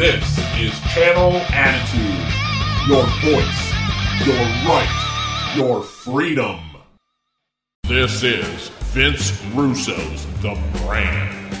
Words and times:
This 0.00 0.38
is 0.58 0.78
Channel 0.92 1.32
Attitude. 1.52 2.26
Your 2.88 3.04
voice, 3.24 3.72
your 4.26 4.44
right, 4.68 5.54
your 5.56 5.82
freedom. 5.82 6.60
This 7.84 8.22
is 8.22 8.68
Vince 8.92 9.32
Russo's 9.54 10.26
The 10.42 10.54
Brand. 10.78 11.54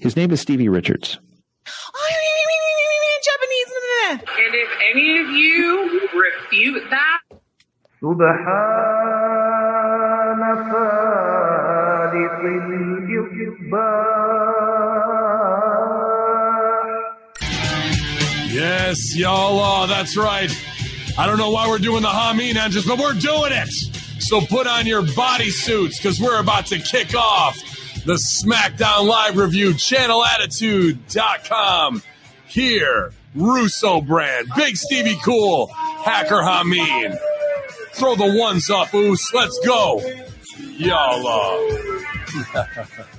His 0.00 0.16
name 0.16 0.30
is 0.30 0.40
Stevie 0.40 0.68
Richards. 0.68 1.18
Japanese. 3.22 3.70
And 4.10 4.54
if 4.54 4.68
any 4.90 5.18
of 5.20 5.28
you 5.30 6.08
refute 6.12 6.84
that, 6.90 7.20
سبحان 8.02 9.22
فالق 10.70 12.40
الإصباح 13.22 14.75
Yes, 18.87 19.17
y'all. 19.17 19.85
That's 19.85 20.15
right. 20.15 20.49
I 21.17 21.27
don't 21.27 21.37
know 21.37 21.51
why 21.51 21.67
we're 21.67 21.77
doing 21.77 22.03
the 22.03 22.07
Hameen 22.07 22.55
engines, 22.55 22.85
but 22.85 22.97
we're 22.97 23.11
doing 23.11 23.51
it. 23.51 23.67
So 24.21 24.39
put 24.39 24.65
on 24.65 24.85
your 24.85 25.01
bodysuits 25.01 25.97
because 25.97 26.21
we're 26.21 26.39
about 26.39 26.67
to 26.67 26.79
kick 26.79 27.13
off 27.13 27.57
the 28.05 28.13
SmackDown 28.13 29.05
Live 29.05 29.35
review, 29.35 29.73
channelattitude.com. 29.73 32.01
Here, 32.47 33.11
Russo 33.35 33.99
brand, 33.99 34.47
Big 34.55 34.77
Stevie 34.77 35.17
Cool, 35.21 35.67
Hacker 35.67 36.35
Hameen. 36.35 37.19
Throw 37.91 38.15
the 38.15 38.39
ones 38.39 38.69
up, 38.69 38.93
Oos. 38.93 39.21
Let's 39.33 39.59
go. 39.65 40.01
Y'all. 40.77 41.67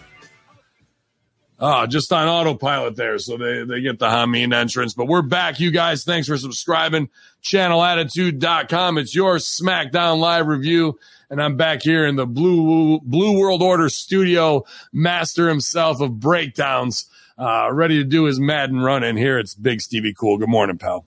Uh, 1.58 1.86
just 1.86 2.12
on 2.12 2.28
autopilot 2.28 2.94
there. 2.94 3.18
So 3.18 3.36
they, 3.36 3.64
they 3.64 3.80
get 3.80 3.98
the 3.98 4.06
Hameen 4.06 4.54
entrance. 4.54 4.94
But 4.94 5.06
we're 5.06 5.22
back, 5.22 5.58
you 5.58 5.72
guys. 5.72 6.04
Thanks 6.04 6.28
for 6.28 6.38
subscribing. 6.38 7.08
Channelattitude.com. 7.42 8.98
It's 8.98 9.14
your 9.14 9.36
SmackDown 9.36 10.20
Live 10.20 10.46
review. 10.46 10.98
And 11.30 11.42
I'm 11.42 11.56
back 11.56 11.82
here 11.82 12.06
in 12.06 12.16
the 12.16 12.26
Blue 12.26 13.00
Blue 13.00 13.38
World 13.38 13.60
Order 13.60 13.88
studio, 13.90 14.64
master 14.92 15.48
himself 15.48 16.00
of 16.00 16.18
breakdowns, 16.18 17.06
uh, 17.36 17.68
ready 17.70 17.98
to 17.98 18.04
do 18.04 18.24
his 18.24 18.40
Madden 18.40 18.80
run. 18.80 19.02
And 19.02 19.18
here 19.18 19.38
it's 19.38 19.54
Big 19.54 19.82
Stevie 19.82 20.14
Cool. 20.14 20.38
Good 20.38 20.48
morning, 20.48 20.78
pal. 20.78 21.04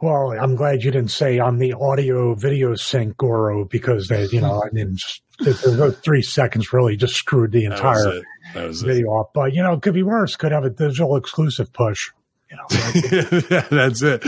Well, 0.00 0.32
I'm 0.32 0.56
glad 0.56 0.82
you 0.82 0.90
didn't 0.90 1.10
say 1.10 1.38
I'm 1.38 1.58
the 1.58 1.74
audio 1.74 2.34
video 2.34 2.74
sync 2.74 3.18
guru 3.18 3.66
because 3.66 4.08
they, 4.08 4.24
you 4.28 4.40
know, 4.40 4.62
I 4.64 4.70
mean, 4.72 4.96
the 5.40 5.98
three 6.02 6.22
seconds 6.22 6.72
really 6.72 6.96
just 6.96 7.14
screwed 7.14 7.52
the 7.52 7.66
entire 7.66 8.22
it. 8.50 8.54
That 8.58 8.68
was 8.68 8.82
it. 8.82 8.86
video 8.86 9.08
off. 9.08 9.28
But 9.34 9.52
you 9.54 9.62
know, 9.62 9.72
it 9.74 9.82
could 9.82 9.94
be 9.94 10.02
worse. 10.02 10.36
Could 10.36 10.52
have 10.52 10.64
a 10.64 10.70
digital 10.70 11.16
exclusive 11.16 11.72
push. 11.72 12.10
You 12.50 12.56
know, 12.56 12.66
That's 13.70 14.02
it. 14.02 14.22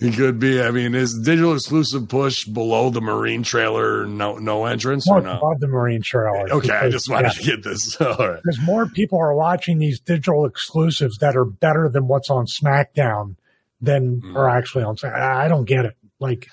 It 0.00 0.16
could 0.16 0.40
be. 0.40 0.60
I 0.60 0.72
mean, 0.72 0.96
is 0.96 1.16
digital 1.16 1.54
exclusive 1.54 2.08
push 2.08 2.44
below 2.44 2.90
the 2.90 3.00
Marine 3.00 3.44
trailer? 3.44 4.04
No, 4.04 4.36
no 4.38 4.64
entrance 4.64 5.08
or 5.08 5.20
no? 5.20 5.36
above 5.36 5.60
the 5.60 5.68
Marine 5.68 6.02
trailer. 6.02 6.50
Okay, 6.54 6.72
I 6.72 6.90
just 6.90 7.08
wanted 7.08 7.34
yeah, 7.36 7.40
to 7.40 7.42
get 7.44 7.62
this. 7.62 7.96
All 8.00 8.16
right. 8.16 8.40
because 8.42 8.60
more 8.64 8.86
people 8.88 9.20
are 9.20 9.32
watching 9.32 9.78
these 9.78 10.00
digital 10.00 10.44
exclusives 10.44 11.18
that 11.18 11.36
are 11.36 11.44
better 11.44 11.88
than 11.88 12.08
what's 12.08 12.30
on 12.30 12.46
SmackDown 12.46 13.36
than 13.80 14.22
Mm. 14.22 14.34
are 14.34 14.48
actually 14.48 14.82
on. 14.82 14.96
I 15.04 15.46
don't 15.46 15.64
get 15.64 15.84
it. 15.84 15.96
Like, 16.18 16.48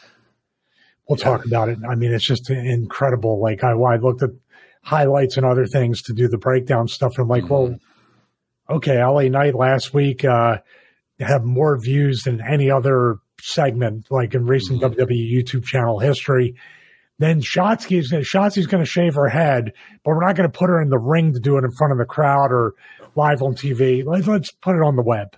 we'll 1.10 1.18
talk 1.18 1.44
about 1.44 1.70
it. 1.70 1.80
I 1.90 1.96
mean, 1.96 2.14
it's 2.14 2.24
just 2.24 2.52
incredible. 2.52 3.40
Like, 3.42 3.64
I, 3.64 3.72
I 3.72 3.96
looked 3.98 4.22
at 4.22 4.30
highlights 4.86 5.36
and 5.38 5.46
other 5.46 5.66
things 5.66 6.04
to 6.04 6.14
do 6.14 6.28
the 6.28 6.38
breakdown 6.38 6.88
stuff. 6.88 7.14
And 7.18 7.24
I'm 7.24 7.28
like, 7.28 7.50
well, 7.50 7.70
Mm-hmm. 7.70 8.76
okay, 8.76 9.04
LA 9.04 9.24
Knight 9.24 9.56
last 9.56 9.94
week 9.94 10.24
uh, 10.24 10.58
had 11.20 11.44
more 11.44 11.76
views 11.80 12.22
than 12.24 12.40
any 12.40 12.70
other 12.70 13.18
segment, 13.42 14.06
like 14.12 14.36
in 14.36 14.46
recent 14.46 14.82
Mm-hmm. 14.82 15.02
WWE 15.02 15.34
YouTube 15.34 15.66
channel 15.66 15.98
history. 16.00 16.56
Then 17.18 17.42
Shotzi's 17.42 18.12
Shotzi's 18.12 18.68
going 18.68 18.84
to 18.84 18.90
shave 18.90 19.16
her 19.16 19.30
head, 19.30 19.72
but 20.04 20.12
we're 20.12 20.26
not 20.26 20.36
going 20.36 20.52
to 20.52 20.56
put 20.58 20.70
her 20.70 20.82
in 20.82 20.90
the 20.90 21.00
ring 21.00 21.34
to 21.34 21.40
do 21.40 21.58
it 21.58 21.64
in 21.64 21.72
front 21.72 21.94
of 21.94 21.98
the 21.98 22.06
crowd 22.06 22.52
or 22.52 22.74
live 23.16 23.42
on 23.42 23.56
TV. 23.56 24.06
Let's, 24.06 24.28
let's 24.28 24.52
put 24.52 24.76
it 24.76 24.82
on 24.84 24.96
the 24.98 25.02
web. 25.02 25.36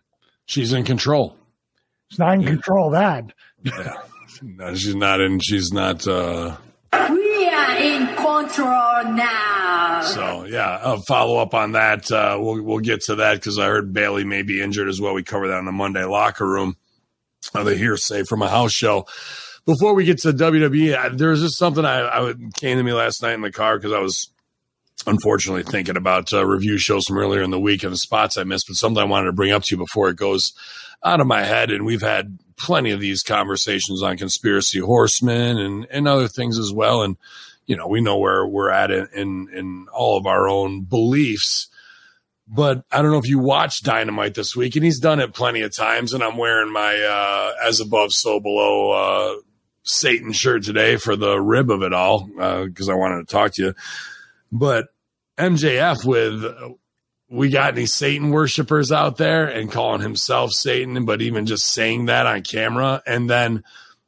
She's 0.48 0.74
in 0.74 0.84
control. 0.84 1.38
She's 2.10 2.18
not 2.20 2.34
in 2.34 2.44
control 2.46 2.88
of 2.88 2.94
that. 2.94 3.34
No, 4.44 4.76
she's 4.76 4.94
not 4.94 5.20
in. 5.20 5.40
She's 5.40 5.72
not. 5.74 6.08
uh 6.08 6.58
We 7.10 7.27
in 7.80 8.08
control 8.16 9.14
now. 9.16 10.02
So 10.02 10.46
yeah, 10.46 10.80
I'll 10.82 11.02
follow 11.02 11.38
up 11.38 11.54
on 11.54 11.74
that. 11.74 12.12
Uh, 12.12 12.38
we'll 12.40 12.62
we'll 12.62 12.80
get 12.80 13.02
to 13.04 13.16
that 13.16 13.36
because 13.36 13.60
I 13.60 13.66
heard 13.66 13.94
Bayley 13.94 14.24
may 14.24 14.42
be 14.42 14.62
injured 14.62 14.88
as 14.88 15.02
well. 15.02 15.14
We 15.14 15.24
covered 15.24 15.50
that 15.50 15.60
in 15.60 15.66
the 15.66 15.72
Monday 15.72 16.04
locker 16.06 16.48
room. 16.48 16.78
Uh, 17.54 17.64
the 17.64 17.76
hearsay 17.76 18.24
from 18.24 18.42
a 18.42 18.50
house 18.50 18.72
show. 18.72 19.06
Before 19.66 19.94
we 19.94 20.06
get 20.06 20.20
to 20.20 20.30
WWE, 20.30 20.98
I, 20.98 21.10
there 21.10 21.30
was 21.30 21.42
just 21.42 21.58
something 21.58 21.86
I, 21.86 22.02
I 22.02 22.34
came 22.56 22.78
to 22.78 22.84
me 22.84 22.94
last 22.94 23.22
night 23.22 23.34
in 23.34 23.42
the 23.42 23.52
car 23.52 23.78
because 23.78 23.94
I 23.94 24.00
was 24.00 24.32
unfortunately 25.06 25.64
thinking 25.64 25.98
about 25.98 26.34
uh, 26.34 26.46
review 26.46 26.78
shows 26.78 27.06
from 27.06 27.18
earlier 27.18 27.42
in 27.42 27.52
the 27.52 27.60
week 27.60 27.84
and 27.84 27.94
the 27.94 27.98
spots 27.98 28.38
I 28.38 28.44
missed, 28.44 28.68
but 28.68 28.76
something 28.76 29.02
I 29.02 29.06
wanted 29.06 29.28
to 29.28 29.34
bring 29.34 29.52
up 29.52 29.64
to 29.64 29.76
you 29.76 29.78
before 29.78 30.10
it 30.10 30.18
goes 30.18 30.54
out 31.04 31.22
of 31.22 31.28
my 31.28 31.44
head. 31.44 31.70
And 31.70 31.86
we've 31.86 32.02
had 32.02 32.40
plenty 32.58 32.92
of 32.92 33.00
these 33.00 33.24
conversations 33.24 34.02
on 34.02 34.18
conspiracy 34.18 34.80
horsemen 34.80 35.58
and, 35.58 35.88
and 35.92 36.08
other 36.08 36.28
things 36.28 36.58
as 36.58 36.74
well. 36.74 37.04
And, 37.04 37.18
you 37.68 37.76
know, 37.76 37.88
we 37.88 38.02
know 38.02 38.18
where 38.18 38.48
we're 38.48 38.72
at 38.72 38.90
in, 38.90 39.08
in, 39.14 39.50
in 39.54 39.88
all 39.94 40.18
of 40.18 40.26
our 40.26 40.48
own 40.48 40.84
beliefs. 40.84 41.68
But 42.48 42.86
I 42.92 43.02
don't 43.02 43.12
know 43.12 43.18
if 43.18 43.28
you 43.28 43.40
watched 43.40 43.84
Dynamite 43.84 44.34
this 44.34 44.56
week, 44.56 44.76
and 44.78 44.86
he's 44.86 45.00
done 45.00 45.20
it 45.20 45.34
plenty 45.34 45.62
of 45.62 45.76
times. 45.76 46.14
And 46.14 46.24
I'm 46.24 46.38
wearing 46.38 46.72
my 46.72 46.96
uh, 46.96 47.68
as 47.68 47.82
above, 47.82 48.14
so 48.14 48.40
below 48.40 48.92
uh, 48.92 49.42
Satan 49.84 50.32
shirt 50.32 50.64
today 50.64 50.96
for 50.96 51.18
the 51.18 51.40
rib 51.40 51.70
of 51.70 51.84
it 51.84 51.94
all 51.94 52.26
because 52.66 52.88
I 52.88 52.94
wanted 52.94 53.28
to 53.28 53.32
talk 53.32 53.52
to 53.54 53.64
you. 53.64 53.74
But 54.50 54.88
MJF 55.38 56.06
with 56.06 56.46
we 57.30 57.50
got 57.50 57.74
any 57.74 57.86
Satan 57.86 58.30
worshipers 58.30 58.92
out 58.92 59.18
there 59.18 59.46
and 59.46 59.70
calling 59.70 60.02
himself 60.02 60.52
Satan, 60.52 61.04
but 61.04 61.22
even 61.22 61.46
just 61.46 61.66
saying 61.74 62.06
that 62.06 62.26
on 62.26 62.44
camera 62.44 63.02
and 63.06 63.30
then 63.30 63.64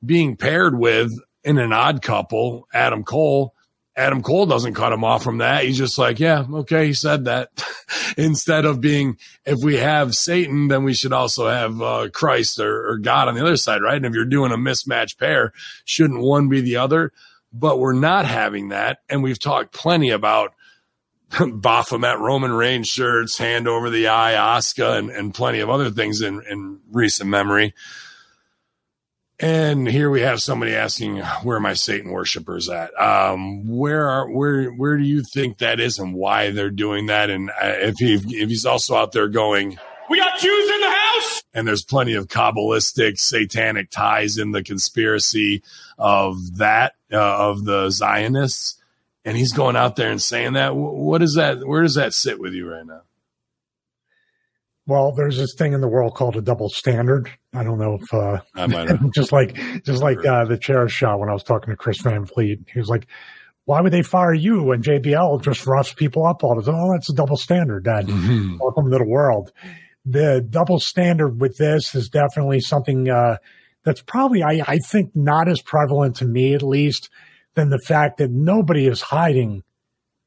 being 0.06 0.38
paired 0.38 0.78
with 0.78 1.12
in 1.44 1.57
an 1.57 1.73
odd 1.73 2.01
couple, 2.01 2.67
Adam 2.73 3.03
Cole. 3.03 3.55
Adam 3.95 4.22
Cole 4.22 4.45
doesn't 4.45 4.75
cut 4.75 4.94
him 4.94 5.03
off 5.03 5.23
from 5.23 5.39
that. 5.39 5.66
He's 5.66 5.77
just 5.77 5.97
like, 5.97 6.19
yeah, 6.19 6.45
okay, 6.53 6.88
he 6.88 6.94
said 6.94 7.25
that. 7.25 7.50
Instead 8.17 8.63
of 8.66 8.79
being, 8.79 9.17
if 9.45 9.57
we 9.61 9.75
have 9.75 10.16
Satan, 10.16 10.69
then 10.69 10.83
we 10.83 10.94
should 10.94 11.11
also 11.11 11.50
have 11.50 11.81
uh, 11.81 12.07
Christ 12.13 12.59
or, 12.59 12.91
or 12.91 12.97
God 12.97 13.27
on 13.27 13.35
the 13.35 13.41
other 13.41 13.57
side, 13.57 13.81
right? 13.81 13.97
And 13.97 14.05
if 14.05 14.13
you're 14.13 14.25
doing 14.25 14.53
a 14.53 14.57
mismatched 14.57 15.19
pair, 15.19 15.51
shouldn't 15.83 16.22
one 16.22 16.47
be 16.47 16.61
the 16.61 16.77
other? 16.77 17.11
But 17.51 17.79
we're 17.79 17.94
not 17.94 18.25
having 18.25 18.69
that. 18.69 19.00
And 19.09 19.21
we've 19.21 19.39
talked 19.39 19.73
plenty 19.73 20.11
about 20.11 20.53
Baphomet 21.53 22.19
Roman 22.19 22.53
Reigns 22.53 22.88
shirts, 22.88 23.38
hand 23.38 23.67
over 23.67 23.89
the 23.89 24.07
eye, 24.07 24.33
Asuka, 24.33 24.97
and, 24.97 25.09
and 25.09 25.33
plenty 25.33 25.59
of 25.59 25.69
other 25.69 25.89
things 25.89 26.21
in, 26.21 26.41
in 26.50 26.79
recent 26.91 27.29
memory. 27.29 27.73
And 29.41 29.88
here 29.88 30.09
we 30.09 30.19
have 30.22 30.41
somebody 30.41 30.75
asking, 30.75 31.17
"Where 31.44 31.57
are 31.57 31.61
my 31.61 31.73
Satan 31.73 32.11
worshippers 32.11 32.67
at? 32.67 32.91
Um, 33.00 33.69
where 33.69 34.05
are 34.09 34.29
where 34.29 34.69
where 34.72 34.97
do 34.97 35.03
you 35.03 35.23
think 35.33 35.59
that 35.59 35.79
is, 35.79 35.97
and 35.97 36.13
why 36.13 36.51
they're 36.51 36.69
doing 36.69 37.05
that? 37.05 37.29
And 37.29 37.50
uh, 37.50 37.53
if 37.61 37.95
he 38.00 38.16
if 38.16 38.50
he's 38.50 38.66
also 38.66 38.95
out 38.95 39.13
there 39.13 39.29
going, 39.29 39.77
We 40.09 40.17
got 40.17 40.39
Jews 40.39 40.69
in 40.69 40.81
the 40.81 40.89
house. 40.89 41.44
and 41.53 41.66
there's 41.66 41.85
plenty 41.85 42.16
of 42.16 42.27
kabbalistic 42.27 43.17
satanic 43.17 43.89
ties 43.91 44.38
in 44.38 44.51
the 44.51 44.61
conspiracy 44.63 45.63
of 45.97 46.57
that 46.57 46.95
uh, 47.13 47.17
of 47.50 47.63
the 47.63 47.91
Zionists, 47.91 48.75
and 49.23 49.38
he's 49.38 49.53
going 49.53 49.77
out 49.77 49.95
there 49.95 50.11
and 50.11 50.21
saying 50.21 50.53
that. 50.53 50.75
What 50.75 51.21
is 51.21 51.35
that? 51.35 51.65
Where 51.65 51.81
does 51.81 51.95
that 51.95 52.13
sit 52.13 52.42
with 52.42 52.53
you 52.53 52.69
right 52.69 52.85
now? 52.85 53.03
Well, 54.89 55.12
there's 55.12 55.38
this 55.38 55.53
thing 55.56 55.74
in 55.74 55.81
the 55.81 55.88
world 55.88 56.15
called 56.15 56.36
a 56.36 56.41
double 56.41 56.68
standard. 56.68 57.30
I 57.53 57.63
don't 57.63 57.77
know 57.77 58.00
if 58.01 58.12
uh, 58.12 58.41
I 58.56 58.65
might 58.65 58.89
just 59.13 59.31
like 59.31 59.56
just 59.83 60.01
like 60.01 60.25
uh, 60.25 60.45
the 60.45 60.57
chair 60.57 60.89
shot 60.89 61.19
when 61.19 61.30
I 61.30 61.33
was 61.33 61.44
talking 61.44 61.71
to 61.71 61.77
Chris 61.77 62.01
Van 62.01 62.25
Fleet. 62.25 62.62
He 62.74 62.80
was 62.80 62.89
like, 62.89 63.06
"Why 63.65 63.81
would 63.81 63.94
they 63.94 64.01
fire 64.01 64.33
you 64.33 64.63
when 64.63 64.81
JBL 64.81 65.44
just 65.44 65.68
roughs 65.68 65.94
people 65.94 66.25
up 66.25 66.44
all 66.44 66.56
the 66.56 66.63
time?" 66.63 66.74
Oh, 66.75 66.91
that's 66.91 67.07
a 67.07 67.13
double 67.13 67.38
standard, 67.38 67.83
Dad. 67.83 68.07
Mhm. 68.07 68.57
Welcome 68.59 68.89
to 68.89 68.97
the 68.97 69.06
world. 69.06 69.51
The 70.07 70.44
double 70.50 70.80
standard 70.80 71.39
with 71.39 71.57
this 71.57 71.94
is 71.94 72.09
definitely 72.09 72.59
something 72.59 73.12
uh, 73.12 73.38
that's 73.85 74.01
probably, 74.01 74.42
I, 74.42 74.63
I 74.65 74.77
think, 74.77 75.12
not 75.13 75.47
as 75.47 75.62
prevalent 75.62 76.15
to 76.15 76.25
me 76.25 76.56
at 76.56 76.63
least 76.63 77.12
than 77.53 77.69
the 77.69 77.80
fact 77.85 78.18
that 78.18 78.31
nobody 78.31 78.88
is 78.88 79.01
hiding 79.01 79.62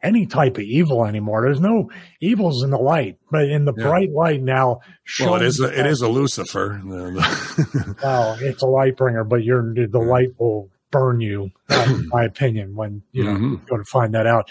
any 0.03 0.27
type 0.27 0.57
of 0.57 0.63
evil 0.65 1.05
anymore. 1.05 1.43
There's 1.43 1.61
no 1.61 1.91
evils 2.21 2.63
in 2.65 2.71
the 2.71 2.79
light, 2.79 3.19
but 3.31 3.45
in 3.49 3.65
the 3.65 3.73
Yeah. 3.77 3.85
bright 3.85 4.11
light 4.11 4.43
now. 4.43 4.81
Well, 5.21 5.37
it 5.37 5.43
shows. 5.43 5.61
A, 5.61 5.79
it 5.81 5.87
is 5.87 6.01
a 6.01 6.09
Lucifer. 6.09 6.81
well, 8.03 8.37
it's 8.41 8.63
a 8.63 8.67
light 8.67 8.97
bringer, 8.97 9.25
but 9.25 9.45
you're 9.45 9.63
the 9.87 9.99
light 10.01 10.31
will 10.39 10.71
burn 10.91 11.21
you, 11.21 11.51
uh, 11.71 11.87
in 11.89 12.09
my 12.13 12.25
opinion, 12.25 12.75
when 12.75 13.03
you 13.13 13.25
know 13.25 13.33
Mhm. 13.33 13.67
go 13.67 13.77
to 13.79 13.85
find 13.85 14.15
that 14.15 14.27
out. 14.27 14.51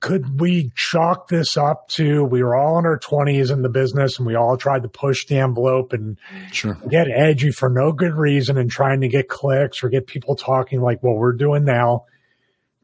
could 0.00 0.38
we 0.40 0.70
chalk 0.76 1.28
this 1.28 1.56
up 1.56 1.88
to 1.88 2.24
we 2.24 2.42
were 2.42 2.54
all 2.54 2.78
in 2.78 2.84
our 2.84 2.98
20s 2.98 3.50
in 3.50 3.62
the 3.62 3.68
business 3.70 4.18
and 4.18 4.26
we 4.26 4.34
all 4.34 4.56
tried 4.56 4.82
to 4.82 4.88
push 4.88 5.24
the 5.26 5.38
envelope 5.38 5.92
and 5.94 6.18
Sure. 6.52 6.76
get 6.90 7.06
edgy 7.08 7.50
for 7.50 7.70
no 7.70 7.90
good 7.92 8.12
reason 8.14 8.58
and 8.58 8.70
trying 8.70 9.00
to 9.00 9.08
get 9.08 9.28
clicks 9.28 9.82
or 9.82 9.88
get 9.88 10.06
people 10.06 10.36
talking 10.36 10.80
like 10.82 11.02
what 11.02 11.16
we're 11.16 11.32
doing 11.32 11.64
now? 11.64 12.04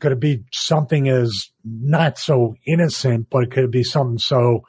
Could 0.01 0.13
it 0.13 0.21
be 0.21 0.45
something 0.51 1.09
as 1.09 1.51
not 1.65 2.19
so 2.19 2.57
innocent, 2.67 3.29
but 3.31 3.51
could 3.51 3.65
it 3.65 3.71
be 3.71 3.83
something 3.83 4.19
so, 4.19 4.65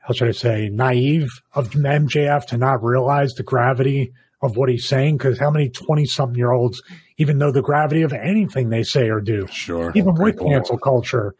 how 0.00 0.14
should 0.14 0.28
I 0.28 0.32
say, 0.32 0.68
naive 0.68 1.28
of 1.54 1.70
MJF 1.70 2.46
to 2.46 2.58
not 2.58 2.84
realize 2.84 3.34
the 3.34 3.42
gravity 3.42 4.12
of 4.42 4.56
what 4.56 4.68
he's 4.68 4.86
saying? 4.86 5.16
Because 5.16 5.38
how 5.38 5.50
many 5.50 5.68
20 5.68 6.04
something 6.06 6.36
year 6.36 6.52
olds 6.52 6.82
even 7.16 7.38
know 7.38 7.50
the 7.50 7.62
gravity 7.62 8.02
of 8.02 8.12
anything 8.12 8.68
they 8.68 8.82
say 8.82 9.08
or 9.08 9.20
do? 9.20 9.46
Sure. 9.48 9.92
Even 9.94 10.14
with 10.14 10.36
point. 10.36 10.52
cancel 10.52 10.78
culture, 10.78 11.34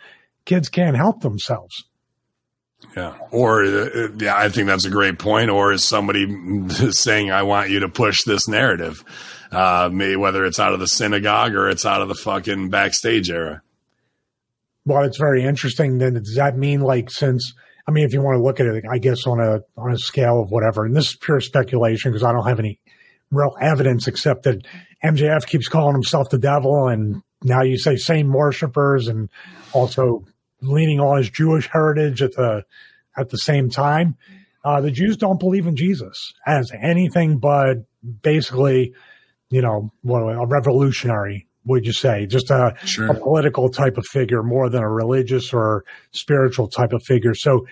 kids 0.45 0.69
can't 0.69 0.97
help 0.97 1.21
themselves. 1.21 1.85
Yeah. 2.97 3.15
Or, 3.31 3.65
uh, 3.65 4.09
yeah, 4.19 4.37
I 4.37 4.49
think 4.49 4.67
that's 4.67 4.85
a 4.85 4.91
great 4.91 5.19
point. 5.19 5.51
Or 5.51 5.73
is 5.73 5.85
somebody 5.85 6.27
saying, 6.91 7.31
I 7.31 7.43
want 7.43 7.71
you 7.71 7.81
to 7.81 7.89
push 7.89 8.25
this 8.25 8.49
narrative? 8.49 9.05
Uh, 9.51 9.91
whether 9.91 10.45
it's 10.45 10.61
out 10.61 10.73
of 10.73 10.81
the 10.81 10.87
synagogue 10.87 11.55
or 11.55 11.69
it's 11.69 11.85
out 11.85 12.03
of 12.03 12.09
the 12.09 12.15
fucking 12.15 12.71
backstage 12.71 13.31
era. 13.31 13.63
Well, 14.85 15.05
it's 15.05 15.19
very 15.19 15.45
interesting. 15.45 15.99
Then 15.99 16.15
does 16.15 16.37
that 16.37 16.57
mean 16.57 16.81
like 16.81 17.11
since 17.11 17.55
I 17.87 17.93
mean, 17.93 18.05
if 18.05 18.13
you 18.13 18.23
want 18.23 18.37
to 18.37 18.43
look 18.43 18.61
at 18.61 18.67
it, 18.67 18.85
I 18.89 18.99
guess 18.99 19.27
on 19.27 19.41
a 19.41 19.61
on 19.77 19.93
a 19.93 19.99
scale 19.99 20.41
of 20.41 20.51
whatever, 20.51 20.85
and 20.85 20.95
this 20.95 21.11
is 21.11 21.17
pure 21.17 21.41
speculation 21.41 22.13
because 22.13 22.23
I 22.23 22.33
don't 22.33 22.47
have 22.47 22.61
any 22.61 22.79
real 23.33 23.57
evidence 23.61 24.07
except 24.07 24.45
that 24.45 24.65
MJF 25.05 25.47
keeps 25.47 25.67
calling 25.69 25.95
himself 25.95 26.31
the 26.31 26.39
devil, 26.39 26.89
and 26.89 27.23
now 27.43 27.63
you 27.63 27.79
say 27.79 27.97
same 27.97 28.33
worshippers, 28.33 29.09
and 29.09 29.29
also 29.73 30.25
leaning 30.61 31.01
on 31.01 31.19
his 31.19 31.31
Jewish 31.31 31.69
heritage 31.69 32.23
at 32.23 32.35
the 32.35 32.65
at 33.17 33.31
the 33.31 33.39
same 33.39 33.71
time. 33.71 34.17
Uh, 34.65 34.81
the 34.81 34.91
Jews 34.91 35.17
don't 35.17 35.41
believe 35.41 35.67
in 35.67 35.75
Jesus 35.75 36.35
as 36.47 36.71
anything 36.73 37.39
but 37.39 37.79
basically, 38.23 38.95
you 39.51 39.63
know, 39.63 39.93
what 40.03 40.21
a 40.21 40.47
revolutionary. 40.47 41.47
Would 41.67 41.85
you 41.85 41.93
say 41.93 42.27
just 42.27 42.51
a 42.51 42.75
Sure. 42.85 43.09
a 43.11 43.15
political 43.15 43.69
type 43.69 43.99
of 43.99 44.07
figure 44.07 44.43
more 44.43 44.71
than 44.71 44.83
a 44.83 44.89
religious 44.89 45.53
or 45.53 45.85
spiritual 46.11 46.69
type 46.69 46.93
of 46.93 47.03
figure. 47.03 47.35
So 47.35 47.67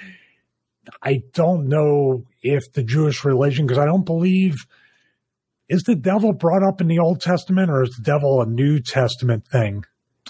I 1.02 1.22
don't 1.32 1.68
know 1.68 2.24
if 2.42 2.72
the 2.72 2.82
Jewish 2.82 3.24
religion, 3.24 3.66
because 3.66 3.78
I 3.78 3.86
don't 3.86 4.04
believe, 4.04 4.66
is 5.68 5.82
the 5.84 5.94
devil 5.94 6.32
brought 6.32 6.62
up 6.62 6.80
in 6.80 6.86
the 6.86 6.98
Old 6.98 7.20
Testament 7.20 7.70
or 7.70 7.82
is 7.82 7.90
the 7.96 8.02
devil 8.02 8.42
a 8.42 8.46
New 8.46 8.80
Testament 8.80 9.46
thing? 9.50 9.84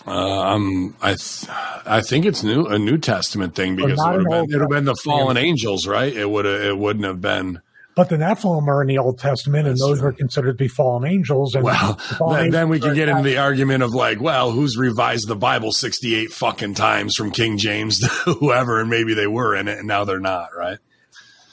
Um, 0.06 0.96
I, 1.02 1.14
th- 1.14 1.50
I 1.84 2.00
think 2.00 2.24
it's 2.24 2.44
new, 2.44 2.66
a 2.66 2.78
New 2.78 2.98
Testament 2.98 3.56
thing 3.56 3.74
because 3.74 3.92
it 3.92 3.98
would 3.98 4.14
have 4.14 4.24
been, 4.24 4.32
Old 4.32 4.50
it 4.50 4.54
would 4.54 4.60
have 4.60 4.70
been 4.70 4.84
the 4.84 4.94
fallen 5.04 5.36
angels, 5.36 5.86
right? 5.88 6.14
It 6.14 6.30
would 6.30 6.44
have, 6.44 6.60
it 6.60 6.78
wouldn't 6.78 7.04
have 7.04 7.20
been. 7.20 7.60
But 7.98 8.10
the 8.10 8.16
Nephilim 8.16 8.68
are 8.68 8.80
in 8.80 8.86
the 8.86 8.98
Old 8.98 9.18
Testament, 9.18 9.66
and 9.66 9.72
That's 9.74 9.80
those 9.80 9.98
true. 9.98 10.08
are 10.10 10.12
considered 10.12 10.52
to 10.52 10.54
be 10.64 10.68
fallen 10.68 11.04
angels. 11.04 11.56
And 11.56 11.64
Well, 11.64 11.94
fallen 11.96 12.42
then, 12.42 12.50
then 12.52 12.68
we 12.68 12.78
can 12.78 12.94
get 12.94 13.08
into 13.08 13.24
the 13.24 13.38
argument 13.38 13.82
of 13.82 13.92
like, 13.92 14.20
well, 14.20 14.52
who's 14.52 14.76
revised 14.76 15.26
the 15.26 15.34
Bible 15.34 15.72
68 15.72 16.30
fucking 16.30 16.74
times 16.74 17.16
from 17.16 17.32
King 17.32 17.58
James 17.58 17.98
to 18.24 18.34
whoever, 18.34 18.80
and 18.80 18.88
maybe 18.88 19.14
they 19.14 19.26
were 19.26 19.56
in 19.56 19.66
it 19.66 19.78
and 19.78 19.88
now 19.88 20.04
they're 20.04 20.20
not, 20.20 20.50
right? 20.56 20.78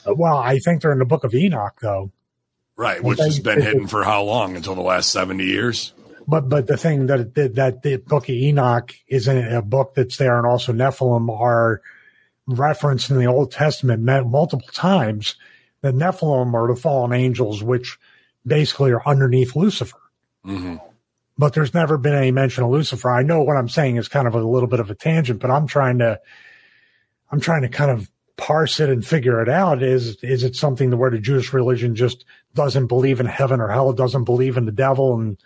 Well, 0.06 0.36
I 0.36 0.60
think 0.60 0.82
they're 0.82 0.92
in 0.92 1.00
the 1.00 1.04
Book 1.04 1.24
of 1.24 1.34
Enoch, 1.34 1.78
though. 1.82 2.12
Right, 2.76 3.02
which 3.02 3.18
Okay. 3.18 3.26
has 3.26 3.40
been 3.40 3.60
hidden 3.60 3.88
for 3.88 4.04
how 4.04 4.22
long? 4.22 4.54
Until 4.54 4.76
the 4.76 4.82
last 4.82 5.10
70 5.10 5.42
years? 5.44 5.94
But 6.28 6.48
but 6.48 6.68
the 6.68 6.76
thing 6.76 7.06
that 7.08 7.34
that, 7.34 7.56
that 7.56 7.82
the 7.82 7.96
Book 7.96 8.28
of 8.28 8.36
Enoch 8.36 8.94
is 9.08 9.26
in 9.26 9.38
a 9.52 9.62
book 9.62 9.94
that's 9.96 10.16
there, 10.16 10.38
and 10.38 10.46
also 10.46 10.72
Nephilim 10.72 11.28
are 11.28 11.82
referenced 12.46 13.10
in 13.10 13.18
the 13.18 13.26
Old 13.26 13.50
Testament 13.50 14.00
multiple 14.04 14.68
times. 14.72 15.34
The 15.86 15.92
Nephilim 15.92 16.52
are 16.52 16.66
the 16.66 16.80
fallen 16.80 17.12
angels, 17.12 17.62
which 17.62 17.96
basically 18.44 18.90
are 18.90 19.06
underneath 19.06 19.54
Lucifer. 19.54 20.00
hmm 20.44 20.76
But 21.38 21.52
there's 21.52 21.74
never 21.74 21.96
been 21.96 22.12
any 22.12 22.32
mention 22.32 22.64
of 22.64 22.70
Lucifer. 22.70 23.08
I 23.08 23.22
know 23.22 23.40
what 23.42 23.56
I'm 23.56 23.68
saying 23.68 23.94
is 23.94 24.08
kind 24.08 24.26
of 24.26 24.34
a 24.34 24.40
little 24.42 24.68
bit 24.68 24.80
of 24.80 24.90
a 24.90 24.96
tangent, 24.96 25.40
but 25.40 25.50
I'm 25.50 25.68
trying 25.68 25.98
to 25.98 26.20
I'm 27.30 27.38
trying 27.40 27.62
to 27.62 27.68
kind 27.68 27.92
of 27.92 28.10
parse 28.36 28.80
it 28.80 28.90
and 28.90 29.06
figure 29.06 29.40
it 29.40 29.48
out. 29.48 29.80
Is 29.80 30.16
is 30.24 30.42
it 30.42 30.56
something 30.56 30.96
where 30.98 31.10
the 31.10 31.20
Jewish 31.20 31.52
religion 31.52 31.94
just 31.94 32.24
doesn't 32.54 32.88
believe 32.88 33.20
in 33.20 33.26
heaven 33.26 33.60
or 33.60 33.68
hell, 33.68 33.92
doesn't 33.92 34.24
believe 34.24 34.56
in 34.56 34.66
the 34.66 34.72
devil, 34.72 35.14
and 35.14 35.36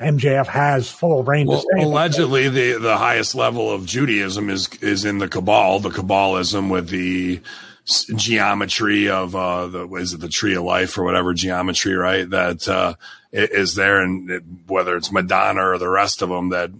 MJF 0.00 0.48
has 0.48 0.90
full 0.90 1.22
reign 1.22 1.46
Well, 1.46 1.64
allegedly, 1.78 2.48
the, 2.48 2.80
the 2.80 2.96
highest 2.96 3.36
level 3.36 3.70
of 3.70 3.86
Judaism 3.86 4.50
is 4.50 4.68
is 4.80 5.04
in 5.04 5.18
the 5.18 5.28
Cabal, 5.28 5.78
the 5.78 5.90
Kabbalism 5.90 6.68
with 6.68 6.88
the 6.88 7.40
geometry 7.84 9.10
of 9.10 9.36
uh, 9.36 9.66
the 9.66 9.88
is 9.94 10.14
it 10.14 10.20
the 10.20 10.28
tree 10.28 10.54
of 10.54 10.64
life 10.64 10.96
or 10.96 11.04
whatever 11.04 11.34
geometry, 11.34 11.94
right? 11.94 12.28
That 12.28 12.66
uh, 12.68 12.94
is 13.32 13.74
there, 13.74 14.00
and 14.00 14.30
it, 14.30 14.42
whether 14.66 14.96
it's 14.96 15.12
Madonna 15.12 15.68
or 15.68 15.78
the 15.78 15.88
rest 15.88 16.22
of 16.22 16.28
them 16.28 16.50
that 16.50 16.70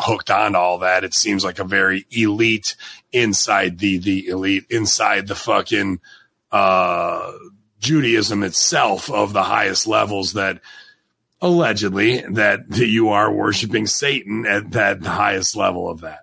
hooked 0.00 0.30
on 0.30 0.52
to 0.52 0.58
all 0.58 0.78
that, 0.78 1.04
it 1.04 1.14
seems 1.14 1.44
like 1.44 1.58
a 1.58 1.64
very 1.64 2.06
elite 2.10 2.76
inside 3.12 3.78
the 3.78 3.98
the 3.98 4.28
elite 4.28 4.66
inside 4.70 5.26
the 5.26 5.34
fucking 5.34 6.00
uh, 6.52 7.32
Judaism 7.80 8.42
itself 8.42 9.10
of 9.10 9.32
the 9.32 9.42
highest 9.42 9.86
levels 9.86 10.34
that 10.34 10.60
allegedly 11.40 12.20
that, 12.30 12.68
that 12.68 12.88
you 12.88 13.10
are 13.10 13.32
worshiping 13.32 13.86
Satan 13.86 14.46
at 14.46 14.72
that 14.72 15.02
highest 15.04 15.56
level 15.56 15.88
of 15.88 16.00
that. 16.00 16.20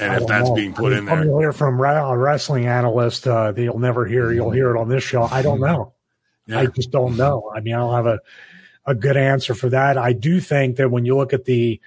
And 0.00 0.12
I 0.12 0.16
if 0.16 0.26
that's 0.26 0.48
know. 0.48 0.54
being 0.54 0.74
put 0.74 0.92
I 0.92 0.98
in 0.98 1.04
mean, 1.06 1.14
there, 1.14 1.24
you'll 1.24 1.40
hear 1.40 1.52
from 1.52 1.80
a 1.80 2.16
wrestling 2.18 2.66
analyst 2.66 3.26
uh, 3.26 3.52
that 3.52 3.62
you'll 3.62 3.78
never 3.78 4.04
hear. 4.06 4.30
You'll 4.32 4.50
hear 4.50 4.74
it 4.74 4.78
on 4.78 4.88
this 4.88 5.02
show. 5.02 5.22
I 5.22 5.40
don't 5.42 5.60
know. 5.60 5.94
yeah, 6.46 6.60
I 6.60 6.66
just 6.66 6.90
don't 6.90 7.16
know. 7.16 7.50
I 7.54 7.60
mean, 7.60 7.74
I 7.74 7.78
don't 7.78 7.94
have 7.94 8.06
a, 8.06 8.20
a 8.84 8.94
good 8.94 9.16
answer 9.16 9.54
for 9.54 9.70
that. 9.70 9.96
I 9.96 10.12
do 10.12 10.38
think 10.40 10.76
that 10.76 10.90
when 10.90 11.04
you 11.06 11.16
look 11.16 11.32
at 11.32 11.44
the 11.46 11.80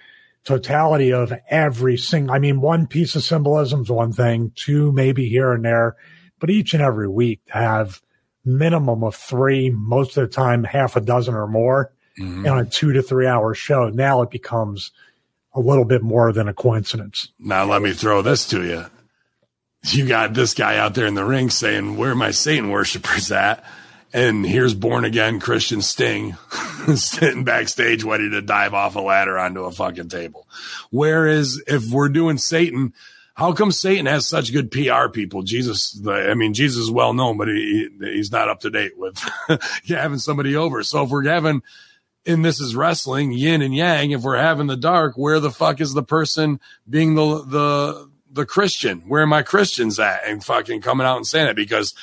totality 0.43 1.13
of 1.13 1.31
every 1.49 1.97
single, 1.97 2.33
I 2.33 2.39
mean, 2.39 2.61
one 2.61 2.87
piece 2.87 3.15
of 3.15 3.23
symbolism 3.23 3.81
is 3.81 3.89
one 3.89 4.11
thing, 4.13 4.51
two 4.55 4.91
maybe 4.91 5.29
here 5.29 5.51
and 5.53 5.63
there, 5.63 5.95
but 6.39 6.49
each 6.49 6.73
and 6.73 6.81
every 6.81 7.07
week 7.07 7.45
to 7.47 7.53
have 7.53 8.01
minimum 8.45 9.03
of 9.03 9.15
three, 9.15 9.69
most 9.69 10.17
of 10.17 10.27
the 10.27 10.33
time 10.33 10.63
half 10.63 10.95
a 10.95 11.01
dozen 11.01 11.35
or 11.35 11.45
more 11.47 11.91
Mhm. 12.17 12.49
on 12.51 12.59
a 12.59 12.65
two 12.65 12.91
to 12.93 13.01
three 13.01 13.27
hour 13.27 13.53
show. 13.53 13.89
Now 13.89 14.21
it 14.23 14.29
becomes 14.31 14.91
a 15.53 15.59
little 15.59 15.85
bit 15.85 16.01
more 16.01 16.31
than 16.31 16.47
a 16.47 16.53
coincidence. 16.53 17.29
now 17.39 17.65
let 17.65 17.81
me 17.81 17.93
throw 17.93 18.21
this 18.21 18.47
to 18.47 18.63
you. 18.63 18.85
You 19.83 20.07
got 20.07 20.33
this 20.33 20.53
guy 20.53 20.77
out 20.77 20.93
there 20.93 21.07
in 21.07 21.13
the 21.13 21.23
ring 21.23 21.49
saying, 21.49 21.97
Where 21.97 22.11
are 22.11 22.15
my 22.15 22.31
Satan 22.31 22.69
worshippers 22.69 23.31
at? 23.31 23.63
And 24.11 24.45
here's 24.45 24.73
born 24.73 25.05
again 25.05 25.39
Christian 25.39 25.81
Sting 25.81 26.35
sitting 26.95 27.43
backstage 27.43 28.03
ready 28.03 28.29
to 28.31 28.41
dive 28.41 28.73
off 28.73 28.95
a 28.95 28.99
ladder 28.99 29.37
onto 29.37 29.65
a 29.65 29.71
fucking 29.71 30.09
table. 30.09 30.47
Whereas 30.89 31.61
if 31.67 31.89
we're 31.91 32.09
doing 32.09 32.39
Satan, 32.39 32.93
how 33.35 33.53
come 33.53 33.71
Satan 33.71 34.07
has 34.07 34.27
such 34.27 34.51
good 34.51 34.71
PR 34.71 35.09
people? 35.09 35.43
Jesus, 35.43 35.91
the, 35.91 36.11
I 36.11 36.33
mean, 36.33 36.53
Jesus 36.53 36.83
is 36.83 36.91
well 36.91 37.13
known, 37.13 37.37
but 37.37 37.47
he, 37.47 37.87
he's 37.99 38.31
not 38.31 38.49
up 38.49 38.61
to 38.61 38.71
date 38.71 38.97
with 38.97 39.17
having 39.87 40.19
somebody 40.19 40.55
over. 40.55 40.83
So 40.83 41.03
if 41.03 41.09
we're 41.09 41.23
having, 41.23 41.61
and 42.25 42.43
this 42.43 42.59
is 42.59 42.75
wrestling, 42.75 43.31
yin 43.31 43.61
and 43.61 43.73
yang, 43.75 44.11
if 44.11 44.21
we're 44.21 44.37
having 44.37 44.67
the 44.67 44.77
dark, 44.77 45.15
where 45.17 45.39
the 45.39 45.51
fuck 45.51 45.81
is 45.81 45.93
the 45.93 46.03
person 46.03 46.59
being 46.89 47.15
the, 47.15 47.43
the, 47.45 48.09
the 48.31 48.45
Christian? 48.45 49.01
Where 49.07 49.23
are 49.23 49.27
my 49.27 49.41
Christians 49.41 49.99
at? 49.99 50.21
And 50.25 50.43
fucking 50.43 50.81
coming 50.81 51.07
out 51.07 51.17
and 51.17 51.25
saying 51.25 51.47
it 51.47 51.55
because 51.55 51.93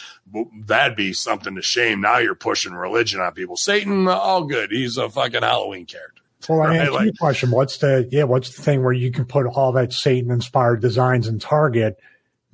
that'd 0.65 0.97
be 0.97 1.13
something 1.13 1.55
to 1.55 1.63
shame. 1.63 2.01
Now 2.01 2.19
you're 2.19 2.35
pushing 2.35 2.73
religion 2.75 3.21
on 3.21 3.33
people. 3.33 3.57
Satan, 3.57 4.09
all 4.09 4.45
good. 4.45 4.71
He's 4.73 4.97
a 4.97 5.09
fucking 5.09 5.43
Halloween 5.43 5.87
character. 5.87 6.23
Well, 6.49 6.63
I 6.63 6.79
Right, 6.79 6.93
like- 6.93 7.19
question. 7.19 7.51
What's 7.51 7.79
the 7.79 8.09
yeah? 8.13 8.25
What's 8.25 8.55
the 8.55 8.63
thing 8.63 8.85
where 8.85 8.93
you 8.93 9.11
can 9.11 9.25
put 9.25 9.47
all 9.47 9.73
that 9.73 9.93
Satan 9.93 10.31
inspired 10.31 10.81
designs 10.81 11.27
in 11.27 11.39
Target, 11.41 11.99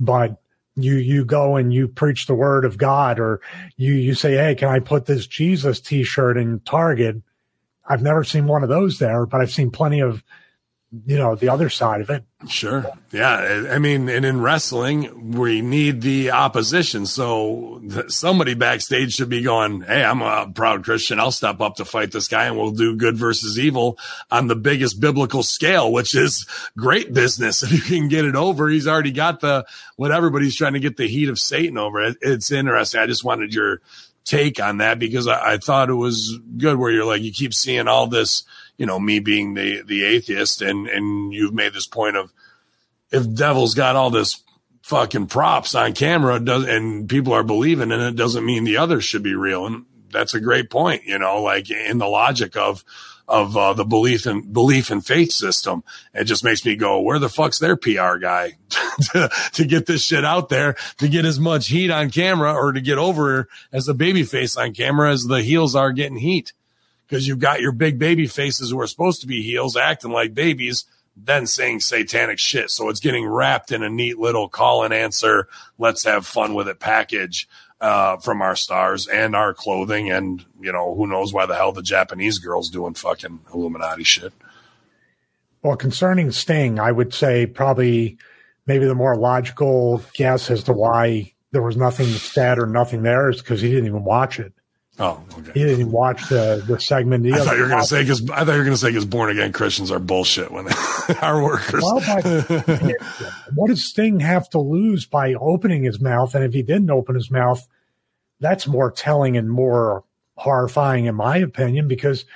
but 0.00 0.40
you 0.76 0.94
you 0.94 1.24
go 1.26 1.56
and 1.56 1.74
you 1.74 1.88
preach 1.88 2.26
the 2.26 2.34
word 2.34 2.64
of 2.64 2.78
God, 2.78 3.18
or 3.18 3.40
you 3.76 3.92
you 3.92 4.14
say, 4.14 4.32
hey, 4.34 4.54
can 4.54 4.68
I 4.68 4.78
put 4.78 5.04
this 5.06 5.26
Jesus 5.26 5.78
T-shirt 5.80 6.38
in 6.38 6.60
Target? 6.60 7.16
I've 7.86 8.02
never 8.02 8.24
seen 8.24 8.46
one 8.46 8.62
of 8.62 8.68
those 8.68 8.98
there, 8.98 9.26
but 9.26 9.40
I've 9.40 9.52
seen 9.52 9.70
plenty 9.70 10.00
of 10.00 10.22
you 11.06 11.16
know 11.16 11.34
the 11.34 11.48
other 11.48 11.70
side 11.70 12.02
of 12.02 12.10
it. 12.10 12.22
Sure. 12.48 12.84
Yeah. 13.12 13.66
I- 13.70 13.78
mean, 13.78 14.10
and 14.10 14.26
in 14.26 14.42
wrestling, 14.42 15.32
we 15.32 15.62
need 15.62 16.02
the 16.02 16.32
opposition. 16.32 17.06
So 17.06 17.80
somebody 18.08 18.52
backstage 18.54 19.14
should 19.14 19.30
be 19.30 19.42
going, 19.42 19.80
Hey, 19.82 20.04
I'm 20.04 20.20
a 20.20 20.50
proud 20.54 20.84
Christian. 20.84 21.18
I'll 21.18 21.30
step 21.30 21.60
up 21.62 21.76
to 21.76 21.86
fight 21.86 22.12
this 22.12 22.28
guy 22.28 22.44
and 22.44 22.56
we'll 22.58 22.72
do 22.72 22.96
good 22.96 23.16
versus 23.16 23.58
evil 23.58 23.98
on 24.30 24.48
the 24.48 24.56
biggest 24.56 25.00
biblical 25.00 25.42
scale, 25.42 25.90
which 25.90 26.14
is 26.14 26.46
great 26.76 27.14
business. 27.14 27.62
If 27.72 27.72
you 27.72 27.80
can 27.80 28.08
get 28.08 28.26
it 28.26 28.36
over, 28.36 28.68
he's 28.68 28.86
already 28.86 29.12
got 29.12 29.40
the 29.40 29.64
whatever, 29.96 30.28
but 30.28 30.42
he's 30.42 30.56
trying 30.56 30.74
to 30.74 30.80
get 30.80 30.98
the 30.98 31.08
heat 31.08 31.30
of 31.30 31.38
Satan 31.38 31.78
over 31.78 32.02
it. 32.02 32.18
It's 32.20 32.52
interesting. 32.52 33.00
I 33.00 33.06
just 33.06 33.24
wanted 33.24 33.54
your 33.54 33.80
take 34.24 34.62
on 34.62 34.78
that 34.78 34.98
because 34.98 35.26
I, 35.26 35.54
I 35.54 35.58
thought 35.58 35.90
it 35.90 35.94
was 35.94 36.38
good 36.56 36.78
where 36.78 36.90
you're 36.90 37.04
like, 37.04 37.22
you 37.22 37.32
keep 37.32 37.54
seeing 37.54 37.88
all 37.88 38.06
this, 38.06 38.44
you 38.76 38.86
know, 38.86 38.98
me 38.98 39.18
being 39.18 39.54
the, 39.54 39.82
the 39.82 40.04
atheist 40.04 40.62
and, 40.62 40.88
and 40.88 41.32
you've 41.32 41.54
made 41.54 41.72
this 41.72 41.86
point 41.86 42.16
of, 42.16 42.32
if 43.10 43.32
Devil's 43.34 43.74
got 43.74 43.96
all 43.96 44.10
this 44.10 44.42
fucking 44.82 45.26
props 45.26 45.74
on 45.74 45.92
camera 45.92 46.40
does, 46.40 46.64
and 46.64 47.08
people 47.08 47.32
are 47.32 47.44
believing 47.44 47.90
in 47.90 48.00
it, 48.00 48.16
doesn't 48.16 48.44
mean 48.44 48.64
the 48.64 48.78
others 48.78 49.04
should 49.04 49.22
be 49.22 49.34
real. 49.34 49.66
And 49.66 49.84
that's 50.10 50.34
a 50.34 50.40
great 50.40 50.70
point, 50.70 51.04
you 51.04 51.18
know, 51.18 51.42
like 51.42 51.70
in 51.70 51.98
the 51.98 52.08
logic 52.08 52.56
of, 52.56 52.84
of 53.32 53.56
uh, 53.56 53.72
the 53.72 53.84
belief 53.84 54.26
and 54.26 54.52
belief 54.52 54.90
and 54.90 55.04
faith 55.04 55.32
system. 55.32 55.82
It 56.12 56.24
just 56.24 56.44
makes 56.44 56.66
me 56.66 56.76
go, 56.76 57.00
where 57.00 57.18
the 57.18 57.30
fuck's 57.30 57.58
their 57.58 57.76
PR 57.76 58.18
guy 58.18 58.58
to, 59.12 59.30
to 59.54 59.64
get 59.64 59.86
this 59.86 60.04
shit 60.04 60.22
out 60.22 60.50
there, 60.50 60.76
to 60.98 61.08
get 61.08 61.24
as 61.24 61.40
much 61.40 61.68
heat 61.68 61.90
on 61.90 62.10
camera 62.10 62.52
or 62.52 62.72
to 62.72 62.80
get 62.82 62.98
over 62.98 63.48
as 63.72 63.86
the 63.86 63.94
baby 63.94 64.22
face 64.22 64.54
on 64.58 64.74
camera 64.74 65.10
as 65.10 65.22
the 65.22 65.40
heels 65.40 65.74
are 65.74 65.92
getting 65.92 66.18
heat. 66.18 66.52
Cause 67.08 67.26
you've 67.26 67.38
got 67.38 67.60
your 67.60 67.72
big 67.72 67.98
baby 67.98 68.26
faces 68.26 68.70
who 68.70 68.80
are 68.80 68.86
supposed 68.86 69.22
to 69.22 69.26
be 69.26 69.42
heels 69.42 69.76
acting 69.76 70.12
like 70.12 70.34
babies, 70.34 70.84
then 71.16 71.46
saying 71.46 71.80
satanic 71.80 72.38
shit. 72.38 72.70
So 72.70 72.90
it's 72.90 73.00
getting 73.00 73.26
wrapped 73.26 73.72
in 73.72 73.82
a 73.82 73.90
neat 73.90 74.18
little 74.18 74.48
call 74.48 74.84
and 74.84 74.94
answer. 74.94 75.48
Let's 75.78 76.04
have 76.04 76.26
fun 76.26 76.52
with 76.54 76.68
it 76.68 76.80
package 76.80 77.48
uh, 77.82 78.16
from 78.18 78.40
our 78.40 78.56
stars 78.56 79.08
and 79.08 79.34
our 79.34 79.52
clothing. 79.52 80.10
And, 80.10 80.44
you 80.60 80.72
know, 80.72 80.94
who 80.94 81.06
knows 81.06 81.32
why 81.32 81.46
the 81.46 81.56
hell 81.56 81.72
the 81.72 81.82
Japanese 81.82 82.38
girls 82.38 82.70
doing 82.70 82.94
fucking 82.94 83.40
Illuminati 83.52 84.04
shit. 84.04 84.32
Well, 85.62 85.76
concerning 85.76 86.30
Sting, 86.30 86.78
I 86.78 86.92
would 86.92 87.12
say 87.12 87.44
probably 87.46 88.18
maybe 88.66 88.86
the 88.86 88.94
more 88.94 89.16
logical 89.16 90.02
guess 90.14 90.50
as 90.50 90.62
to 90.64 90.72
why 90.72 91.32
there 91.50 91.62
was 91.62 91.76
nothing 91.76 92.06
said 92.06 92.58
or 92.58 92.66
nothing 92.66 93.02
there 93.02 93.28
is 93.28 93.42
because 93.42 93.60
he 93.60 93.68
didn't 93.68 93.86
even 93.86 94.04
watch 94.04 94.40
it. 94.40 94.52
Oh, 94.98 95.24
okay. 95.38 95.52
He 95.54 95.60
didn't 95.60 95.80
even 95.80 95.92
watch 95.92 96.28
the 96.28 96.62
the 96.66 96.78
segment. 96.78 97.24
The 97.24 97.32
I 97.32 97.38
thought 97.38 97.56
you 97.56 97.62
were 97.62 97.68
going 97.68 97.80
to 97.80 97.86
say 97.86 98.02
because 98.02 98.28
I 98.30 98.44
thought 98.44 98.52
you 98.52 98.58
were 98.58 98.64
going 98.64 98.74
to 98.74 98.76
say 98.76 98.90
because 98.90 99.06
born 99.06 99.30
again 99.30 99.50
Christians 99.50 99.90
are 99.90 99.98
bullshit 99.98 100.50
when 100.52 100.66
they 100.66 100.74
are 101.22 101.42
workers. 101.42 101.82
Well, 101.82 102.02
but 102.06 102.92
what 103.54 103.68
does 103.68 103.82
Sting 103.84 104.20
have 104.20 104.50
to 104.50 104.58
lose 104.58 105.06
by 105.06 105.32
opening 105.32 105.84
his 105.84 105.98
mouth? 105.98 106.34
And 106.34 106.44
if 106.44 106.52
he 106.52 106.62
didn't 106.62 106.90
open 106.90 107.14
his 107.14 107.30
mouth, 107.30 107.66
that's 108.42 108.66
more 108.66 108.90
telling 108.90 109.36
and 109.36 109.50
more 109.50 110.04
horrifying, 110.36 111.06
in 111.06 111.14
my 111.14 111.38
opinion, 111.38 111.88
because 111.88 112.26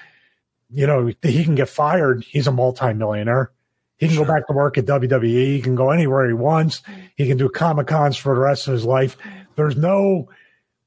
you 0.70 0.86
know 0.86 1.12
he 1.22 1.44
can 1.44 1.56
get 1.56 1.68
fired. 1.68 2.24
He's 2.24 2.46
a 2.46 2.52
multimillionaire. 2.52 3.50
He 3.98 4.08
can 4.08 4.16
go 4.16 4.24
back 4.24 4.46
to 4.46 4.52
work 4.52 4.78
at 4.78 4.86
WWE. 4.86 5.54
He 5.56 5.60
can 5.60 5.74
go 5.74 5.90
anywhere 5.90 6.26
he 6.26 6.34
wants. 6.34 6.80
Mm-hmm. 6.80 7.00
He 7.16 7.26
can 7.26 7.38
do 7.38 7.48
comic 7.48 7.86
cons 7.86 8.16
for 8.16 8.34
the 8.34 8.40
rest 8.40 8.68
of 8.68 8.74
his 8.74 8.84
life. 8.84 9.18
Mm-hmm. 9.18 9.38
There's 9.56 9.76
no, 9.76 10.28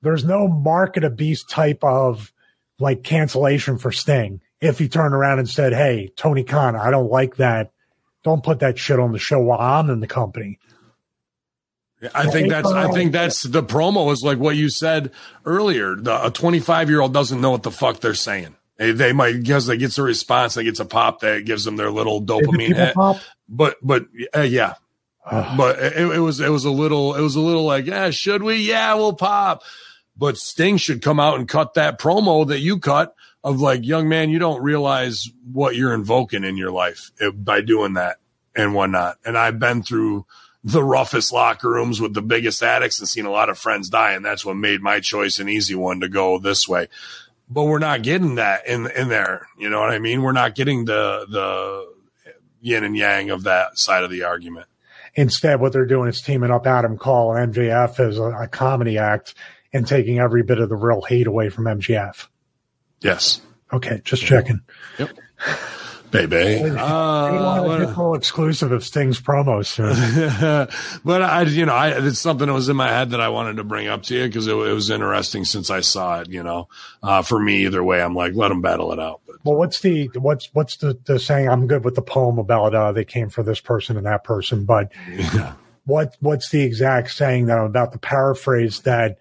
there's 0.02 0.24
no 0.24 0.48
market 0.48 1.04
of 1.04 1.14
a 1.14 1.16
beast 1.16 1.50
type 1.50 1.84
of 1.84 2.32
like 2.80 3.04
cancellation 3.04 3.78
for 3.78 3.92
Sting. 3.92 4.42
If 4.62 4.78
he 4.78 4.88
turned 4.88 5.14
around 5.14 5.40
and 5.40 5.50
said, 5.50 5.74
"Hey, 5.74 6.12
Tony 6.16 6.44
Khan, 6.44 6.76
I 6.76 6.92
don't 6.92 7.12
like 7.12 7.38
that. 7.38 7.72
Don't 8.24 8.44
put 8.44 8.60
that 8.60 8.78
shit 8.78 9.00
on 9.00 9.12
the 9.12 9.20
show 9.20 9.40
while 9.40 9.60
I'm 9.60 9.90
in 9.90 10.02
the 10.02 10.08
company." 10.08 10.60
I 12.14 12.28
think 12.28 12.50
that's 12.50 12.72
I 12.72 12.92
think 12.92 13.12
that's 13.12 13.44
the 13.44 13.64
promo 13.64 14.12
is 14.14 14.24
like 14.24 14.38
what 14.38 14.56
you 14.56 14.70
said 14.70 15.12
earlier. 15.46 15.96
The, 15.96 16.28
a 16.28 16.32
25 16.32 16.90
year 16.90 17.02
old 17.02 17.14
doesn't 17.14 17.42
know 17.42 17.52
what 17.52 17.64
the 17.64 17.72
fuck 17.72 18.00
they're 18.00 18.14
saying. 18.14 18.56
They, 18.78 18.92
they 18.94 19.12
might 19.12 19.34
because 19.34 19.66
they 19.66 19.78
gets 19.78 19.98
a 19.98 20.04
response, 20.04 20.54
they 20.54 20.64
gets 20.64 20.80
a 20.80 20.86
pop 20.86 21.20
that 21.20 21.46
gives 21.46 21.66
them 21.66 21.76
their 21.76 21.92
little 21.92 22.22
dopamine 22.22 22.76
hit. 22.76 22.96
pop? 22.96 23.18
But 23.50 23.76
but 23.82 24.06
uh, 24.36 24.42
yeah, 24.42 24.76
but 25.30 25.80
it, 25.80 25.98
it 25.98 26.20
was 26.20 26.40
it 26.40 26.50
was 26.50 26.64
a 26.64 26.72
little 26.72 27.16
it 27.16 27.22
was 27.22 27.36
a 27.36 27.42
little 27.42 27.66
like 27.66 27.86
yeah 27.86 28.10
should 28.12 28.44
we 28.44 28.56
yeah 28.56 28.94
we'll 28.94 29.14
pop. 29.14 29.64
But 30.16 30.38
Sting 30.38 30.78
should 30.78 31.02
come 31.02 31.20
out 31.20 31.38
and 31.38 31.48
cut 31.48 31.74
that 31.74 32.00
promo 32.00 32.48
that 32.48 32.60
you 32.60 32.80
cut 32.80 33.14
of 33.44 33.60
like 33.60 33.86
young 33.86 34.08
man 34.10 34.30
you 34.30 34.40
don't 34.40 34.62
realize 34.62 35.30
what 35.52 35.76
you're 35.76 35.94
invoking 35.94 36.44
in 36.44 36.58
your 36.58 36.72
life 36.72 37.12
eh, 37.22 37.30
by 37.30 37.62
doing 37.62 37.94
that 37.94 38.18
and 38.56 38.74
whatnot. 38.74 39.18
And 39.26 39.38
I've 39.38 39.60
been 39.60 39.84
through 39.84 40.26
the 40.64 40.84
roughest 40.84 41.32
locker 41.32 41.70
rooms 41.70 42.02
with 42.02 42.14
the 42.14 42.22
biggest 42.22 42.62
addicts 42.62 43.00
and 43.00 43.08
seen 43.08 43.26
a 43.26 43.32
lot 43.32 43.50
of 43.50 43.58
friends 43.58 43.90
die. 43.90 44.14
And 44.14 44.26
that's 44.26 44.46
what 44.46 44.58
made 44.58 44.82
my 44.82 45.00
choice 45.00 45.40
an 45.40 45.50
easy 45.50 45.76
one 45.76 46.02
to 46.02 46.10
go 46.10 46.38
this 46.38 46.68
way. 46.68 46.88
But 47.50 47.64
we're 47.64 47.80
not 47.80 48.04
getting 48.04 48.36
that 48.36 48.68
in, 48.68 48.90
in 48.92 49.10
there. 49.10 49.48
You 49.58 49.70
know 49.70 49.80
what 49.80 49.92
I 49.92 50.00
mean? 50.00 50.22
We're 50.22 50.34
not 50.34 50.56
getting 50.56 50.86
the, 50.86 51.26
the 51.30 51.94
yin 52.62 52.84
and 52.84 52.96
yang 52.96 53.30
of 53.30 53.44
that 53.44 53.78
side 53.78 54.04
of 54.04 54.12
the 54.12 54.24
argument. 54.24 54.68
Instead, 55.16 55.60
what 55.60 55.74
they're 55.74 55.86
doing 55.86 56.10
is 56.10 56.22
teaming 56.22 56.52
up 56.52 56.68
Adam 56.68 56.98
Cole 56.98 57.34
and 57.36 57.54
MJF 57.54 58.00
as 58.00 58.20
a, 58.20 58.24
a 58.24 58.48
comedy 58.48 58.98
act 58.98 59.34
and 59.74 59.88
taking 59.88 60.20
every 60.20 60.44
bit 60.44 60.60
of 60.60 60.70
the 60.70 60.76
real 60.76 61.02
hate 61.02 61.28
away 61.28 61.50
from 61.50 61.66
MJF. 61.66 62.28
Yes. 63.02 63.42
Okay, 63.72 64.02
just 64.04 64.24
checking. 64.24 64.62
Baby. 66.12 66.36
They 66.36 66.70
Uh, 66.72 67.64
want 67.64 67.84
a 67.84 67.94
full 67.94 68.16
exclusive 68.16 68.72
of 68.72 68.84
Sting's 68.84 69.20
promos 69.22 69.68
soon. 69.68 70.68
but 71.06 71.22
I, 71.22 71.44
you 71.44 71.66
know, 71.66 71.74
I, 71.76 71.90
it's 71.90 72.20
something 72.20 72.48
that 72.48 72.54
was 72.54 72.68
in 72.70 72.76
my 72.76 72.90
head 72.90 73.12
that 73.12 73.22
I 73.22 73.30
wanted 73.30 73.58
to 73.58 73.64
bring 73.64 73.88
up 73.88 74.04
to 74.04 74.16
you 74.16 74.26
because 74.28 74.48
it, 74.48 74.52
it 74.56 74.74
was 74.74 74.90
interesting 74.90 75.46
since 75.46 75.70
I 75.70 75.82
saw 75.82 76.22
it, 76.22 76.30
you 76.30 76.42
know, 76.42 76.68
uh, 77.04 77.22
for 77.22 77.40
me, 77.40 77.66
either 77.66 77.84
way, 77.84 78.02
I'm 78.02 78.16
like, 78.16 78.34
let 78.34 78.50
them 78.50 78.62
battle 78.62 78.92
it 78.92 79.00
out. 79.00 79.22
But 79.28 79.36
well, 79.44 79.56
what's 79.56 79.82
the 79.82 80.08
what's 80.16 80.50
what's 80.54 80.78
the, 80.78 80.98
the 81.06 81.20
saying? 81.20 81.48
I'm 81.48 81.68
good 81.68 81.86
with 81.86 81.96
the 81.96 82.02
poem 82.02 82.40
about 82.40 82.74
uh, 82.74 82.92
they 82.92 83.06
came 83.06 83.30
for 83.30 83.44
this 83.44 83.60
person 83.60 83.96
and 83.96 84.06
that 84.06 84.24
person, 84.24 84.66
but 84.66 84.92
yeah. 85.12 85.54
what 85.86 86.16
what's 86.22 86.50
the 86.50 86.62
exact 86.64 87.12
saying 87.12 87.46
that 87.46 87.58
I'm 87.60 87.66
about 87.66 87.92
to 87.94 88.00
paraphrase 88.00 88.82
that 88.82 89.18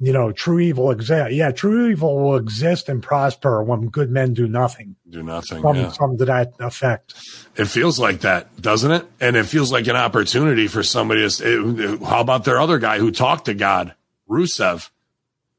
you 0.00 0.12
know 0.12 0.32
true 0.32 0.58
evil 0.58 0.90
exist 0.90 1.32
yeah 1.32 1.50
true 1.50 1.90
evil 1.90 2.18
will 2.18 2.36
exist 2.36 2.88
and 2.88 3.02
prosper 3.02 3.62
when 3.62 3.88
good 3.88 4.10
men 4.10 4.32
do 4.34 4.48
nothing 4.48 4.96
do 5.08 5.22
nothing. 5.22 5.62
some, 5.62 5.76
yeah. 5.76 5.90
some 5.92 6.16
to 6.16 6.24
that 6.24 6.54
effect 6.60 7.14
It 7.56 7.66
feels 7.66 7.98
like 7.98 8.20
that, 8.20 8.60
doesn't 8.60 8.90
it? 8.90 9.06
And 9.20 9.36
it 9.36 9.44
feels 9.44 9.70
like 9.70 9.86
an 9.86 9.96
opportunity 9.96 10.66
for 10.66 10.82
somebody 10.82 11.28
to. 11.28 11.78
It, 11.78 12.02
how 12.02 12.20
about 12.20 12.44
their 12.44 12.58
other 12.60 12.78
guy 12.78 12.98
who 12.98 13.10
talked 13.10 13.46
to 13.46 13.54
God, 13.54 13.94
Rusev? 14.28 14.88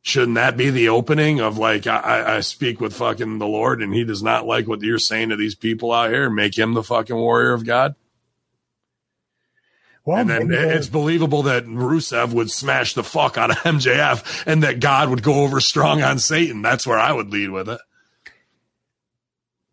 Shouldn't 0.01 0.35
that 0.35 0.57
be 0.57 0.71
the 0.71 0.89
opening 0.89 1.41
of 1.41 1.59
like 1.59 1.85
I- 1.85 1.99
I, 1.99 2.35
I 2.37 2.39
speak 2.39 2.81
with 2.81 2.95
fucking 2.95 3.37
the 3.37 3.47
Lord 3.47 3.83
and 3.83 3.93
he 3.93 4.03
does 4.03 4.23
not 4.23 4.47
like 4.47 4.67
what 4.67 4.81
you're 4.81 4.97
saying 4.97 5.29
to 5.29 5.35
these 5.35 5.53
people 5.53 5.91
out 5.91 6.09
here? 6.09 6.29
Make 6.29 6.57
him 6.57 6.73
the 6.73 6.81
fucking 6.81 7.15
warrior 7.15 7.51
of 7.51 7.65
God. 7.65 7.93
Well 10.05 10.17
and 10.17 10.29
then 10.29 10.47
maybe 10.47 10.61
it's 10.75 10.87
believable 10.87 11.43
that 11.43 11.65
Rusev 11.65 12.33
would 12.33 12.49
smash 12.51 12.93
the 12.93 13.03
fuck 13.03 13.37
out 13.37 13.51
of 13.51 13.57
MJF 13.63 14.43
and 14.45 14.63
that 14.63 14.79
God 14.79 15.09
would 15.09 15.23
go 15.23 15.43
over 15.43 15.59
strong 15.59 16.01
on 16.03 16.19
Satan. 16.19 16.61
That's 16.61 16.85
where 16.87 16.99
I 16.99 17.11
would 17.13 17.29
lead 17.31 17.49
with 17.51 17.69
it. 17.69 17.79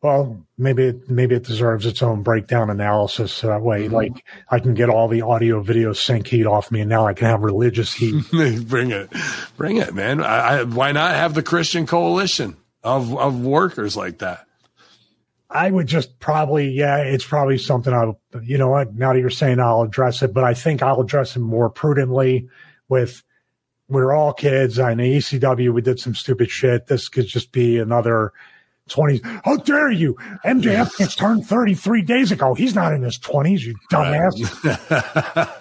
well 0.02 0.44
maybe 0.56 0.84
it, 0.84 1.08
maybe 1.10 1.34
it 1.34 1.44
deserves 1.44 1.86
its 1.86 2.02
own 2.02 2.22
breakdown 2.22 2.70
analysis 2.70 3.32
so 3.32 3.48
that 3.48 3.58
Mm-hmm. 3.58 3.64
way 3.66 3.88
like 3.88 4.24
i 4.50 4.58
can 4.60 4.74
get 4.74 4.88
all 4.88 5.08
the 5.08 5.22
audio 5.22 5.60
video 5.60 5.92
sync 5.92 6.26
heat 6.28 6.46
off 6.46 6.70
me 6.70 6.80
and 6.80 6.88
now 6.90 7.06
i 7.06 7.14
can 7.14 7.26
have 7.26 7.42
religious 7.42 7.92
heat 7.94 8.24
bring 8.68 8.90
it, 8.92 9.10
bring 9.56 9.76
it, 9.78 9.94
man. 9.94 10.22
I, 10.22 10.58
I, 10.60 10.62
why 10.64 10.92
not 10.92 11.14
have 11.16 11.34
the 11.34 11.42
Christian 11.42 11.86
coalition 11.86 12.56
of 12.84 13.16
of 13.16 13.40
workers 13.40 13.96
like 13.96 14.18
that? 14.18 14.46
I 15.50 15.70
would 15.70 15.86
just 15.86 16.18
probably, 16.18 16.68
yeah, 16.70 16.98
it's 16.98 17.26
probably 17.26 17.56
something 17.56 17.92
I'll, 17.92 18.20
you 18.42 18.58
know 18.58 18.68
what, 18.68 18.94
now 18.94 19.12
that 19.12 19.18
you're 19.18 19.30
saying 19.30 19.60
I'll 19.60 19.82
address 19.82 20.22
it, 20.22 20.34
but 20.34 20.44
I 20.44 20.52
think 20.54 20.82
I'll 20.82 21.00
address 21.00 21.36
it 21.36 21.40
more 21.40 21.70
prudently 21.70 22.48
with, 22.88 23.22
we're 23.88 24.12
all 24.12 24.34
kids. 24.34 24.78
I 24.78 24.92
know 24.92 25.04
ECW, 25.04 25.72
we 25.72 25.80
did 25.80 25.98
some 25.98 26.14
stupid 26.14 26.50
shit. 26.50 26.86
This 26.86 27.08
could 27.08 27.26
just 27.26 27.52
be 27.52 27.78
another 27.78 28.34
20s. 28.90 29.24
How 29.44 29.56
dare 29.56 29.90
you? 29.90 30.14
MJF 30.44 30.98
just 30.98 31.18
turned 31.18 31.46
33 31.46 32.02
days 32.02 32.30
ago. 32.30 32.52
He's 32.52 32.74
not 32.74 32.92
in 32.92 33.02
his 33.02 33.18
20s, 33.18 33.60
you 33.60 33.74
dumbass. 33.90 34.34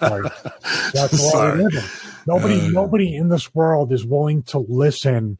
Like, 0.00 0.92
that's 0.92 1.30
Sorry. 1.30 1.62
living. 1.62 1.82
Nobody, 2.26 2.60
uh. 2.60 2.68
nobody 2.68 3.16
in 3.16 3.28
this 3.30 3.54
world 3.54 3.92
is 3.92 4.04
willing 4.04 4.42
to 4.44 4.58
listen 4.58 5.38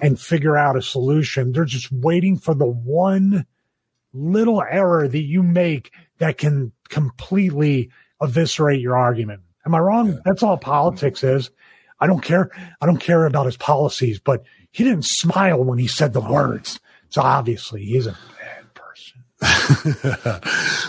and 0.00 0.20
figure 0.20 0.56
out 0.56 0.76
a 0.76 0.82
solution. 0.82 1.52
They're 1.52 1.64
just 1.64 1.92
waiting 1.92 2.36
for 2.36 2.54
the 2.54 2.66
one 2.66 3.46
little 4.16 4.62
error 4.62 5.06
that 5.06 5.22
you 5.22 5.42
make 5.42 5.92
that 6.18 6.38
can 6.38 6.72
completely 6.88 7.90
eviscerate 8.22 8.80
your 8.80 8.96
argument. 8.96 9.42
Am 9.64 9.74
I 9.74 9.78
wrong? 9.78 10.20
That's 10.24 10.42
all 10.42 10.56
politics 10.56 11.24
is. 11.24 11.50
I 12.00 12.06
don't 12.06 12.22
care. 12.22 12.50
I 12.80 12.86
don't 12.86 12.98
care 12.98 13.26
about 13.26 13.46
his 13.46 13.56
policies, 13.56 14.18
but 14.18 14.44
he 14.70 14.84
didn't 14.84 15.04
smile 15.04 15.64
when 15.64 15.78
he 15.78 15.88
said 15.88 16.12
the 16.12 16.20
words. 16.20 16.78
So 17.08 17.22
obviously 17.22 17.84
he's 17.84 18.06
a 18.06 18.12
bad 18.38 18.74
person. 18.74 19.22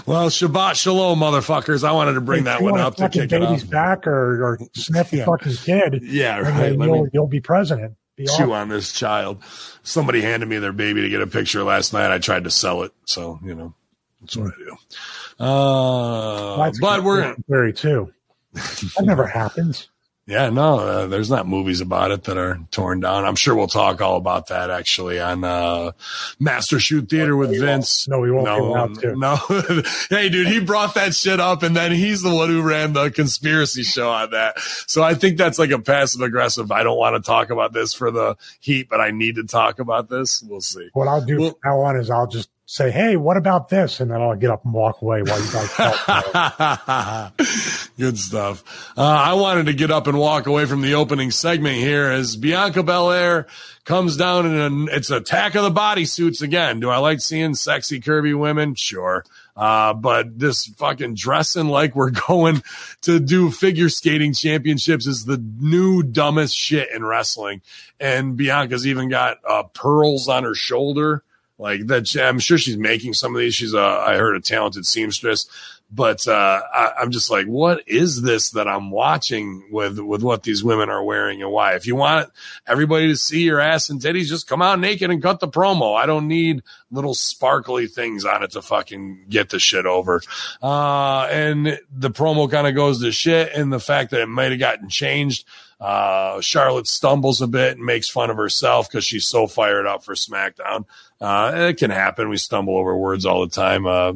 well, 0.05 0.29
Shabbat 0.29 0.75
Shalom, 0.75 1.19
motherfuckers. 1.19 1.83
I 1.83 1.91
wanted 1.91 2.13
to 2.13 2.21
bring 2.21 2.45
that 2.45 2.61
one 2.61 2.79
up 2.79 2.95
to 2.95 3.09
kick 3.09 3.23
it 3.23 3.29
baby's 3.29 3.63
off. 3.63 3.69
back 3.69 4.07
or, 4.07 4.43
or 4.43 4.59
sniff 4.75 5.11
the 5.11 5.21
fucking 5.21 5.53
kid. 5.53 6.01
Yeah, 6.03 6.39
right. 6.39 6.73
you'll, 6.73 7.03
me- 7.03 7.09
you'll 7.13 7.27
be 7.27 7.39
president. 7.39 7.95
Be 8.17 8.25
chew 8.35 8.51
on 8.51 8.67
this 8.67 8.91
child. 8.91 9.43
Somebody 9.83 10.21
handed 10.21 10.49
me 10.49 10.57
their 10.57 10.73
baby 10.73 11.01
to 11.01 11.09
get 11.09 11.21
a 11.21 11.27
picture 11.27 11.63
last 11.63 11.93
night. 11.93 12.11
I 12.11 12.17
tried 12.17 12.45
to 12.45 12.51
sell 12.51 12.81
it, 12.81 12.91
so 13.05 13.39
you 13.43 13.53
know 13.53 13.73
that's 14.19 14.35
what 14.35 14.53
I 14.53 14.57
do. 14.57 15.45
Uh, 15.45 16.71
but 16.81 17.03
we're 17.03 17.35
very 17.47 17.73
too. 17.73 18.11
That 18.53 19.03
never 19.03 19.27
happens. 19.27 19.87
Yeah, 20.27 20.49
no, 20.49 20.79
uh, 20.79 21.07
there's 21.07 21.29
not 21.29 21.47
movies 21.47 21.79
about 21.79 22.11
it 22.11 22.25
that 22.25 22.37
are 22.37 22.59
torn 22.69 22.99
down. 22.99 23.23
I'm 23.23 23.35
sure 23.37 23.55
we'll 23.55 23.67
talk 23.67 24.01
all 24.01 24.17
about 24.17 24.47
that 24.47 24.69
actually 24.69 25.21
on 25.21 25.45
uh, 25.45 25.93
Master 26.37 26.81
Shoot 26.81 27.09
Theater 27.09 27.37
with 27.37 27.57
Vince. 27.57 28.09
No, 28.09 28.19
we 28.19 28.29
won't. 28.29 28.45
No, 28.45 29.13
no. 29.13 29.35
hey, 30.09 30.27
dude, 30.27 30.47
he 30.47 30.59
brought 30.59 30.95
that 30.95 31.15
shit 31.15 31.39
up, 31.39 31.63
and 31.63 31.77
then 31.77 31.93
he's 31.93 32.23
the 32.23 32.35
one 32.35 32.49
who 32.49 32.61
ran 32.61 32.91
the 32.91 33.09
conspiracy 33.09 33.83
show 33.83 34.09
on 34.09 34.31
that. 34.31 34.59
So 34.59 35.01
I 35.01 35.13
think 35.13 35.37
that's 35.37 35.57
like 35.57 35.71
a 35.71 35.79
passive 35.79 36.19
aggressive. 36.19 36.73
I 36.73 36.83
don't 36.83 36.97
want 36.97 37.15
to 37.15 37.25
talk 37.25 37.49
about 37.49 37.71
this 37.71 37.93
for 37.93 38.11
the 38.11 38.35
heat, 38.59 38.89
but 38.89 38.99
I 38.99 39.11
need 39.11 39.35
to 39.35 39.45
talk 39.45 39.79
about 39.79 40.09
this. 40.09 40.43
We'll 40.45 40.59
see. 40.59 40.89
What 40.91 41.07
I'll 41.07 41.23
do 41.23 41.39
Well- 41.39 41.49
from 41.51 41.59
now 41.63 41.79
on 41.83 41.95
is 41.95 42.09
I'll 42.09 42.27
just 42.27 42.49
say, 42.67 42.91
"Hey, 42.91 43.15
what 43.15 43.37
about 43.37 43.69
this?" 43.69 43.99
and 43.99 44.11
then 44.11 44.21
I'll 44.21 44.35
get 44.35 44.51
up 44.51 44.63
and 44.63 44.73
walk 44.73 45.01
away 45.01 45.23
while 45.23 45.41
you 45.43 45.51
guys 45.51 45.73
talk. 45.73 47.33
Good 47.97 48.19
stuff. 48.19 48.63
Uh, 48.95 49.01
I 49.03 49.33
wanted 49.33 49.65
to 49.65 49.73
get 49.73 49.89
up 49.89 50.05
and 50.05 50.19
walk 50.19 50.45
away 50.45 50.65
from 50.65 50.81
the 50.81 50.93
opening 50.93 51.31
segment 51.31 51.77
here 51.77 52.11
as 52.11 52.35
Bianca 52.35 52.83
Belair 52.83 53.47
comes 53.85 54.17
down 54.17 54.45
and 54.45 54.89
it's 54.89 55.09
attack 55.09 55.55
of 55.55 55.63
the 55.63 55.71
bodysuits 55.71 56.41
again. 56.41 56.79
Do 56.79 56.89
I 56.89 56.97
like 56.97 57.21
seeing 57.21 57.55
sexy, 57.55 57.99
curvy 58.01 58.37
women? 58.37 58.75
Sure. 58.75 59.23
Uh, 59.55 59.93
but 59.93 60.37
this 60.37 60.67
fucking 60.77 61.15
dressing 61.15 61.67
like 61.69 61.95
we're 61.95 62.11
going 62.27 62.61
to 63.01 63.19
do 63.19 63.49
figure 63.49 63.89
skating 63.89 64.33
championships 64.33 65.07
is 65.07 65.25
the 65.25 65.43
new 65.59 66.03
dumbest 66.03 66.55
shit 66.55 66.89
in 66.93 67.03
wrestling. 67.03 67.61
And 67.99 68.37
Bianca's 68.37 68.85
even 68.85 69.09
got 69.09 69.37
uh, 69.47 69.63
pearls 69.63 70.27
on 70.27 70.43
her 70.43 70.53
shoulder. 70.53 71.23
Like 71.59 71.87
that, 71.87 72.15
I'm 72.17 72.39
sure 72.39 72.57
she's 72.57 72.77
making 72.77 73.13
some 73.13 73.35
of 73.35 73.39
these. 73.39 73.55
She's 73.55 73.73
a, 73.73 73.79
I 73.79 74.17
heard 74.17 74.35
a 74.35 74.39
talented 74.39 74.85
seamstress, 74.85 75.47
but 75.89 76.27
uh, 76.27 76.61
I, 76.71 76.91
I'm 76.99 77.09
just 77.09 77.31
like, 77.31 77.47
what 77.47 77.87
is 77.87 78.21
this 78.21 78.51
that 78.51 78.67
I'm 78.67 78.91
watching 78.91 79.63
with 79.71 79.97
with 79.97 80.21
what 80.21 80.43
these 80.43 80.63
women 80.63 80.89
are 80.89 81.03
wearing 81.03 81.41
and 81.41 81.51
why? 81.51 81.73
If 81.73 81.87
you 81.87 81.95
want 81.95 82.29
everybody 82.67 83.07
to 83.07 83.15
see 83.15 83.41
your 83.41 83.59
ass 83.59 83.89
and 83.89 83.99
titties, 83.99 84.25
just 84.25 84.47
come 84.47 84.61
out 84.61 84.79
naked 84.79 85.09
and 85.09 85.21
cut 85.21 85.39
the 85.39 85.47
promo. 85.47 85.95
I 85.95 86.05
don't 86.05 86.27
need 86.27 86.61
little 86.91 87.15
sparkly 87.15 87.87
things 87.87 88.23
on 88.23 88.43
it 88.43 88.51
to 88.51 88.61
fucking 88.61 89.25
get 89.27 89.49
the 89.49 89.59
shit 89.59 89.87
over. 89.87 90.21
Uh, 90.61 91.23
and 91.31 91.79
the 91.91 92.11
promo 92.11 92.51
kind 92.51 92.67
of 92.67 92.75
goes 92.75 93.01
to 93.01 93.11
shit, 93.11 93.51
and 93.53 93.73
the 93.73 93.79
fact 93.79 94.11
that 94.11 94.21
it 94.21 94.27
might 94.27 94.51
have 94.51 94.59
gotten 94.59 94.89
changed. 94.89 95.45
Uh, 95.79 96.41
Charlotte 96.41 96.87
stumbles 96.87 97.41
a 97.41 97.47
bit 97.47 97.77
and 97.77 97.85
makes 97.85 98.09
fun 98.09 98.29
of 98.29 98.37
herself 98.37 98.89
because 98.89 99.05
she's 99.05 99.27
so 99.27 99.45
fired 99.45 99.85
up 99.85 100.03
for 100.03 100.15
SmackDown. 100.15 100.85
Uh, 101.19 101.51
it 101.55 101.77
can 101.77 101.89
happen. 101.89 102.29
We 102.29 102.37
stumble 102.37 102.77
over 102.77 102.95
words 102.95 103.25
all 103.25 103.41
the 103.41 103.53
time. 103.53 103.87
Uh, 103.87 104.13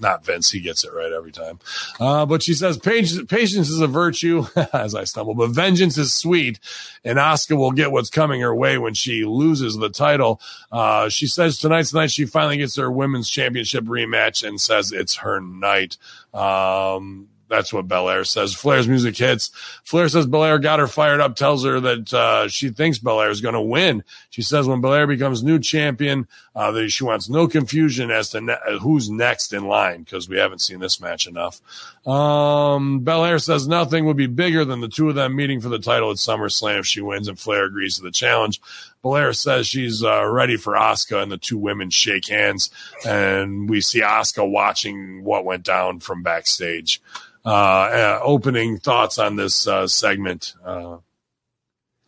not 0.00 0.24
Vince. 0.24 0.50
He 0.50 0.60
gets 0.60 0.84
it 0.84 0.92
right 0.92 1.12
every 1.12 1.30
time. 1.30 1.60
Uh, 1.98 2.26
but 2.26 2.42
she 2.42 2.54
says 2.54 2.76
patience, 2.76 3.68
is 3.70 3.80
a 3.80 3.86
virtue 3.86 4.46
as 4.72 4.94
I 4.94 5.04
stumble, 5.04 5.34
but 5.34 5.50
vengeance 5.50 5.96
is 5.96 6.12
sweet 6.12 6.58
and 7.04 7.18
Asuka 7.18 7.56
will 7.56 7.72
get 7.72 7.92
what's 7.92 8.10
coming 8.10 8.40
her 8.40 8.54
way 8.54 8.78
when 8.78 8.94
she 8.94 9.24
loses 9.24 9.76
the 9.76 9.90
title. 9.90 10.40
Uh, 10.70 11.08
she 11.08 11.26
says 11.26 11.58
tonight's 11.58 11.94
night 11.94 12.10
she 12.10 12.26
finally 12.26 12.58
gets 12.58 12.76
her 12.76 12.90
women's 12.90 13.28
championship 13.30 13.84
rematch 13.84 14.46
and 14.46 14.60
says 14.60 14.92
it's 14.92 15.16
her 15.16 15.40
night. 15.40 15.96
Um, 16.34 17.28
that's 17.50 17.72
what 17.72 17.88
Belair 17.88 18.24
says. 18.24 18.54
Flair's 18.54 18.88
music 18.88 19.16
hits. 19.16 19.50
Flair 19.82 20.08
says 20.08 20.26
Belair 20.26 20.58
got 20.58 20.78
her 20.78 20.86
fired 20.86 21.20
up, 21.20 21.34
tells 21.34 21.64
her 21.64 21.80
that 21.80 22.14
uh, 22.14 22.48
she 22.48 22.70
thinks 22.70 22.98
Belair 22.98 23.28
is 23.28 23.40
going 23.40 23.54
to 23.54 23.60
win. 23.60 24.04
She 24.30 24.40
says 24.40 24.68
when 24.68 24.80
Belair 24.80 25.06
becomes 25.06 25.42
new 25.42 25.58
champion, 25.58 26.28
uh, 26.54 26.70
that 26.70 26.90
she 26.90 27.04
wants 27.04 27.28
no 27.28 27.48
confusion 27.48 28.10
as 28.10 28.30
to 28.30 28.40
ne- 28.40 28.78
who's 28.80 29.10
next 29.10 29.52
in 29.52 29.66
line 29.66 30.02
because 30.02 30.28
we 30.28 30.38
haven't 30.38 30.60
seen 30.60 30.78
this 30.78 31.00
match 31.00 31.26
enough. 31.26 31.60
Um, 32.06 33.00
Belair 33.00 33.38
says 33.38 33.68
nothing 33.68 34.06
would 34.06 34.16
be 34.16 34.26
bigger 34.26 34.64
than 34.64 34.80
the 34.80 34.88
two 34.88 35.08
of 35.08 35.14
them 35.16 35.36
meeting 35.36 35.60
for 35.60 35.68
the 35.68 35.78
title 35.78 36.10
at 36.10 36.16
SummerSlam 36.16 36.80
if 36.80 36.86
she 36.86 37.00
wins 37.00 37.28
and 37.28 37.38
Flair 37.38 37.64
agrees 37.64 37.96
to 37.96 38.02
the 38.02 38.10
challenge. 38.10 38.60
Belair 39.02 39.32
says 39.32 39.66
she's 39.66 40.04
uh, 40.04 40.26
ready 40.26 40.56
for 40.56 40.74
Asuka, 40.74 41.22
and 41.22 41.32
the 41.32 41.38
two 41.38 41.56
women 41.56 41.90
shake 41.90 42.28
hands, 42.28 42.70
and 43.06 43.68
we 43.68 43.80
see 43.80 44.02
Asuka 44.02 44.48
watching 44.48 45.24
what 45.24 45.44
went 45.44 45.64
down 45.64 46.00
from 46.00 46.22
backstage 46.22 47.00
uh, 47.44 47.48
uh, 47.48 48.20
opening 48.22 48.78
thoughts 48.78 49.18
on 49.18 49.36
this 49.36 49.66
uh, 49.66 49.86
segment. 49.86 50.54
Uh, 50.64 50.98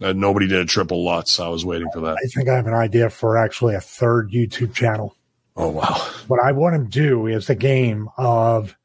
uh, 0.00 0.12
nobody 0.12 0.46
did 0.46 0.58
a 0.58 0.64
triple 0.64 1.04
Lutz. 1.04 1.40
I 1.40 1.48
was 1.48 1.64
waiting 1.64 1.88
for 1.92 2.00
that. 2.00 2.18
I 2.22 2.26
think 2.28 2.48
I 2.48 2.56
have 2.56 2.66
an 2.66 2.74
idea 2.74 3.08
for 3.08 3.38
actually 3.38 3.74
a 3.74 3.80
third 3.80 4.30
YouTube 4.30 4.74
channel. 4.74 5.16
Oh 5.56 5.68
wow! 5.68 5.94
What 6.28 6.40
I 6.40 6.52
want 6.52 6.76
to 6.76 7.00
do 7.00 7.26
is 7.26 7.46
the 7.46 7.54
game 7.54 8.08
of 8.16 8.76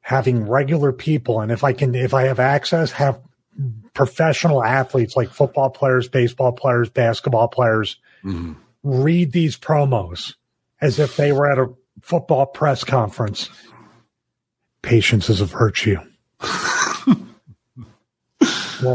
having 0.00 0.48
regular 0.48 0.92
people, 0.92 1.40
and 1.40 1.52
if 1.52 1.64
I 1.64 1.72
can, 1.72 1.94
if 1.94 2.12
I 2.12 2.24
have 2.24 2.40
access, 2.40 2.92
have 2.92 3.20
professional 3.94 4.62
athletes 4.62 5.16
like 5.16 5.30
football 5.30 5.70
players, 5.70 6.08
baseball 6.08 6.52
players, 6.52 6.88
basketball 6.90 7.48
players 7.48 7.96
Mhm. 8.24 8.56
read 8.82 9.32
these 9.32 9.56
promos 9.56 10.34
as 10.80 10.98
if 10.98 11.16
they 11.16 11.32
were 11.32 11.50
at 11.50 11.58
a 11.58 11.72
football 12.02 12.46
press 12.46 12.84
conference. 12.84 13.48
Patience 14.82 15.30
is 15.30 15.40
a 15.40 15.46
virtue. 15.46 15.96
what 16.40 17.16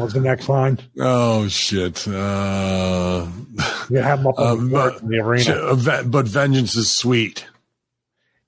was 0.02 0.14
the 0.14 0.22
next 0.22 0.48
line? 0.50 0.78
Oh 1.00 1.48
shit! 1.48 2.08
Uh, 2.08 3.26
You 3.90 3.98
have 3.98 4.20
them 4.20 4.28
up 4.28 4.36
uh, 4.38 4.56
the 4.56 4.70
but, 4.70 5.02
in 5.02 5.08
the 5.08 5.20
arena. 5.20 6.04
but 6.06 6.28
vengeance 6.28 6.76
is 6.76 6.92
sweet. 6.92 7.46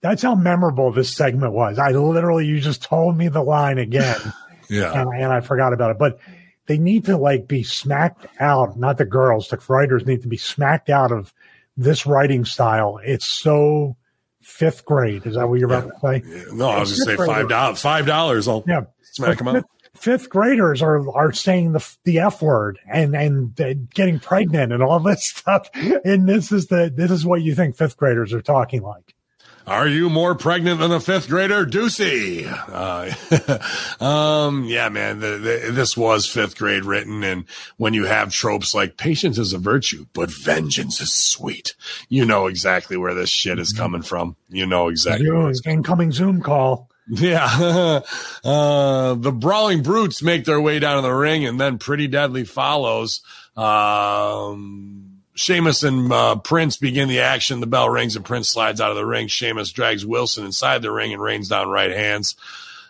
That's 0.02 0.22
how 0.24 0.36
memorable 0.36 0.92
this 0.92 1.16
segment 1.16 1.54
was. 1.54 1.78
I 1.80 1.92
literally, 1.92 2.46
you 2.48 2.60
just 2.60 2.82
told 2.84 3.18
me 3.18 3.28
the 3.28 3.44
line 3.44 3.78
again, 3.78 4.18
Yeah. 4.70 5.00
and, 5.00 5.10
and 5.14 5.32
I 5.32 5.42
forgot 5.42 5.74
about 5.74 5.92
it. 5.92 5.98
But 6.00 6.20
they 6.68 6.78
need 6.78 7.06
to 7.06 7.18
like 7.18 7.48
be 7.48 7.64
smacked 7.64 8.28
out. 8.40 8.78
Not 8.78 8.98
the 8.98 9.06
girls, 9.06 9.48
the 9.50 9.60
writers 9.68 10.06
need 10.06 10.22
to 10.22 10.28
be 10.28 10.38
smacked 10.38 10.90
out 10.90 11.12
of 11.12 11.34
this 11.78 12.06
writing 12.06 12.46
style. 12.46 13.00
It's 13.04 13.26
so 13.28 13.98
fifth 14.42 14.86
grade. 14.86 15.26
Is 15.26 15.36
that 15.36 15.48
what 15.50 15.60
you're 15.60 15.74
about 15.74 15.90
to 15.90 16.00
say? 16.02 16.46
No, 16.54 16.70
I 16.70 16.80
was 16.80 16.92
gonna 17.00 17.18
say 17.18 17.26
five 17.26 17.50
dollars. 17.50 17.82
Five 17.82 18.06
dollars. 18.06 18.48
I'll 18.48 18.64
Yeah. 18.68 18.82
smack 19.04 19.38
them 19.38 19.48
out. 19.50 19.64
Fifth 19.96 20.30
graders 20.30 20.82
are 20.82 21.10
are 21.16 21.32
saying 21.34 21.74
the 21.74 21.96
the 22.06 22.20
f 22.20 22.42
word 22.42 22.80
and 22.88 23.16
and 23.16 23.60
uh, 23.60 23.74
getting 23.94 24.20
pregnant 24.20 24.72
and 24.72 24.82
all 24.82 25.00
this 25.00 25.26
stuff. 25.36 25.70
And 25.74 26.28
this 26.30 26.52
is 26.52 26.68
the 26.68 26.92
this 26.96 27.12
is 27.12 27.26
what 27.26 27.42
you 27.42 27.54
think 27.56 27.76
fifth 27.76 27.98
graders 27.98 28.34
are 28.34 28.42
talking 28.42 28.82
like. 28.82 29.14
Are 29.68 29.88
you 29.88 30.10
more 30.10 30.36
pregnant 30.36 30.80
than 30.80 30.92
a 30.92 31.00
fifth 31.00 31.28
grader, 31.28 31.66
Deucey? 31.66 32.46
Uh, 32.50 34.04
um, 34.04 34.66
yeah, 34.66 34.90
man, 34.90 35.20
the, 35.20 35.38
the, 35.38 35.72
this 35.72 35.96
was 35.96 36.26
fifth 36.26 36.58
grade 36.58 36.84
written, 36.84 37.24
and 37.24 37.46
when 37.78 37.94
you 37.94 38.06
have 38.06 38.34
tropes 38.34 38.74
like 38.74 38.98
patience 38.98 39.38
is 39.38 39.54
a 39.54 39.58
virtue, 39.58 40.06
but 40.14 40.32
vengeance 40.32 41.00
is 41.00 41.14
sweet, 41.14 41.76
you 42.10 42.26
know 42.26 42.48
exactly 42.48 42.98
where 42.98 43.14
this 43.14 43.30
shit 43.30 43.60
is 43.60 43.72
coming 43.72 44.02
from. 44.02 44.36
You 44.50 44.66
know 44.66 44.88
exactly. 44.88 45.28
incoming 45.66 46.12
Zoom 46.12 46.42
call. 46.42 46.90
yeah. 47.08 48.02
uh, 48.44 49.14
the 49.16 49.32
Brawling 49.32 49.84
Brutes 49.84 50.24
make 50.24 50.46
their 50.46 50.62
way 50.62 50.80
down 50.80 50.98
to 50.98 51.02
the 51.02 51.14
ring, 51.14 51.46
and 51.46 51.60
then 51.60 51.78
Pretty 51.78 52.08
Deadly 52.08 52.46
follows. 52.46 53.22
Um, 53.56 55.01
Sheamus 55.42 55.82
and 55.82 56.14
uh, 56.14 56.36
Prince 56.36 56.78
begin 56.78 57.10
the 57.10 57.22
action. 57.22 57.62
The 57.62 57.66
bell 57.66 57.90
rings, 57.90 58.16
and 58.16 58.24
Prince 58.24 58.48
slides 58.48 58.80
out 58.80 58.92
of 58.92 58.96
the 58.96 59.06
ring. 59.08 59.28
Sheamus 59.28 59.72
drags 59.72 60.06
Wilson 60.06 60.46
inside 60.46 60.84
the 60.84 60.92
ring 60.92 61.14
and 61.14 61.22
rains 61.22 61.50
down 61.50 61.68
right 61.68 61.90
hands. 61.90 62.36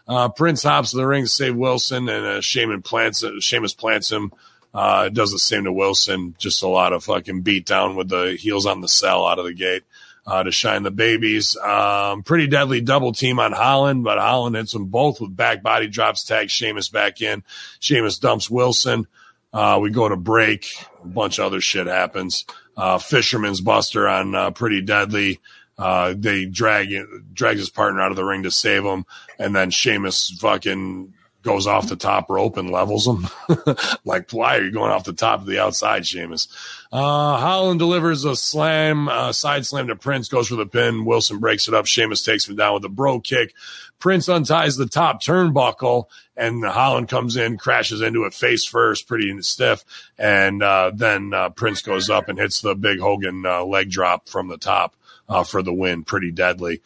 Uh, 0.05 0.27
Prince 0.27 0.61
hops 0.61 0.91
to 0.91 0.97
the 0.97 1.07
ring 1.07 1.23
to 1.23 1.29
save 1.29 1.55
Wilson, 1.55 2.09
and 2.09 2.25
uh, 2.25 2.41
Sheamus 2.41 2.81
plants, 2.83 3.23
Sheamus 3.39 3.73
plants 3.73 4.11
him. 4.11 4.33
Uh, 4.73 5.07
does 5.07 5.31
the 5.31 5.39
same 5.39 5.63
to 5.63 5.71
Wilson. 5.71 6.35
Just 6.39 6.61
a 6.61 6.67
lot 6.67 6.91
of 6.91 7.05
fucking 7.05 7.39
beat 7.39 7.65
down 7.65 7.95
with 7.95 8.09
the 8.09 8.35
heels 8.37 8.65
on 8.65 8.81
the 8.81 8.87
cell 8.89 9.25
out 9.25 9.39
of 9.39 9.45
the 9.45 9.53
gate 9.53 9.83
uh, 10.27 10.43
to 10.43 10.51
shine 10.51 10.83
the 10.83 10.91
babies. 10.91 11.55
Um, 11.55 12.21
pretty 12.21 12.47
deadly 12.47 12.81
double 12.81 13.13
team 13.13 13.39
on 13.39 13.53
Holland, 13.53 14.03
but 14.03 14.17
Holland 14.17 14.57
hits 14.57 14.73
them 14.73 14.87
both 14.87 15.21
with 15.21 15.33
back 15.33 15.63
body 15.63 15.87
drops, 15.87 16.25
tags 16.25 16.51
Sheamus 16.51 16.89
back 16.89 17.21
in. 17.21 17.43
Sheamus 17.79 18.19
dumps 18.19 18.49
Wilson. 18.49 19.07
Uh, 19.53 19.79
we 19.81 19.89
go 19.89 20.07
to 20.07 20.15
break. 20.15 20.67
A 21.03 21.07
bunch 21.07 21.39
of 21.39 21.45
other 21.45 21.61
shit 21.61 21.87
happens. 21.87 22.45
Uh, 22.77 22.97
Fisherman's 22.97 23.61
Buster 23.61 24.07
on 24.07 24.33
uh, 24.33 24.51
Pretty 24.51 24.81
Deadly. 24.81 25.39
Uh, 25.77 26.13
they 26.15 26.45
drag 26.45 26.93
drags 27.33 27.59
his 27.59 27.69
partner 27.69 28.01
out 28.01 28.11
of 28.11 28.15
the 28.15 28.23
ring 28.23 28.43
to 28.43 28.51
save 28.51 28.83
him, 28.83 29.05
and 29.39 29.55
then 29.55 29.71
Sheamus 29.71 30.29
fucking 30.39 31.13
goes 31.43 31.67
off 31.67 31.89
the 31.89 31.95
top 31.95 32.29
rope 32.29 32.57
and 32.57 32.69
levels 32.69 33.07
him. 33.07 33.27
like, 34.05 34.31
why 34.31 34.57
are 34.57 34.63
you 34.63 34.71
going 34.71 34.91
off 34.91 35.03
the 35.03 35.13
top 35.13 35.41
of 35.41 35.47
the 35.47 35.59
outside, 35.59 36.05
Sheamus? 36.05 36.47
Uh, 36.91 37.37
Holland 37.37 37.79
delivers 37.79 38.25
a 38.25 38.35
slam, 38.35 39.07
uh, 39.07 39.31
side 39.31 39.65
slam 39.65 39.87
to 39.87 39.95
Prince, 39.95 40.27
goes 40.27 40.49
for 40.49 40.55
the 40.55 40.65
pin. 40.65 41.05
Wilson 41.05 41.39
breaks 41.39 41.67
it 41.67 41.73
up. 41.73 41.85
Sheamus 41.85 42.23
takes 42.23 42.47
him 42.47 42.55
down 42.55 42.75
with 42.75 42.85
a 42.85 42.89
Brogue 42.89 43.23
kick. 43.23 43.53
Prince 43.99 44.27
unties 44.27 44.77
the 44.77 44.87
top 44.87 45.21
turnbuckle, 45.21 46.05
and 46.35 46.65
Holland 46.65 47.07
comes 47.07 47.37
in, 47.37 47.57
crashes 47.57 48.01
into 48.01 48.23
it 48.25 48.33
face 48.33 48.65
first, 48.65 49.07
pretty 49.07 49.41
stiff. 49.41 49.85
And 50.17 50.61
uh, 50.63 50.91
then 50.93 51.33
uh, 51.33 51.49
Prince 51.49 51.81
goes 51.81 52.09
up 52.09 52.27
and 52.27 52.37
hits 52.37 52.61
the 52.61 52.75
big 52.75 52.99
Hogan 52.99 53.45
uh, 53.45 53.63
leg 53.63 53.89
drop 53.91 54.27
from 54.27 54.47
the 54.47 54.57
top 54.57 54.95
uh, 55.29 55.43
for 55.43 55.61
the 55.61 55.73
win. 55.73 56.03
Pretty 56.03 56.31
deadly. 56.31 56.81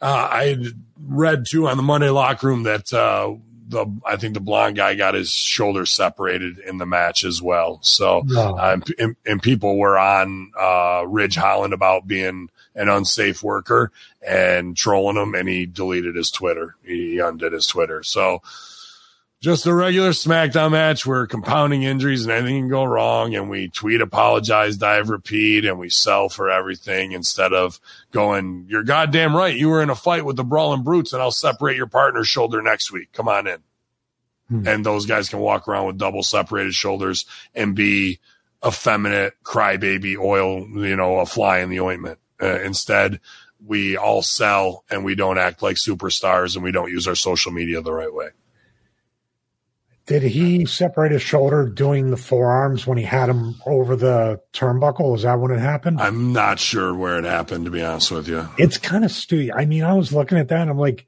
Uh, 0.00 0.28
I 0.30 0.56
read 1.00 1.46
too 1.48 1.68
on 1.68 1.76
the 1.76 1.82
Monday 1.82 2.10
locker 2.10 2.48
room 2.48 2.64
that 2.64 2.92
uh, 2.92 3.34
the 3.68 3.86
I 4.04 4.16
think 4.16 4.34
the 4.34 4.40
blonde 4.40 4.76
guy 4.76 4.94
got 4.94 5.14
his 5.14 5.30
shoulder 5.30 5.84
separated 5.86 6.58
in 6.58 6.78
the 6.78 6.86
match 6.86 7.24
as 7.24 7.42
well. 7.42 7.78
So 7.82 8.22
No. 8.26 8.56
um, 8.58 8.82
and, 8.98 9.16
and 9.26 9.42
people 9.42 9.76
were 9.78 9.98
on 9.98 10.52
uh, 10.58 11.04
Ridge 11.06 11.36
Holland 11.36 11.74
about 11.74 12.06
being 12.06 12.48
an 12.74 12.88
unsafe 12.88 13.42
worker 13.42 13.90
and 14.26 14.76
trolling 14.76 15.16
him, 15.16 15.34
and 15.34 15.48
he 15.48 15.66
deleted 15.66 16.16
his 16.16 16.30
Twitter. 16.30 16.76
He 16.84 17.18
undid 17.18 17.52
his 17.52 17.66
Twitter. 17.66 18.02
So 18.02 18.40
just 19.40 19.66
a 19.66 19.74
regular 19.74 20.10
SmackDown 20.10 20.72
match 20.72 21.06
where 21.06 21.26
compounding 21.26 21.84
injuries 21.84 22.24
and 22.24 22.32
anything 22.32 22.62
can 22.62 22.68
go 22.68 22.84
wrong, 22.84 23.34
and 23.34 23.48
we 23.48 23.68
tweet, 23.68 24.00
apologize, 24.00 24.76
dive, 24.76 25.10
repeat, 25.10 25.64
and 25.64 25.78
we 25.78 25.90
sell 25.90 26.28
for 26.28 26.50
everything 26.50 27.12
instead 27.12 27.52
of 27.52 27.80
going, 28.10 28.66
"You're 28.68 28.82
goddamn 28.82 29.36
right. 29.36 29.56
You 29.56 29.68
were 29.68 29.82
in 29.82 29.90
a 29.90 29.94
fight 29.94 30.24
with 30.24 30.36
the 30.36 30.44
Brawling 30.44 30.82
Brutes, 30.82 31.12
and 31.12 31.22
I'll 31.22 31.30
separate 31.30 31.76
your 31.76 31.86
partner's 31.86 32.28
shoulder 32.28 32.60
next 32.62 32.90
week. 32.90 33.12
Come 33.12 33.28
on 33.28 33.46
in." 33.46 33.58
Hmm. 34.48 34.66
And 34.66 34.84
those 34.86 35.06
guys 35.06 35.28
can 35.28 35.38
walk 35.38 35.68
around 35.68 35.86
with 35.86 35.98
double 35.98 36.22
separated 36.22 36.74
shoulders 36.74 37.24
and 37.54 37.76
be 37.76 38.18
effeminate 38.66 39.34
crybaby 39.44 40.16
oil, 40.18 40.66
you 40.68 40.96
know, 40.96 41.18
a 41.18 41.26
fly 41.26 41.58
in 41.60 41.70
the 41.70 41.80
ointment. 41.80 42.18
Uh, 42.42 42.60
instead, 42.60 43.20
we 43.64 43.96
all 43.96 44.22
sell 44.22 44.84
and 44.90 45.04
we 45.04 45.14
don't 45.14 45.38
act 45.38 45.62
like 45.62 45.76
superstars 45.76 46.54
and 46.54 46.64
we 46.64 46.72
don't 46.72 46.90
use 46.90 47.06
our 47.06 47.14
social 47.14 47.52
media 47.52 47.80
the 47.80 47.92
right 47.92 48.12
way. 48.12 48.30
Did 50.08 50.22
he 50.22 50.64
separate 50.64 51.12
his 51.12 51.20
shoulder 51.20 51.68
doing 51.68 52.10
the 52.10 52.16
forearms 52.16 52.86
when 52.86 52.96
he 52.96 53.04
had 53.04 53.28
him 53.28 53.56
over 53.66 53.94
the 53.94 54.40
turnbuckle? 54.54 55.14
Is 55.14 55.22
that 55.22 55.38
when 55.38 55.50
it 55.50 55.60
happened? 55.60 56.00
I'm 56.00 56.32
not 56.32 56.58
sure 56.58 56.94
where 56.94 57.18
it 57.18 57.26
happened, 57.26 57.66
to 57.66 57.70
be 57.70 57.82
honest 57.82 58.10
with 58.10 58.26
you. 58.26 58.48
it's 58.56 58.78
kind 58.78 59.04
of 59.04 59.12
stupid. 59.12 59.52
I 59.54 59.66
mean, 59.66 59.84
I 59.84 59.92
was 59.92 60.10
looking 60.10 60.38
at 60.38 60.48
that 60.48 60.62
and 60.62 60.70
I'm 60.70 60.78
like, 60.78 61.04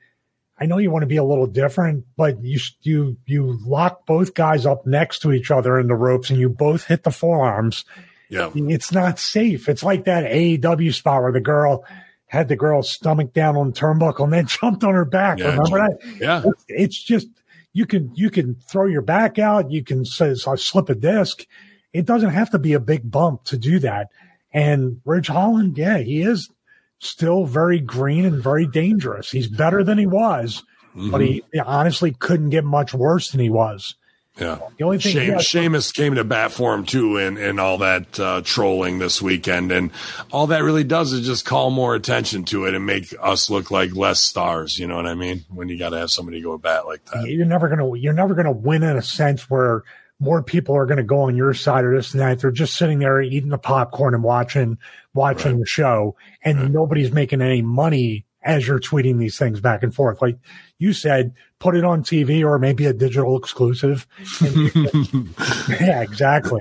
I 0.59 0.67
know 0.67 0.77
you 0.77 0.91
want 0.91 1.03
to 1.03 1.07
be 1.07 1.17
a 1.17 1.25
little 1.25 1.47
different, 1.47 2.05
but 2.19 2.45
you 2.45 2.61
you 2.83 3.17
you 3.25 3.59
lock 3.65 4.05
both 4.05 4.35
guys 4.35 4.67
up 4.67 4.87
next 4.87 5.21
to 5.21 5.33
each 5.33 5.51
other 5.51 5.81
in 5.81 5.87
the 5.89 5.95
ropes 5.95 6.29
and 6.29 6.39
you 6.39 6.51
both 6.51 6.85
hit 6.85 7.03
the 7.03 7.11
forearms. 7.11 7.87
Yeah. 8.29 8.51
It's 8.55 8.93
not 8.93 9.19
safe. 9.19 9.67
It's 9.71 9.83
like 9.83 10.05
that 10.05 10.31
AEW 10.31 10.93
spot 10.93 11.23
where 11.23 11.33
the 11.33 11.41
girl 11.41 11.87
had 12.27 12.49
the 12.49 12.57
girl's 12.57 12.91
stomach 12.91 13.33
down 13.33 13.57
on 13.57 13.71
the 13.71 13.81
turnbuckle 13.81 14.25
and 14.25 14.33
then 14.35 14.47
jumped 14.61 14.85
on 14.85 14.93
her 14.93 15.07
back. 15.07 15.39
Yeah, 15.39 15.57
Remember 15.57 15.79
that? 15.79 15.99
Yeah. 16.21 16.43
It's, 16.45 16.65
it's 16.69 17.03
just 17.03 17.29
you 17.73 17.87
can 17.87 18.11
you 18.15 18.31
can 18.31 18.57
throw 18.57 18.87
your 18.87 19.03
back 19.03 19.39
out. 19.39 19.71
You 19.71 19.85
can 19.85 20.05
say, 20.05 20.35
so 20.35 20.57
slip 20.57 20.89
a 20.89 20.95
disc. 20.95 21.47
It 21.93 22.07
doesn't 22.07 22.31
have 22.31 22.51
to 22.51 22.59
be 22.59 22.73
a 22.73 22.81
big 22.81 23.11
bump 23.11 23.45
to 23.45 23.59
do 23.59 23.79
that. 23.81 24.09
And 24.53 25.01
Ridge 25.05 25.29
Holland, 25.29 25.79
yeah, 25.79 25.99
he 25.99 26.23
is 26.23 26.51
still 26.99 27.47
very 27.47 27.81
green 27.81 28.25
and 28.25 28.43
very 28.43 28.67
dangerous. 28.67 29.31
He's 29.31 29.49
better 29.49 29.83
than 29.83 29.99
he 29.99 30.07
was, 30.07 30.63
but 30.95 31.21
he, 31.21 31.45
he 31.53 31.61
honestly 31.61 32.13
couldn't 32.13 32.51
get 32.51 32.65
much 32.65 32.93
worse 32.93 33.31
than 33.31 33.41
he 33.41 33.51
was. 33.51 33.95
Yeah. 34.39 34.59
The 34.79 34.85
only 34.85 34.99
thing, 34.99 35.13
Shame, 35.13 35.31
yeah, 35.33 35.39
Sheamus 35.39 35.93
came 35.93 36.15
to 36.15 36.25
bat 36.25 36.53
for 36.53 36.73
him 36.73 36.87
too, 36.87 37.19
and 37.19 37.37
and 37.37 37.59
all 37.59 37.79
that 37.79 38.19
uh, 38.19 38.43
trolling 38.43 38.99
this 38.99 39.21
weekend, 39.21 39.73
and 39.73 39.91
all 40.31 40.47
that 40.49 40.63
really 40.63 40.85
does 40.85 41.13
is 41.13 41.27
just 41.27 41.45
call 41.45 41.71
more 41.71 41.95
attention 41.95 42.45
to 42.47 42.65
it 42.65 42.75
and 42.75 42.87
make 42.87 43.13
us 43.21 43.51
look 43.51 43.71
like 43.71 43.95
less 43.95 44.21
stars. 44.21 44.79
You 44.79 44.87
know 44.87 44.97
what 44.97 45.07
I 45.07 45.15
mean? 45.15 45.45
When 45.49 45.69
you 45.69 45.79
got 45.79 45.91
to 45.91 45.99
have 45.99 46.11
somebody 46.11 46.41
go 46.41 46.57
bat 46.59 46.87
like 46.87 47.05
that. 47.07 47.29
you're 47.29 47.45
never 47.45 47.69
gonna 47.69 47.97
you're 47.97 48.13
never 48.13 48.35
gonna 48.35 48.53
win 48.53 48.83
in 48.83 48.97
a 48.97 49.03
sense 49.03 49.51
where 49.51 49.83
more 50.21 50.43
people 50.43 50.77
are 50.77 50.87
gonna 50.87 51.03
go 51.03 51.23
on 51.23 51.37
your 51.37 51.53
side 51.53 51.85
or 51.85 51.95
this 51.95 52.13
and 52.13 52.21
that. 52.21 52.41
They're 52.41 52.51
just 52.51 52.77
sitting 52.77 53.01
there 53.01 53.21
eating 53.21 53.51
the 53.51 53.59
popcorn 53.59 54.15
and 54.15 54.23
watching 54.23 54.79
watching 55.13 55.59
the 55.59 55.67
show, 55.67 56.17
and 56.45 56.73
nobody's 56.73 57.11
making 57.13 57.43
any 57.43 57.63
money 57.63 58.25
as 58.43 58.67
you're 58.67 58.81
tweeting 58.81 59.19
these 59.19 59.39
things 59.39 59.61
back 59.61 59.83
and 59.83 59.95
forth. 59.95 60.23
Like 60.23 60.39
you 60.79 60.93
said, 60.93 61.35
put 61.61 61.77
it 61.77 61.85
on 61.85 62.03
TV 62.03 62.45
or 62.45 62.59
maybe 62.59 62.87
a 62.87 62.93
digital 62.93 63.37
exclusive. 63.39 64.07
And 64.41 64.57
you 64.57 64.71
can- 64.71 65.35
yeah, 65.81 66.03
exactly. 66.03 66.61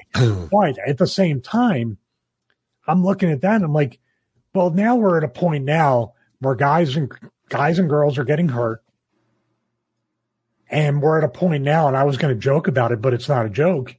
but 0.51 0.77
at 0.85 0.99
the 0.99 1.07
same 1.07 1.41
time, 1.41 1.97
I'm 2.85 3.03
looking 3.03 3.31
at 3.31 3.41
that 3.41 3.55
and 3.55 3.65
I'm 3.65 3.73
like, 3.73 3.99
well, 4.53 4.69
now 4.69 4.95
we're 4.95 5.17
at 5.17 5.23
a 5.23 5.29
point 5.29 5.63
now 5.65 6.13
where 6.39 6.55
guys 6.55 6.95
and 6.95 7.11
guys 7.49 7.79
and 7.79 7.89
girls 7.89 8.17
are 8.17 8.23
getting 8.23 8.49
hurt. 8.49 8.83
And 10.69 11.01
we're 11.01 11.17
at 11.17 11.23
a 11.23 11.29
point 11.29 11.63
now, 11.63 11.87
and 11.87 11.97
I 11.97 12.03
was 12.03 12.17
going 12.17 12.33
to 12.33 12.39
joke 12.39 12.67
about 12.67 12.91
it, 12.91 13.01
but 13.01 13.13
it's 13.13 13.27
not 13.27 13.45
a 13.45 13.49
joke. 13.49 13.95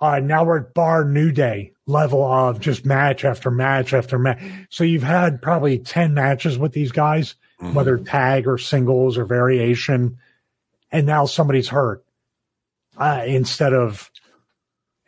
Uh, 0.00 0.20
now 0.20 0.42
we're 0.42 0.60
at 0.60 0.72
bar 0.74 1.04
new 1.04 1.30
day 1.30 1.72
level 1.86 2.24
of 2.24 2.60
just 2.60 2.86
match 2.86 3.24
after 3.24 3.50
match 3.50 3.92
after 3.92 4.18
match. 4.18 4.40
So 4.70 4.84
you've 4.84 5.02
had 5.02 5.42
probably 5.42 5.78
10 5.78 6.14
matches 6.14 6.58
with 6.58 6.72
these 6.72 6.92
guys, 6.92 7.34
whether 7.70 7.96
tag 7.96 8.46
or 8.48 8.58
singles 8.58 9.16
or 9.16 9.24
variation. 9.24 10.18
And 10.90 11.06
now 11.06 11.26
somebody's 11.26 11.68
hurt 11.68 12.04
uh, 12.98 13.22
instead 13.26 13.72
of, 13.72 14.10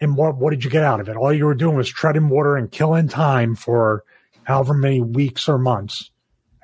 and 0.01 0.17
what, 0.17 0.37
what 0.37 0.51
did 0.51 0.65
you 0.65 0.71
get 0.71 0.85
out 0.85 1.01
of 1.01 1.09
it? 1.09 1.17
All 1.17 1.33
you 1.33 1.47
were 1.47 1.55
doing 1.55 1.77
was 1.77 1.89
treading 1.89 2.29
water 2.29 2.57
and 2.57 2.71
killing 2.71 3.09
time 3.09 3.55
for 3.55 4.05
however 4.45 4.75
many 4.75 5.01
weeks 5.01 5.49
or 5.49 5.59
months. 5.59 6.11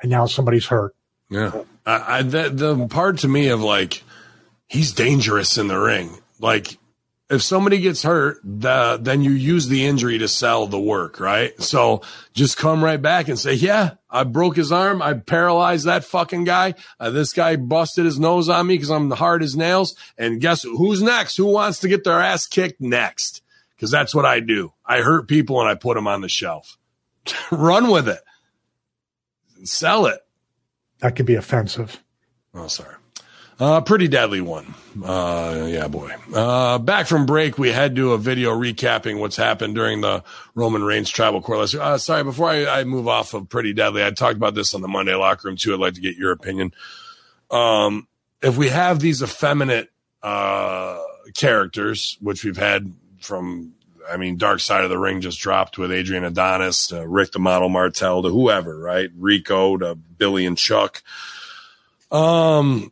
And 0.01 0.11
now 0.11 0.27
somebody's 0.27 0.67
hurt. 0.67 0.95
Yeah. 1.29 1.63
I, 1.85 2.19
I, 2.19 2.23
the, 2.23 2.51
the 2.51 2.87
part 2.89 3.19
to 3.19 3.29
me 3.29 3.49
of 3.49 3.61
like, 3.61 4.03
he's 4.67 4.93
dangerous 4.93 5.59
in 5.59 5.69
the 5.69 5.79
ring. 5.79 6.11
Like, 6.39 6.79
if 7.31 7.43
somebody 7.43 7.79
gets 7.81 8.03
hurt, 8.03 8.41
the, 8.43 8.99
then 9.01 9.23
you 9.23 9.31
use 9.31 9.69
the 9.69 9.87
injury 9.87 10.19
to 10.19 10.27
sell 10.27 10.67
the 10.67 10.81
work, 10.81 11.21
right? 11.21 11.59
So 11.63 12.03
just 12.35 12.57
come 12.57 12.83
right 12.83 13.01
back 13.01 13.29
and 13.29 13.39
say, 13.39 13.55
yeah, 13.55 13.93
I 14.11 14.25
broke 14.25 14.57
his 14.57 14.73
arm. 14.73 15.01
I 15.01 15.15
paralyzed 15.15 15.87
that 15.87 16.05
fucking 16.05 16.43
guy. 16.43 16.75
Uh, 16.99 17.11
this 17.11 17.33
guy 17.33 17.55
busted 17.55 18.05
his 18.05 18.19
nose 18.19 18.49
on 18.49 18.67
me 18.67 18.75
because 18.75 18.91
I'm 18.91 19.13
hard 19.13 19.45
as 19.45 19.57
nails. 19.57 19.95
And 20.19 20.41
guess 20.41 20.65
who's 20.65 21.03
next? 21.03 21.37
Who 21.37 21.47
wants 21.47 21.79
to 21.81 21.89
get 21.89 22.03
their 22.03 22.21
ass 22.21 22.49
kicked 22.49 22.81
next? 22.81 23.43
Because 23.77 23.93
that's 23.93 24.15
what 24.15 24.27
I 24.27 24.41
do. 24.41 24.73
I 24.85 25.01
hurt 25.01 25.29
people 25.29 25.61
and 25.61 25.69
I 25.69 25.77
put 25.77 25.95
them 25.95 26.09
on 26.09 26.23
the 26.23 26.29
shelf. 26.29 26.79
Run 27.53 27.91
with 27.91 28.09
it. 28.09 28.21
Sell 29.63 30.07
it. 30.07 30.21
That 30.99 31.15
could 31.15 31.27
be 31.27 31.37
offensive. 31.37 32.03
Oh, 32.55 32.67
sorry. 32.67 32.97
Uh, 33.61 33.83
pretty 33.83 34.09
deadly 34.09 34.41
one. 34.41 34.75
Uh, 35.05 35.67
yeah, 35.69 35.87
boy. 35.87 36.11
Uh, 36.35 36.79
back 36.79 37.07
from 37.07 37.27
break, 37.27 37.59
we 37.59 37.71
had 37.71 37.95
to 37.95 38.15
a 38.15 38.19
video 38.19 38.59
recapping 38.59 39.21
what's 39.21 39.37
happened 39.37 39.75
during 39.75 40.01
the 40.01 40.25
Roman 40.55 40.83
Reigns 40.83 41.11
tribal 41.11 41.43
court. 41.43 41.75
Uh, 41.75 41.99
sorry, 41.99 42.25
before 42.25 42.49
I, 42.49 42.81
I 42.81 42.85
move 42.85 43.07
off 43.07 43.35
of 43.35 43.51
pretty 43.51 43.75
deadly, 43.75 44.03
I 44.03 44.13
talked 44.13 44.37
about 44.37 44.55
this 44.55 44.73
on 44.73 44.81
the 44.81 44.89
Monday 44.89 45.15
locker 45.15 45.47
room 45.47 45.57
too. 45.57 45.75
I'd 45.75 45.81
like 45.81 45.95
to 45.95 46.01
get 46.01 46.17
your 46.17 46.33
opinion. 46.33 46.73
Um, 47.51 48.09
if 48.43 48.57
we 48.57 48.71
have 48.71 48.99
these 48.99 49.23
effeminate, 49.23 49.91
uh, 50.23 50.99
characters, 51.35 52.17
which 52.21 52.45
we've 52.45 52.57
had 52.57 52.93
from, 53.21 53.75
I 54.11 54.17
mean, 54.17 54.39
Dark 54.39 54.61
Side 54.61 54.85
of 54.85 54.91
the 54.91 54.99
Ring 54.99 55.21
just 55.21 55.39
dropped 55.39 55.77
with 55.77 55.93
Adrian 55.93 56.25
Adonis, 56.25 56.89
to 56.89 57.07
Rick 57.07 57.33
the 57.33 57.39
Model 57.39 57.69
Martel, 57.69 58.23
to 58.23 58.31
whoever, 58.31 58.79
right? 58.79 59.11
Rico 59.19 59.77
to 59.77 59.95
Billy 59.95 60.47
and 60.47 60.57
Chuck. 60.57 61.03
Um, 62.11 62.91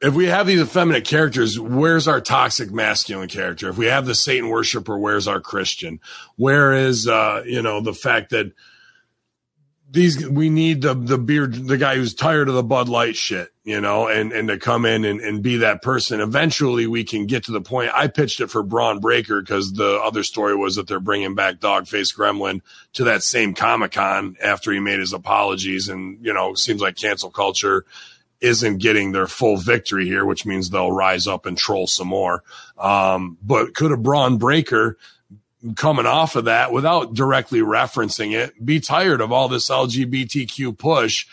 if 0.00 0.14
we 0.14 0.26
have 0.26 0.46
these 0.46 0.60
effeminate 0.60 1.04
characters, 1.04 1.58
where's 1.58 2.08
our 2.08 2.20
toxic 2.20 2.70
masculine 2.70 3.28
character? 3.28 3.68
If 3.68 3.76
we 3.76 3.86
have 3.86 4.06
the 4.06 4.14
Satan 4.14 4.48
worshiper, 4.48 4.98
where's 4.98 5.28
our 5.28 5.40
Christian? 5.40 6.00
Where 6.36 6.72
is 6.72 7.06
uh, 7.06 7.42
you 7.44 7.62
know, 7.62 7.80
the 7.80 7.94
fact 7.94 8.30
that 8.30 8.52
these 9.92 10.28
we 10.28 10.50
need 10.50 10.82
the 10.82 10.94
the 10.94 11.18
beard 11.18 11.52
the 11.52 11.76
guy 11.76 11.96
who's 11.96 12.14
tired 12.14 12.48
of 12.48 12.54
the 12.54 12.62
Bud 12.62 12.88
Light 12.88 13.16
shit, 13.16 13.48
you 13.64 13.80
know, 13.80 14.06
and 14.06 14.32
and 14.32 14.48
to 14.48 14.56
come 14.56 14.86
in 14.86 15.04
and, 15.04 15.20
and 15.20 15.42
be 15.42 15.56
that 15.58 15.82
person. 15.82 16.20
Eventually 16.20 16.86
we 16.86 17.02
can 17.02 17.26
get 17.26 17.44
to 17.44 17.52
the 17.52 17.60
point. 17.60 17.90
I 17.92 18.06
pitched 18.06 18.40
it 18.40 18.50
for 18.50 18.62
Bron 18.62 19.00
Breakker 19.00 19.40
because 19.40 19.72
the 19.72 20.00
other 20.02 20.22
story 20.22 20.54
was 20.54 20.76
that 20.76 20.86
they're 20.86 21.00
bringing 21.00 21.34
back 21.34 21.56
Dogface 21.56 22.16
Gremlin 22.16 22.60
to 22.92 23.04
that 23.04 23.24
same 23.24 23.52
Comic 23.52 23.92
Con 23.92 24.36
after 24.40 24.70
he 24.70 24.78
made 24.78 25.00
his 25.00 25.12
apologies, 25.12 25.88
and 25.88 26.24
you 26.24 26.32
know, 26.32 26.54
seems 26.54 26.80
like 26.80 26.96
cancel 26.96 27.30
culture 27.30 27.84
isn't 28.40 28.78
getting 28.78 29.12
their 29.12 29.26
full 29.26 29.56
victory 29.56 30.06
here, 30.06 30.24
which 30.24 30.46
means 30.46 30.70
they'll 30.70 30.92
rise 30.92 31.26
up 31.26 31.46
and 31.46 31.56
troll 31.56 31.86
some 31.86 32.08
more. 32.08 32.42
Um, 32.78 33.36
but 33.42 33.74
could 33.74 33.92
a 33.92 33.96
Bron 33.96 34.38
Breakker 34.38 34.96
coming 35.76 36.06
off 36.06 36.36
of 36.36 36.46
that 36.46 36.72
without 36.72 37.12
directly 37.12 37.60
referencing 37.60 38.32
it 38.32 38.64
be 38.64 38.80
tired 38.80 39.20
of 39.20 39.30
all 39.30 39.48
this 39.48 39.68
LGBTQ 39.68 40.76
push 40.76 41.26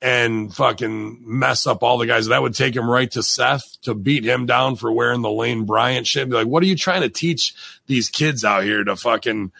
and 0.00 0.54
fucking 0.54 1.22
mess 1.26 1.66
up 1.66 1.82
all 1.82 1.98
the 1.98 2.06
guys? 2.06 2.26
That 2.28 2.42
would 2.42 2.54
take 2.54 2.74
him 2.74 2.88
right 2.88 3.10
to 3.12 3.22
Seth 3.22 3.80
to 3.82 3.94
beat 3.94 4.24
him 4.24 4.46
down 4.46 4.76
for 4.76 4.90
wearing 4.90 5.20
the 5.22 5.30
Lane 5.30 5.64
Bryant 5.64 6.06
shit. 6.06 6.28
Be 6.28 6.36
like, 6.36 6.46
what 6.46 6.62
are 6.62 6.66
you 6.66 6.76
trying 6.76 7.02
to 7.02 7.10
teach 7.10 7.54
these 7.86 8.08
kids 8.08 8.44
out 8.44 8.64
here 8.64 8.82
to 8.82 8.96
fucking 8.96 9.52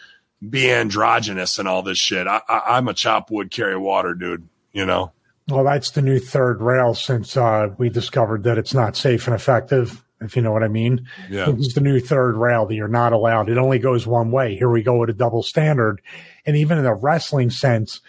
be 0.47 0.71
androgynous 0.71 1.59
and 1.59 1.67
all 1.67 1.83
this 1.83 1.99
shit? 1.99 2.25
I, 2.25 2.41
I, 2.49 2.77
I'm 2.77 2.87
a 2.87 2.93
chop 2.95 3.29
wood, 3.29 3.51
carry 3.51 3.77
water 3.77 4.15
dude, 4.15 4.47
you 4.73 4.85
know? 4.85 5.11
Well, 5.49 5.63
that's 5.63 5.91
the 5.91 6.01
new 6.01 6.19
third 6.19 6.61
rail 6.61 6.93
since 6.93 7.37
uh, 7.37 7.69
we 7.77 7.89
discovered 7.89 8.43
that 8.43 8.57
it's 8.57 8.73
not 8.73 8.97
safe 8.97 9.27
and 9.27 9.35
effective, 9.35 10.03
if 10.19 10.35
you 10.35 10.41
know 10.41 10.51
what 10.51 10.63
I 10.63 10.67
mean. 10.67 11.07
Yeah. 11.29 11.51
This 11.51 11.67
is 11.67 11.73
the 11.73 11.81
new 11.81 11.99
third 12.01 12.35
rail 12.35 12.65
that 12.65 12.75
you're 12.75 12.87
not 12.89 13.13
allowed. 13.13 13.49
It 13.49 13.57
only 13.57 13.79
goes 13.79 14.05
one 14.05 14.31
way. 14.31 14.57
Here 14.57 14.69
we 14.69 14.83
go 14.83 14.97
with 14.97 15.09
a 15.09 15.13
double 15.13 15.43
standard. 15.43 16.01
And 16.45 16.57
even 16.57 16.77
in 16.77 16.85
a 16.85 16.93
wrestling 16.93 17.49
sense, 17.49 18.01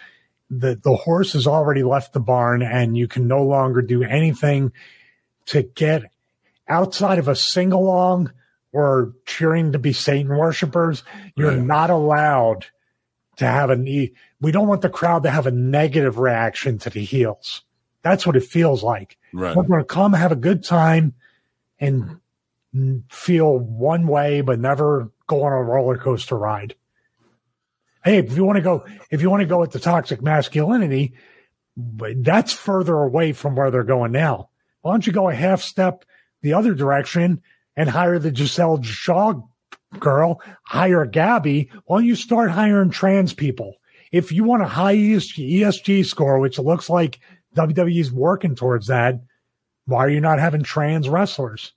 the, 0.49 0.75
the 0.83 0.95
horse 0.95 1.31
has 1.33 1.47
already 1.47 1.83
left 1.83 2.11
the 2.11 2.19
barn 2.19 2.61
and 2.61 2.97
you 2.97 3.07
can 3.07 3.27
no 3.27 3.43
longer 3.43 3.81
do 3.81 4.03
anything 4.03 4.73
to 5.45 5.63
get 5.63 6.03
outside 6.67 7.19
of 7.19 7.27
a 7.29 7.35
sing 7.35 7.71
along 7.71 8.33
or 8.73 9.13
cheering 9.25 9.71
to 9.71 9.79
be 9.79 9.93
Satan 9.93 10.35
worshipers. 10.35 11.03
You're 11.35 11.51
Right. 11.51 11.59
not 11.63 11.89
allowed 11.89 12.65
to 13.37 13.45
have 13.45 13.69
a 13.69 13.75
ne- 13.77 14.11
we 14.41 14.51
don't 14.51 14.67
want 14.67 14.81
the 14.81 14.89
crowd 14.89 15.23
to 15.23 15.29
have 15.29 15.47
a 15.47 15.51
negative 15.51 16.17
reaction 16.17 16.77
to 16.79 16.89
the 16.89 17.03
heels. 17.03 17.63
That's 18.01 18.25
what 18.25 18.35
it 18.35 18.43
feels 18.43 18.83
like. 18.83 19.17
Right. 19.33 19.55
We're 19.55 19.63
going 19.63 19.81
to 19.81 19.85
come 19.85 20.13
have 20.13 20.31
a 20.31 20.37
good 20.37 20.63
time 20.63 21.13
and 21.79 22.19
feel 23.09 23.57
one 23.57 24.07
way, 24.07 24.41
but 24.41 24.59
never 24.59 25.11
go 25.27 25.43
on 25.43 25.51
a 25.51 25.61
roller 25.61 25.97
coaster 25.97 26.37
ride. 26.37 26.75
Hey, 28.03 28.17
if 28.17 28.35
you 28.35 28.45
want 28.45 28.57
to 28.57 28.61
go, 28.61 28.85
if 29.11 29.21
you 29.21 29.29
want 29.29 29.41
to 29.41 29.47
go 29.47 29.59
with 29.59 29.71
the 29.71 29.79
toxic 29.79 30.21
masculinity, 30.21 31.13
that's 31.75 32.53
further 32.53 32.97
away 32.97 33.33
from 33.33 33.55
where 33.55 33.71
they're 33.71 33.83
going 33.83 34.11
now. 34.11 34.49
Why 34.81 34.93
don't 34.93 35.05
you 35.05 35.11
go 35.11 35.29
a 35.29 35.35
half 35.35 35.61
step 35.61 36.05
the 36.41 36.53
other 36.53 36.73
direction 36.73 37.41
and 37.75 37.89
hire 37.89 38.17
the 38.17 38.31
Gisele 38.31 38.81
Shaw 38.83 39.41
girl, 39.99 40.41
hire 40.63 41.05
Gabby? 41.05 41.69
Why 41.85 41.97
don't 41.97 42.07
you 42.07 42.15
start 42.15 42.51
hiring 42.51 42.89
trans 42.89 43.33
people? 43.33 43.75
If 44.11 44.31
you 44.31 44.43
want 44.43 44.63
a 44.63 44.67
high 44.67 44.95
ESG 44.95 46.05
score, 46.05 46.39
which 46.39 46.57
it 46.57 46.63
looks 46.63 46.89
like 46.89 47.19
WWE's 47.55 48.11
working 48.11 48.55
towards 48.55 48.87
that, 48.87 49.21
why 49.85 49.99
are 50.05 50.09
you 50.09 50.21
not 50.21 50.39
having 50.39 50.63
trans 50.63 51.07
wrestlers? 51.09 51.73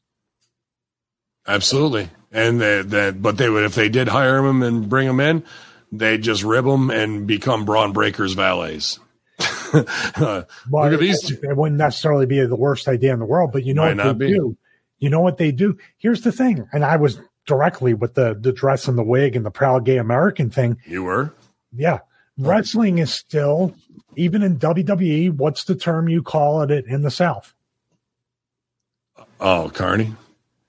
Absolutely. 1.46 2.08
And 2.30 2.60
that, 2.60 2.90
that, 2.90 3.22
but 3.22 3.36
they 3.36 3.50
would, 3.50 3.64
if 3.64 3.74
they 3.74 3.88
did 3.88 4.08
hire 4.08 4.40
them 4.42 4.62
and 4.62 4.88
bring 4.88 5.06
them 5.06 5.20
in, 5.20 5.44
they'd 5.90 6.22
just 6.22 6.42
rib 6.42 6.64
them 6.64 6.90
and 6.90 7.26
become 7.26 7.64
Bron 7.64 7.92
Breakker's 7.92 8.32
valets. 8.34 8.98
Uh, 9.38 10.42
Well, 10.70 10.84
Look 10.84 10.94
at 10.94 11.00
these 11.00 11.30
It, 11.30 11.40
it 11.42 11.56
wouldn't 11.56 11.78
necessarily 11.78 12.26
be 12.26 12.40
the 12.44 12.56
worst 12.56 12.88
idea 12.88 13.12
in 13.12 13.18
the 13.18 13.24
world, 13.26 13.52
but 13.52 13.64
you 13.64 13.74
know 13.74 13.82
Might 13.82 13.96
what 14.04 14.18
they 14.18 14.26
be. 14.26 14.34
do. 14.34 14.56
You 14.98 15.10
know 15.10 15.20
what 15.20 15.36
they 15.38 15.50
do. 15.50 15.76
Here's 15.98 16.22
the 16.22 16.30
thing, 16.30 16.68
and 16.72 16.84
I 16.84 16.96
was 16.96 17.18
directly 17.46 17.92
with 17.92 18.14
the 18.14 18.36
the 18.38 18.52
dress 18.52 18.86
and 18.86 18.96
the 18.96 19.02
wig 19.02 19.34
and 19.34 19.44
the 19.44 19.50
proud 19.50 19.84
gay 19.84 19.96
American 19.98 20.48
thing. 20.48 20.76
You 20.86 21.02
were? 21.02 21.34
Yeah, 21.74 22.00
wrestling 22.46 22.98
is 22.98 23.12
still 23.12 23.74
even 24.16 24.42
in 24.42 24.58
WWE. 24.58 25.30
What's 25.34 25.64
the 25.64 25.74
term 25.74 26.08
you 26.08 26.22
call 26.22 26.62
it 26.62 26.84
in 26.86 27.02
the 27.02 27.10
South? 27.10 27.54
Oh, 29.40 29.70
Carney. 29.74 30.14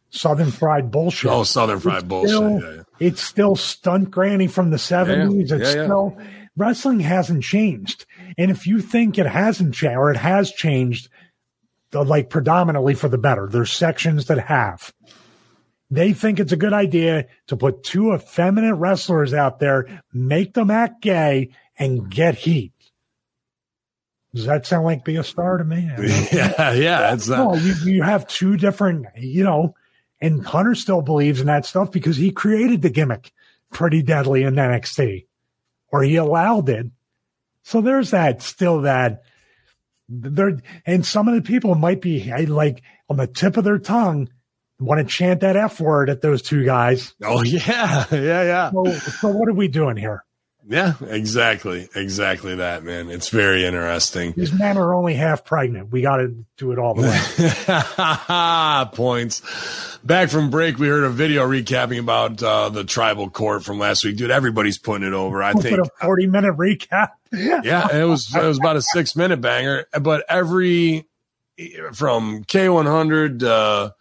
Southern 0.10 0.52
fried 0.52 0.92
bullshit. 0.92 1.32
Oh, 1.32 1.44
Southern 1.44 1.80
fried 1.80 1.98
It's 2.00 2.06
bullshit. 2.08 2.30
still- 2.36 2.60
Yeah, 2.62 2.76
yeah. 2.76 2.82
It's 3.00 3.22
still 3.22 3.56
stunt 3.56 4.12
granny 4.12 4.48
from 4.48 4.70
the 4.70 4.78
seventies. 4.78 5.50
Yeah, 5.50 5.58
It's 5.58 5.70
still 5.72 6.18
wrestling 6.56 7.00
hasn't 7.02 7.44
changed. 7.44 8.06
And 8.38 8.52
if 8.52 8.68
you 8.68 8.80
think 8.80 9.18
it 9.18 9.26
hasn't 9.26 9.74
changed 9.74 9.98
or 9.98 10.12
it 10.12 10.18
has 10.18 10.52
changed, 10.52 11.10
the- 11.92 12.04
like 12.04 12.30
predominantly 12.30 12.94
for 12.94 13.10
the 13.10 13.18
better, 13.18 13.48
there's 13.48 13.72
sections 13.72 14.26
that 14.28 14.40
have. 14.40 14.94
They 15.92 16.14
think 16.14 16.40
it's 16.40 16.52
a 16.52 16.58
good 16.58 16.74
idea 16.74 17.26
to 17.48 17.58
put 17.58 17.84
two 17.84 18.14
effeminate 18.14 18.76
wrestlers 18.76 19.34
out 19.34 19.60
there, 19.60 20.02
make 20.14 20.54
them 20.54 20.72
act 20.72 21.02
gay, 21.02 21.50
and 21.78 22.10
get 22.10 22.36
heat. 22.36 22.74
Does 24.34 24.46
that 24.46 24.66
sound 24.66 24.86
like 24.86 25.06
be 25.06 25.16
a 25.18 25.24
star 25.24 25.58
to 25.58 25.64
me? 25.64 25.90
Yeah, 26.32 26.74
yeah. 26.74 27.14
It's 27.14 27.28
no, 27.28 27.52
not. 27.52 27.62
you, 27.62 27.74
you 27.86 28.04
have 28.04 28.28
two 28.28 28.58
different, 28.58 29.06
you 29.16 29.44
know, 29.44 29.76
and 30.20 30.46
Hunter 30.46 30.74
still 30.74 31.02
believes 31.02 31.40
in 31.40 31.48
that 31.48 31.66
stuff 31.66 31.92
because 31.92 32.18
he 32.18 32.32
created 32.32 32.82
the 32.82 32.90
gimmick 32.90 33.32
pretty 33.72 34.02
deadly 34.02 34.44
in 34.44 34.56
NXT 34.56 35.28
or 35.92 36.02
he 36.02 36.16
allowed 36.16 36.70
it. 36.70 36.88
So 37.64 37.82
there's 37.82 38.12
that, 38.12 38.42
still 38.42 38.82
that 38.82 39.24
there, 40.10 40.60
and 40.86 41.06
some 41.06 41.28
of 41.28 41.36
the 41.36 41.42
people 41.42 41.76
might 41.76 42.02
be 42.02 42.32
like 42.48 42.84
on 43.10 43.18
the 43.18 43.28
tip 43.28 43.58
of 43.58 43.64
their 43.64 43.80
tongue 43.80 44.30
want 44.80 45.00
to 45.00 45.06
chant 45.06 45.42
that 45.42 45.56
F 45.56 45.80
word 45.80 46.10
at 46.10 46.22
those 46.22 46.42
two 46.42 46.64
guys. 46.66 47.14
Oh, 47.24 47.44
yeah, 47.44 48.06
yeah, 48.12 48.44
yeah. 48.44 48.72
So, 48.72 48.94
so 48.94 49.28
what 49.30 49.48
are 49.48 49.54
we 49.54 49.68
doing 49.68 49.98
here? 49.98 50.26
Yeah, 50.66 50.94
exactly. 51.02 51.90
Exactly 51.94 52.56
that, 52.56 52.84
man. 52.84 53.10
It's 53.10 53.30
very 53.30 53.66
interesting. 53.66 54.34
These 54.36 54.54
men 54.54 54.78
are 54.78 54.94
only 54.94 55.14
half 55.14 55.44
pregnant. 55.44 55.92
We 55.92 56.02
got 56.02 56.18
to 56.18 56.46
do 56.58 56.72
it 56.72 56.80
all 56.80 56.94
the 56.94 57.02
way. 57.02 58.96
Points. 58.96 59.42
Back 60.04 60.30
from 60.30 60.50
break, 60.50 60.78
we 60.78 60.88
heard 60.88 61.04
a 61.04 61.10
video 61.10 61.48
recapping 61.48 62.00
about 62.00 62.42
uh, 62.42 62.70
the 62.70 62.84
tribal 62.84 63.30
court 63.30 63.64
from 63.64 63.80
last 63.80 64.04
week. 64.06 64.18
Dude, 64.18 64.32
everybody's 64.32 64.78
putting 64.78 65.08
it 65.08 65.14
over. 65.14 65.42
I 65.44 65.54
We'll 65.54 65.64
think 65.64 65.78
put 65.78 65.88
a 65.88 65.92
40 66.06 66.28
minute 66.28 66.58
recap. 66.58 67.10
yeah, 67.34 67.96
it 67.96 68.04
was 68.06 68.34
it 68.36 68.44
was 68.44 68.58
about 68.58 68.76
a 68.76 68.82
six 68.82 69.16
minute 69.16 69.42
banger. 69.42 69.86
But 70.00 70.26
every 70.30 71.08
from 71.94 72.44
K 72.46 72.70
one 72.70 72.86
hundred 72.86 73.44
uh 73.44 73.92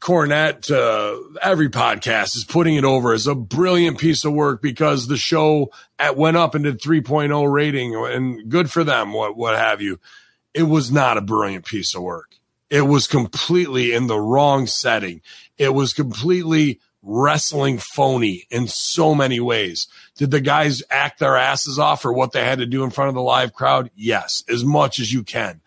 Cornette 0.00 0.62
to 0.62 1.38
every 1.42 1.68
podcast 1.68 2.36
is 2.36 2.44
putting 2.44 2.76
it 2.76 2.84
over 2.84 3.12
as 3.12 3.26
a 3.26 3.34
brilliant 3.34 3.98
piece 3.98 4.24
of 4.24 4.32
work 4.32 4.62
because 4.62 5.06
the 5.06 5.16
show 5.16 5.70
at, 5.98 6.16
went 6.16 6.36
up 6.36 6.54
and 6.54 6.64
did 6.64 6.80
3.0 6.80 7.52
rating 7.52 7.94
and 7.94 8.48
good 8.48 8.70
for 8.70 8.84
them, 8.84 9.12
what 9.12 9.36
what 9.36 9.58
have 9.58 9.80
you. 9.80 9.98
It 10.54 10.64
was 10.64 10.90
not 10.90 11.18
a 11.18 11.22
brilliant 11.22 11.64
piece 11.64 11.94
of 11.94 12.02
work. 12.02 12.36
It 12.70 12.82
was 12.82 13.06
completely 13.06 13.92
in 13.92 14.06
the 14.06 14.18
wrong 14.18 14.66
setting. 14.66 15.20
It 15.58 15.74
was 15.74 15.92
completely 15.92 16.80
wrestling 17.02 17.78
phony 17.78 18.46
in 18.50 18.66
so 18.66 19.14
many 19.14 19.38
ways. 19.38 19.86
Did 20.16 20.32
the 20.32 20.40
guys 20.40 20.82
act 20.90 21.20
their 21.20 21.36
asses 21.36 21.78
off 21.78 22.02
for 22.02 22.12
what 22.12 22.32
they 22.32 22.44
had 22.44 22.58
to 22.58 22.66
do 22.66 22.82
in 22.82 22.90
front 22.90 23.08
of 23.08 23.14
the 23.14 23.22
live 23.22 23.52
crowd? 23.52 23.90
Yes, 23.94 24.42
as 24.48 24.64
much 24.64 24.98
as 24.98 25.12
you 25.12 25.22
can. 25.22 25.60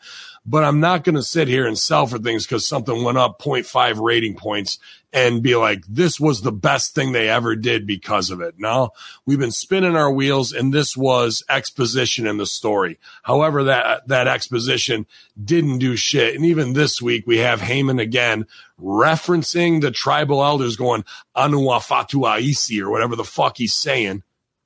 But 0.50 0.64
I'm 0.64 0.80
not 0.80 1.04
going 1.04 1.14
to 1.14 1.22
sit 1.22 1.48
here 1.48 1.68
and 1.68 1.78
sell 1.78 2.08
for 2.08 2.18
things 2.18 2.44
because 2.48 2.66
something 2.66 3.04
went 3.04 3.20
up 3.20 3.40
0.5 3.40 4.02
rating 4.02 4.36
points 4.36 4.80
and 5.14 5.44
be 5.44 5.56
like, 5.56 5.86
this 5.88 6.20
was 6.20 6.42
the 6.42 6.52
best 6.52 6.96
thing 6.96 7.12
they 7.12 7.30
ever 7.30 7.56
did 7.56 7.86
because 7.86 8.32
of 8.32 8.42
it. 8.42 8.56
No, 8.58 8.90
we've 9.28 9.38
been 9.38 9.52
spinning 9.52 9.96
our 9.96 10.12
wheels 10.12 10.52
and 10.52 10.74
this 10.74 10.98
was 10.98 11.44
exposition 11.50 12.26
in 12.26 12.38
the 12.38 12.48
story. 12.48 12.98
However, 13.22 13.66
that, 13.66 14.08
that 14.08 14.28
exposition 14.28 15.06
didn't 15.42 15.78
do 15.78 15.96
shit. 15.96 16.34
And 16.34 16.44
even 16.44 16.74
this 16.74 17.00
week 17.00 17.28
we 17.28 17.38
have 17.38 17.62
Heyman 17.62 18.02
again 18.02 18.48
referencing 18.82 19.82
the 19.82 19.92
tribal 19.92 20.44
elders 20.44 20.78
going, 20.78 21.06
Anua 21.38 21.80
Fatua 21.80 22.82
or 22.84 22.90
whatever 22.90 23.16
the 23.16 23.24
fuck 23.24 23.58
he's 23.58 23.76
saying 23.76 24.24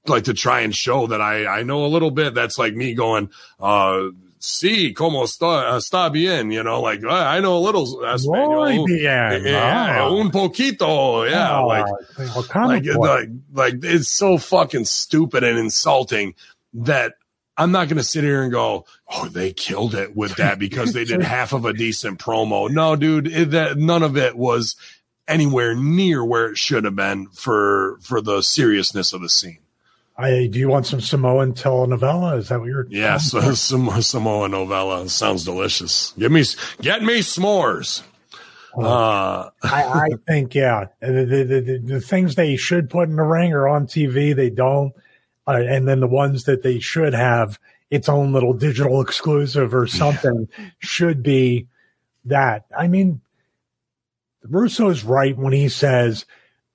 like 0.08 0.26
to 0.26 0.34
try 0.34 0.62
and 0.62 0.76
show 0.76 1.08
that 1.08 1.22
I, 1.22 1.46
I 1.46 1.63
know 1.63 1.86
a 1.86 1.88
little 1.88 2.12
bit. 2.12 2.34
That's 2.34 2.58
like 2.58 2.74
me 2.74 2.93
going, 2.93 3.30
uh, 3.60 4.08
sí, 4.43 4.93
como 4.93 5.23
está, 5.23 5.75
está 5.77 6.12
bien, 6.12 6.51
you 6.51 6.62
know, 6.63 6.82
like 6.82 7.01
I 7.06 7.38
I 7.38 7.39
know 7.39 7.56
a 7.58 7.63
little 7.63 7.86
Muy 8.01 8.13
Espanol. 8.13 8.86
bien. 8.86 9.45
Yeah, 9.45 10.01
Ah. 10.03 10.10
un 10.10 10.29
poquito. 10.32 11.29
Yeah. 11.29 11.62
Oh, 11.62 11.67
like, 11.67 11.86
like, 12.56 12.86
like, 12.97 13.29
like 13.53 13.75
it's 13.84 14.10
so 14.10 14.38
fucking 14.38 14.86
stupid 14.86 15.43
and 15.43 15.58
insulting 15.58 16.36
that 16.73 17.13
I'm 17.56 17.71
not 17.71 17.88
going 17.88 17.97
to 17.97 18.03
sit 18.03 18.23
here 18.23 18.41
and 18.41 18.51
go, 18.51 18.86
oh, 19.13 19.27
they 19.29 19.53
killed 19.53 19.93
it 19.95 20.15
with 20.15 20.36
that 20.38 20.58
because 20.60 20.91
they 20.93 21.06
did 21.06 21.21
half 21.36 21.53
of 21.53 21.65
a 21.65 21.71
decent 21.73 22.19
promo. 22.19 22.69
No, 22.69 22.95
dude, 22.95 23.27
it, 23.27 23.51
that 23.51 23.77
none 23.77 24.01
of 24.03 24.17
it 24.17 24.36
was 24.36 24.75
anywhere 25.27 25.73
near 25.75 26.25
where 26.25 26.49
it 26.49 26.58
should 26.58 26.84
have 26.84 26.95
been 26.97 27.27
for 27.29 27.97
for 28.01 28.19
the 28.21 28.41
seriousness 28.41 29.13
of 29.13 29.21
the 29.21 29.29
scene. 29.29 29.60
I, 30.15 30.47
do 30.52 30.60
you 30.60 30.69
want 30.69 30.86
some 30.86 31.02
Samoan 31.02 31.54
telenovela? 31.54 32.38
Is 32.38 32.49
that 32.49 32.60
what 32.60 32.67
you're? 32.67 32.88
Yeah, 32.89 33.17
so 33.17 33.54
some 33.54 33.89
Samoa 34.02 34.47
novella 34.47 35.10
sounds 35.10 35.43
delicious. 35.43 36.13
Get 36.17 36.32
me, 36.32 36.43
get 36.82 37.02
me 37.02 37.19
s'mores. 37.19 38.04
Uh, 38.78 39.49
I, 39.63 39.84
I 39.84 40.08
think 40.28 40.56
yeah. 40.56 40.88
The, 40.99 41.26
the, 41.26 41.43
the, 41.43 41.82
the, 41.84 42.02
things 42.02 42.36
they 42.36 42.56
should 42.56 42.89
put 42.89 43.10
in 43.10 43.15
the 43.15 43.23
ring 43.23 43.54
are 43.54 43.67
on 43.67 43.88
TV. 43.88 44.36
They 44.36 44.49
don't, 44.49 44.93
uh, 45.47 45.62
and 45.67 45.88
then 45.88 45.99
the 45.99 46.08
ones 46.08 46.43
that 46.43 46.63
they 46.63 46.80
should 46.80 47.13
have 47.13 47.60
its 47.89 48.10
own 48.10 48.34
little 48.34 48.54
digital 48.54 49.02
exclusive 49.02 49.73
or 49.73 49.86
something 49.86 50.47
should 50.80 51.21
be 51.21 51.67
that. 52.26 52.65
I 52.76 52.88
mean, 52.88 53.21
Russo's 54.43 55.04
right 55.04 55.38
when 55.38 55.54
he 55.54 55.69
says 55.69 56.26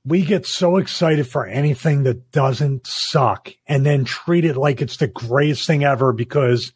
we 0.08 0.24
get 0.24 0.46
so 0.46 0.78
excited 0.78 1.28
for 1.28 1.46
anything 1.46 2.04
that 2.04 2.30
doesn't 2.32 2.86
suck 2.86 3.50
and 3.66 3.84
then 3.84 4.04
treat 4.04 4.44
it 4.44 4.56
like 4.56 4.80
it's 4.80 4.96
the 4.96 5.06
greatest 5.06 5.66
thing 5.66 5.84
ever 5.84 6.12
because 6.12 6.72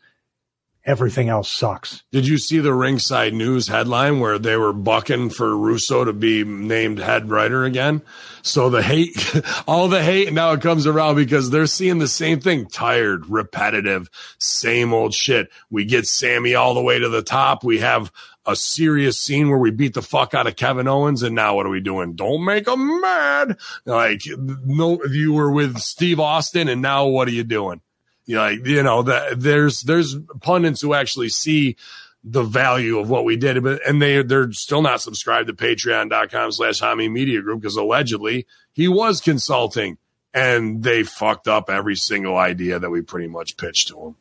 everything 0.84 1.28
else 1.28 1.50
sucks. 1.50 2.02
did 2.10 2.26
you 2.26 2.38
see 2.38 2.58
the 2.58 2.74
ringside 2.74 3.34
news 3.34 3.68
headline 3.68 4.20
where 4.20 4.38
they 4.38 4.56
were 4.56 4.72
bucking 4.72 5.30
for 5.30 5.56
Russo 5.56 6.04
to 6.04 6.12
be 6.12 6.44
named 6.44 6.98
head 6.98 7.30
writer 7.30 7.64
again? 7.64 8.02
So 8.42 8.70
the 8.70 8.82
hate, 8.82 9.42
all 9.66 9.88
the 9.88 10.02
hate 10.02 10.32
now 10.32 10.52
it 10.52 10.60
comes 10.60 10.86
around 10.86 11.16
because 11.16 11.50
they're 11.50 11.66
seeing 11.66 11.98
the 11.98 12.08
same 12.08 12.40
thing. 12.40 12.66
Tired, 12.66 13.28
repetitive, 13.28 14.10
same 14.38 14.92
old 14.92 15.14
shit. 15.14 15.48
We 15.70 15.84
get 15.84 16.06
Sami 16.06 16.54
all 16.54 16.74
the 16.74 16.82
way 16.82 16.98
to 16.98 17.08
the 17.08 17.22
top. 17.22 17.62
We 17.64 17.78
have 17.80 18.10
a 18.44 18.56
serious 18.56 19.18
scene 19.18 19.48
where 19.48 19.58
we 19.58 19.70
beat 19.70 19.94
the 19.94 20.02
fuck 20.02 20.34
out 20.34 20.46
of 20.46 20.56
Kevin 20.56 20.88
Owens. 20.88 21.22
And 21.22 21.34
now 21.34 21.54
what 21.54 21.66
are 21.66 21.70
we 21.70 21.80
doing? 21.80 22.14
Don't 22.14 22.44
make 22.44 22.64
them 22.64 23.00
mad. 23.00 23.56
Like, 23.84 24.22
no, 24.36 25.02
you 25.04 25.32
were 25.32 25.50
with 25.50 25.78
Steve 25.78 26.18
Austin 26.18 26.68
and 26.68 26.82
now 26.82 27.06
what 27.06 27.28
are 27.28 27.32
you 27.32 27.44
doing? 27.44 27.80
You 28.26 28.36
know, 28.36 28.42
like, 28.42 28.66
you 28.66 28.82
know, 28.82 29.02
that 29.02 29.40
there's, 29.40 29.82
there's 29.82 30.16
pundits 30.40 30.80
who 30.80 30.94
actually 30.94 31.28
see 31.28 31.76
the 32.24 32.42
value 32.42 32.98
of 32.98 33.10
what 33.10 33.24
we 33.24 33.36
did. 33.36 33.62
But 33.62 33.86
and 33.86 34.00
they 34.00 34.22
they're 34.22 34.52
still 34.52 34.82
not 34.82 35.00
subscribed 35.00 35.48
to 35.48 35.54
patreon.com 35.54 36.52
slash 36.52 36.80
Hami 36.80 37.10
Media 37.10 37.42
Group 37.42 37.60
because 37.60 37.76
allegedly 37.76 38.46
he 38.72 38.88
was 38.88 39.20
consulting 39.20 39.98
and 40.34 40.82
they 40.82 41.02
fucked 41.02 41.48
up 41.48 41.68
every 41.68 41.96
single 41.96 42.36
idea 42.36 42.78
that 42.78 42.90
we 42.90 43.02
pretty 43.02 43.28
much 43.28 43.56
pitched 43.56 43.88
to 43.88 43.98
him. 43.98 44.16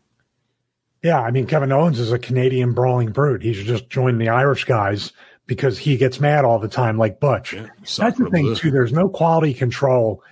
Yeah, 1.04 1.22
I 1.22 1.32
mean 1.32 1.48
Kevin 1.48 1.72
Owens 1.72 2.00
is 2.00 2.12
a 2.12 2.20
Canadian 2.20 2.74
brawling 2.74 3.12
brute. 3.12 3.44
He 3.44 3.54
should 3.54 3.68
just 3.68 3.90
join 3.90 4.18
the 4.18 4.30
Irish 4.30 4.66
guys 4.66 5.14
because 5.48 5.78
he 5.78 5.98
gets 5.98 6.20
mad 6.20 6.46
all 6.46 6.60
the 6.60 6.68
time, 6.68 6.98
like 6.98 7.20
Butch. 7.20 7.54
Yeah, 7.54 7.68
That's 7.98 8.18
the 8.18 8.30
thing 8.30 8.56
too. 8.56 8.72
There's 8.72 8.94
no 8.94 9.10
quality 9.10 9.54
control 9.54 10.24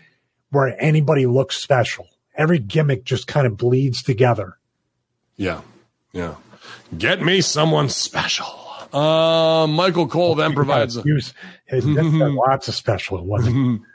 where 0.51 0.75
anybody 0.81 1.25
looks 1.25 1.57
special. 1.57 2.07
Every 2.39 2.57
gimmick 2.57 3.03
just 3.03 3.27
kind 3.27 3.45
of 3.45 3.57
bleeds 3.57 4.01
together. 4.01 4.57
Yeah. 5.35 5.59
Yeah. 6.13 6.35
Get 6.97 7.21
me 7.21 7.41
someone 7.41 7.89
special. 7.89 8.58
Uh, 8.93 9.67
Michael 9.67 10.07
Cole 10.07 10.35
then 10.35 10.53
provides. 10.55 11.01
He 11.03 11.13
was- 11.13 11.33
he 11.69 11.79
lots 11.81 12.67
of 12.67 12.75
special. 12.75 13.23
Wasn't. 13.25 13.81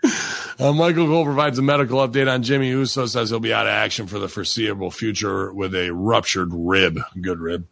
Uh, 0.56 0.72
Michael 0.72 1.06
Cole 1.08 1.24
provides 1.24 1.58
a 1.58 1.62
medical 1.62 1.98
update 1.98 2.32
on 2.32 2.44
Jimmy 2.44 2.68
Uso. 2.68 3.06
Says 3.06 3.28
he'll 3.30 3.40
be 3.40 3.52
out 3.52 3.66
of 3.66 3.72
action 3.72 4.06
for 4.06 4.20
the 4.20 4.28
foreseeable 4.28 4.92
future 4.92 5.52
with 5.52 5.74
a 5.74 5.90
ruptured 5.92 6.50
rib. 6.52 7.00
Good 7.20 7.40
rib. 7.40 7.66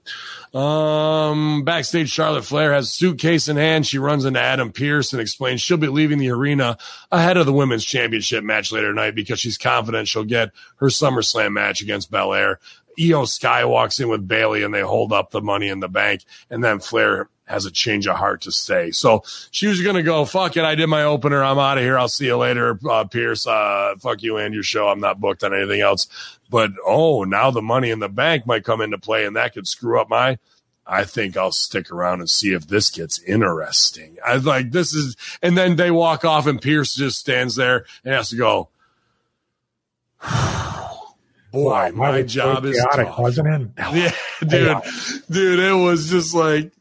Um, 0.53 1.63
backstage, 1.63 2.11
Charlotte 2.11 2.45
Flair 2.45 2.73
has 2.73 2.93
suitcase 2.93 3.47
in 3.47 3.57
hand. 3.57 3.87
She 3.87 3.99
runs 3.99 4.25
into 4.25 4.41
Adam 4.41 4.73
Pearce 4.73 5.13
and 5.13 5.23
explains 5.23 5.61
she'll 5.61 5.77
be 5.77 5.87
leaving 5.87 6.19
the 6.19 6.31
arena 6.31 6.77
ahead 7.13 7.37
of 7.37 7.47
the 7.47 7.53
women's 7.53 7.85
championship 7.85 8.43
match 8.43 8.73
later 8.73 8.89
tonight 8.89 9.15
because 9.15 9.39
she's 9.39 9.57
confident 9.59 10.09
she'll 10.09 10.25
get 10.25 10.51
her 10.77 10.89
SummerSlam 10.89 11.53
match 11.53 11.83
against 11.83 12.11
Belair. 12.11 12.59
Io 13.01 13.25
Sky 13.25 13.65
walks 13.65 14.01
in 14.01 14.09
with 14.09 14.27
Bayley 14.27 14.63
and 14.63 14.73
they 14.73 14.81
hold 14.81 15.13
up 15.13 15.31
the 15.31 15.41
money 15.41 15.69
in 15.69 15.81
the 15.81 15.89
bank. 15.89 16.25
And 16.51 16.63
then 16.63 16.81
Flair 16.81 17.29
has 17.47 17.67
a 17.67 17.71
change 17.71 18.07
of 18.07 18.17
heart 18.17 18.43
to 18.43 18.53
stay. 18.53 18.91
So 18.91 19.23
she 19.51 19.67
was 19.67 19.83
going 19.83 19.97
to 19.97 20.03
go, 20.03 20.25
fuck 20.25 20.57
it. 20.57 20.65
I 20.65 20.75
did 20.75 20.87
my 20.87 21.05
opener. 21.05 21.43
I'm 21.43 21.59
out 21.59 21.79
of 21.79 21.85
here. 21.85 21.99
I'll 21.99 22.09
see 22.09 22.27
you 22.27 22.37
later, 22.37 22.79
uh, 22.89 23.05
Pearce. 23.05 23.47
Uh, 23.47 23.95
fuck 24.01 24.23
you 24.23 24.39
and 24.39 24.55
your 24.55 24.63
show. 24.63 24.89
I'm 24.89 25.01
not 25.01 25.21
booked 25.21 25.45
on 25.45 25.55
anything 25.55 25.81
else. 25.81 26.09
But 26.51 26.73
oh, 26.87 27.25
now 27.25 27.51
the 27.51 27.63
money 27.63 27.91
in 27.91 27.99
the 27.99 28.09
bank 28.09 28.47
might 28.47 28.65
come 28.65 28.81
into 28.81 28.99
play 28.99 29.25
and 29.25 29.37
that 29.37 29.55
could 29.55 29.67
screw 29.67 30.01
up 30.01 30.09
my. 30.09 30.39
I 30.87 31.05
think 31.05 31.37
I'll 31.37 31.53
stick 31.53 31.93
around 31.93 32.21
and 32.21 32.29
see 32.29 32.53
if 32.53 32.67
this 32.67 32.91
gets 32.91 33.21
interesting. 33.21 34.17
I 34.25 34.37
like 34.37 34.73
this 34.73 34.93
is, 34.93 35.17
and 35.41 35.57
then 35.57 35.77
they 35.77 35.91
walk 35.91 36.25
off 36.25 36.47
and 36.47 36.61
Pearce 36.61 36.95
just 36.95 37.19
stands 37.19 37.55
there 37.55 37.87
and 38.05 38.15
has 38.15 38.31
to 38.31 38.37
go. 38.37 38.69
Boy, 41.53 41.71
Wow, 41.71 41.91
my 41.93 42.23
job 42.23 42.65
so 42.65 42.71
is 42.71 42.77
chaotic, 42.93 43.19
wasn't 43.19 43.73
it? 43.79 43.85
Yeah, 43.95 44.13
dude, 44.41 44.79
dude, 45.31 45.59
it 45.59 45.73
was 45.75 46.11
just 46.11 46.35
like, 46.35 46.73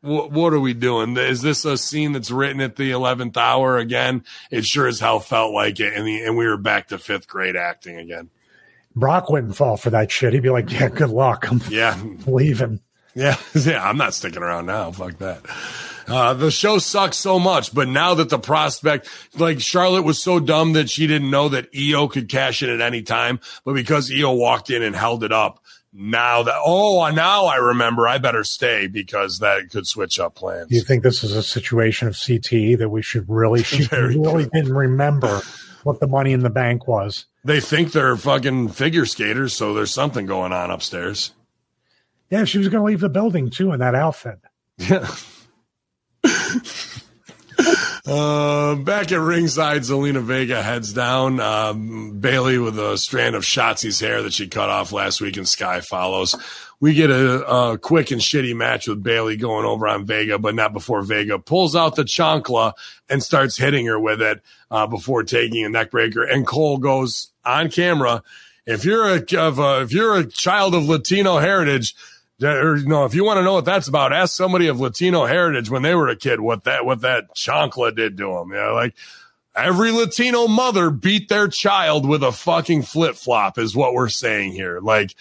what, 0.00 0.32
what 0.32 0.52
are 0.52 0.60
we 0.60 0.74
doing? 0.74 1.16
Is 1.16 1.40
this 1.42 1.64
a 1.64 1.78
scene 1.78 2.12
that's 2.12 2.30
written 2.30 2.60
at 2.60 2.76
the 2.76 2.90
eleventh 2.90 3.36
hour 3.36 3.78
again? 3.78 4.24
It 4.50 4.64
sure 4.66 4.86
as 4.86 5.00
hell 5.00 5.20
felt 5.20 5.54
like 5.54 5.80
it, 5.80 5.94
and 5.94 6.06
the, 6.06 6.24
and 6.24 6.36
we 6.36 6.46
were 6.46 6.56
back 6.58 6.88
to 6.88 6.98
fifth 6.98 7.26
grade 7.28 7.56
acting 7.56 7.96
again. 7.96 8.30
Brock 8.96 9.30
wouldn't 9.30 9.56
fall 9.56 9.76
for 9.76 9.90
that 9.90 10.10
shit. 10.10 10.32
He'd 10.34 10.42
be 10.42 10.50
like, 10.50 10.70
"Yeah, 10.70 10.88
good 10.88 11.10
luck. 11.10 11.50
I'm 11.50 11.60
Yeah, 11.70 11.98
leaving." 12.26 12.80
yeah, 13.14 13.36
yeah. 13.54 13.88
I'm 13.88 13.96
not 13.96 14.12
sticking 14.12 14.42
around 14.42 14.66
now. 14.66 14.90
Fuck 14.92 15.18
that. 15.18 15.40
Uh, 16.06 16.34
the 16.34 16.50
show 16.50 16.78
sucks 16.78 17.16
so 17.16 17.38
much, 17.38 17.74
but 17.74 17.88
now 17.88 18.14
that 18.14 18.28
the 18.28 18.38
prospect, 18.38 19.08
like 19.38 19.60
Charlotte 19.60 20.02
was 20.02 20.22
so 20.22 20.38
dumb 20.38 20.74
that 20.74 20.90
she 20.90 21.06
didn't 21.06 21.30
know 21.30 21.48
that 21.48 21.68
Io 21.74 22.08
could 22.08 22.28
cash 22.28 22.62
in 22.62 22.70
at 22.70 22.80
any 22.80 23.02
time, 23.02 23.40
but 23.64 23.74
because 23.74 24.12
Io 24.12 24.32
walked 24.32 24.70
in 24.70 24.82
and 24.82 24.94
held 24.94 25.24
it 25.24 25.32
up, 25.32 25.60
now 25.96 26.42
that 26.42 26.56
oh 26.64 27.08
now 27.10 27.46
I 27.46 27.56
remember 27.56 28.08
I 28.08 28.18
better 28.18 28.42
stay 28.42 28.88
because 28.88 29.38
that 29.38 29.70
could 29.70 29.86
switch 29.86 30.18
up 30.18 30.34
plans. 30.34 30.68
Do 30.68 30.74
you 30.74 30.82
think 30.82 31.04
this 31.04 31.22
is 31.22 31.36
a 31.36 31.42
situation 31.42 32.08
of 32.08 32.14
CTE 32.14 32.78
that 32.78 32.88
we 32.88 33.00
should 33.00 33.28
really? 33.28 33.62
She 33.74 33.84
Very 33.84 34.18
really 34.18 34.46
didn't 34.46 34.74
remember 34.74 35.40
what 35.84 36.00
the 36.00 36.08
money 36.08 36.32
in 36.32 36.40
the 36.40 36.50
bank 36.50 36.88
was. 36.88 37.26
They 37.44 37.60
think 37.60 37.92
they're 37.92 38.16
fucking 38.16 38.70
figure 38.70 39.06
skaters, 39.06 39.54
so 39.54 39.72
there's 39.72 39.92
something 39.94 40.26
going 40.26 40.52
on 40.52 40.70
upstairs. 40.70 41.32
Yeah, 42.30 42.44
she 42.44 42.58
was 42.58 42.68
going 42.68 42.80
to 42.80 42.86
leave 42.86 43.00
the 43.00 43.08
building 43.08 43.50
too 43.50 43.72
in 43.72 43.80
that 43.80 43.94
outfit. 43.94 44.40
Yeah. 44.78 45.08
Uh, 48.06 48.74
back 48.74 49.12
at 49.12 49.20
ringside, 49.20 49.82
Zelina 49.82 50.22
Vega 50.22 50.62
heads 50.62 50.92
down. 50.92 51.40
Um, 51.40 52.18
Bayley 52.18 52.58
with 52.58 52.78
a 52.78 52.98
strand 52.98 53.34
of 53.34 53.44
Shotzi's 53.44 53.98
hair 53.98 54.22
that 54.22 54.34
she 54.34 54.48
cut 54.48 54.68
off 54.68 54.92
last 54.92 55.20
week, 55.20 55.36
and 55.36 55.48
Sky 55.48 55.80
follows. 55.80 56.34
We 56.80 56.92
get 56.92 57.10
a, 57.10 57.46
a 57.46 57.78
quick 57.78 58.10
and 58.10 58.20
shitty 58.20 58.54
match 58.54 58.88
with 58.88 59.02
Bayley 59.02 59.36
going 59.36 59.64
over 59.64 59.88
on 59.88 60.04
Vega, 60.04 60.38
but 60.38 60.54
not 60.54 60.74
before 60.74 61.00
Vega 61.02 61.38
pulls 61.38 61.74
out 61.74 61.96
the 61.96 62.04
chancla 62.04 62.74
and 63.08 63.22
starts 63.22 63.56
hitting 63.56 63.86
her 63.86 63.98
with 63.98 64.20
it 64.20 64.42
uh, 64.70 64.86
before 64.86 65.22
taking 65.22 65.64
a 65.64 65.68
neckbreaker. 65.68 66.30
And 66.30 66.46
Cole 66.46 66.78
goes 66.78 67.30
on 67.44 67.70
camera. 67.70 68.22
If 68.66 68.84
you're 68.84 69.08
a 69.08 69.22
a, 69.32 69.82
if 69.82 69.92
you're 69.92 70.18
a 70.18 70.26
child 70.26 70.74
of 70.74 70.88
Latino 70.88 71.38
heritage, 71.38 71.94
or 72.42 72.78
no, 72.78 73.04
if 73.04 73.14
you 73.14 73.24
want 73.24 73.38
to 73.38 73.44
know 73.44 73.54
what 73.54 73.64
that's 73.64 73.88
about, 73.88 74.12
ask 74.12 74.34
somebody 74.34 74.66
of 74.66 74.80
Latino 74.80 75.24
heritage 75.24 75.70
when 75.70 75.82
they 75.82 75.94
were 75.94 76.08
a 76.08 76.16
kid 76.16 76.40
what 76.40 76.64
that 76.64 76.84
what 76.84 77.00
that 77.02 77.34
chancla 77.34 77.94
did 77.94 78.16
to 78.18 78.24
them. 78.24 78.48
Know, 78.50 78.74
like 78.74 78.94
every 79.54 79.92
Latino 79.92 80.48
mother 80.48 80.90
beat 80.90 81.28
their 81.28 81.48
child 81.48 82.06
with 82.08 82.22
a 82.22 82.32
fucking 82.32 82.82
flip 82.82 83.16
flop 83.16 83.58
is 83.58 83.76
what 83.76 83.94
we're 83.94 84.08
saying 84.08 84.52
here. 84.52 84.80
Like 84.80 85.14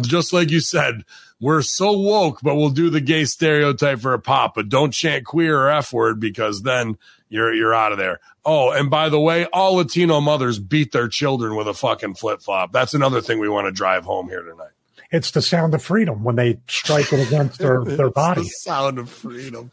just 0.00 0.32
like 0.32 0.50
you 0.50 0.60
said, 0.60 1.04
we're 1.40 1.62
so 1.62 1.92
woke, 1.92 2.40
but 2.42 2.56
we'll 2.56 2.70
do 2.70 2.90
the 2.90 3.00
gay 3.00 3.24
stereotype 3.24 4.00
for 4.00 4.12
a 4.12 4.18
pop, 4.18 4.54
but 4.54 4.68
don't 4.68 4.92
chant 4.92 5.24
queer 5.24 5.58
or 5.58 5.70
F 5.70 5.92
word 5.92 6.20
because 6.20 6.62
then 6.62 6.98
you're 7.28 7.54
you're 7.54 7.74
out 7.74 7.92
of 7.92 7.98
there. 7.98 8.20
Oh, 8.44 8.70
and 8.70 8.90
by 8.90 9.08
the 9.08 9.20
way, 9.20 9.46
all 9.46 9.76
Latino 9.76 10.20
mothers 10.20 10.58
beat 10.58 10.92
their 10.92 11.08
children 11.08 11.56
with 11.56 11.68
a 11.68 11.74
fucking 11.74 12.14
flip 12.14 12.42
flop. 12.42 12.72
That's 12.72 12.92
another 12.92 13.22
thing 13.22 13.38
we 13.38 13.48
want 13.48 13.66
to 13.66 13.72
drive 13.72 14.04
home 14.04 14.28
here 14.28 14.42
tonight. 14.42 14.73
It's 15.10 15.30
the 15.30 15.42
sound 15.42 15.74
of 15.74 15.82
freedom 15.82 16.24
when 16.24 16.36
they 16.36 16.58
strike 16.68 17.12
it 17.12 17.26
against 17.26 17.58
their, 17.58 17.84
their 17.84 18.10
body. 18.10 18.42
The 18.42 18.48
sound 18.48 18.98
of 18.98 19.08
freedom. 19.10 19.70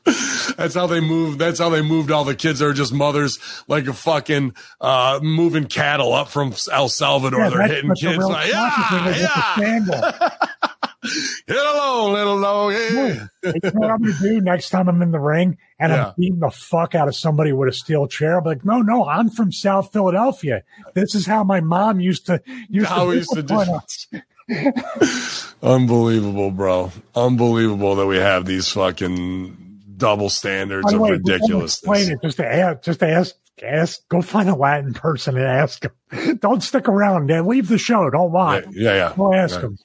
That's 0.58 0.76
how 0.76 0.88
they 0.88 1.00
move. 1.00 1.38
That's 1.38 1.60
how 1.60 1.70
they 1.70 1.82
moved 1.82 2.12
all 2.12 2.24
the 2.24 2.36
kids 2.36 2.60
that 2.60 2.67
are 2.67 2.74
just 2.74 2.94
mothers, 2.94 3.39
like 3.67 3.88
a 3.88 3.94
fucking 3.94 4.54
uh, 4.80 5.20
moving 5.24 5.65
cattle 5.65 6.13
up 6.13 6.28
from 6.30 6.54
El 6.72 6.89
Salvador. 6.89 7.39
Yeah, 7.41 7.50
They're 7.50 7.67
hitting 7.67 7.89
the 7.89 7.96
kids 7.96 8.24
like, 8.24 8.50
yeah, 8.50 9.56
thing 9.56 9.78
is 9.84 9.89
with 9.89 9.96
the 10.02 10.32
yeah. 10.39 10.48
Hit 11.48 11.58
alone, 11.58 12.13
little 12.13 12.36
low. 12.38 12.70
Yeah. 12.70 13.26
You 13.44 13.54
know 13.63 13.72
what 13.74 13.89
I'm 13.89 14.02
going 14.04 14.13
to 14.15 14.20
do 14.22 14.41
next 14.41 14.70
time 14.70 14.88
I'm 14.88 15.02
in 15.02 15.10
the 15.10 15.20
ring 15.20 15.58
and 15.80 15.91
Yeah. 15.91 16.08
I'm 16.10 16.13
beating 16.15 16.39
the 16.39 16.52
fuck 16.52 16.94
out 16.94 17.08
of 17.08 17.15
somebody 17.15 17.52
with 17.54 17.70
a 17.70 17.74
steel 17.74 18.06
chair? 18.06 18.39
Be 18.39 18.50
like, 18.50 18.63
no, 18.65 18.82
no, 18.84 19.06
I'm 19.08 19.30
from 19.32 19.52
South 19.52 19.91
Philadelphia. 19.91 20.62
This 20.94 21.15
is 21.15 21.26
how 21.26 21.44
my 21.44 21.60
mom 21.60 22.00
used 22.00 22.28
to 22.28 22.39
used 22.70 22.86
How 22.88 23.10
to, 23.10 23.15
used 23.15 23.32
to 23.34 23.41
do- 23.41 23.56
us. 23.56 24.08
Unbelievable, 25.64 26.52
bro. 26.52 26.92
Unbelievable 27.16 27.96
that 27.96 28.06
we 28.08 28.18
have 28.18 28.46
these 28.46 28.70
fucking 28.70 29.58
double 29.98 30.30
standards 30.30 30.92
of 30.92 31.00
way, 31.00 31.12
ridiculousness. 31.12 31.76
Explain 31.80 32.12
it. 32.12 32.20
Just 32.24 32.38
to 32.38 32.48
ask, 32.48 32.82
just 32.82 33.00
to 33.00 33.08
ask, 33.08 33.36
ask. 33.64 34.08
Go 34.10 34.22
find 34.22 34.50
a 34.50 34.56
Latin 34.56 34.94
person 34.94 35.38
and 35.38 35.46
ask 35.46 35.86
them. 36.10 36.38
Don't 36.42 36.62
stick 36.64 36.88
around. 36.88 37.30
Then 37.30 37.46
leave 37.48 37.68
the 37.68 37.78
show. 37.78 38.10
Don't 38.10 38.32
lie. 38.32 38.64
Yeah, 38.72 38.96
yeah. 38.96 39.14
Go 39.16 39.34
ask 39.34 39.62
Right. 39.62 39.62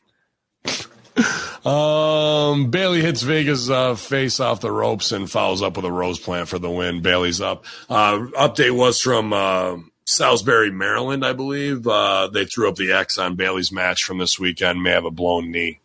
them. 0.65 0.87
Um, 1.65 2.71
Bayley 2.71 3.01
hits 3.01 3.23
Vega's 3.23 3.71
uh, 3.71 3.95
face 3.97 4.39
off 4.39 4.61
the 4.61 4.71
ropes 4.71 5.13
and 5.13 5.31
follows 5.31 5.63
up 5.63 5.77
with 5.77 5.85
a 5.85 5.91
rose 5.93 6.19
plant 6.19 6.49
for 6.49 6.59
the 6.59 6.71
win. 6.71 7.03
Bayley's 7.03 7.41
up. 7.41 7.65
Uh, 7.89 8.19
update 8.39 8.77
was 8.77 9.01
from 9.01 9.33
uh, 9.33 9.77
Salisbury, 10.07 10.71
Maryland, 10.71 11.25
I 11.27 11.33
believe. 11.33 11.87
Uh, 11.87 12.29
they 12.29 12.45
threw 12.45 12.69
up 12.69 12.77
the 12.77 12.93
X 12.93 13.19
on 13.19 13.35
Bayley's 13.37 13.73
match 13.73 14.05
from 14.05 14.19
this 14.19 14.39
weekend. 14.39 14.83
May 14.83 14.93
have 14.93 15.05
a 15.05 15.11
blown 15.11 15.51
knee. 15.51 15.81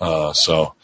Uh, 0.00 0.32
so 0.32 0.74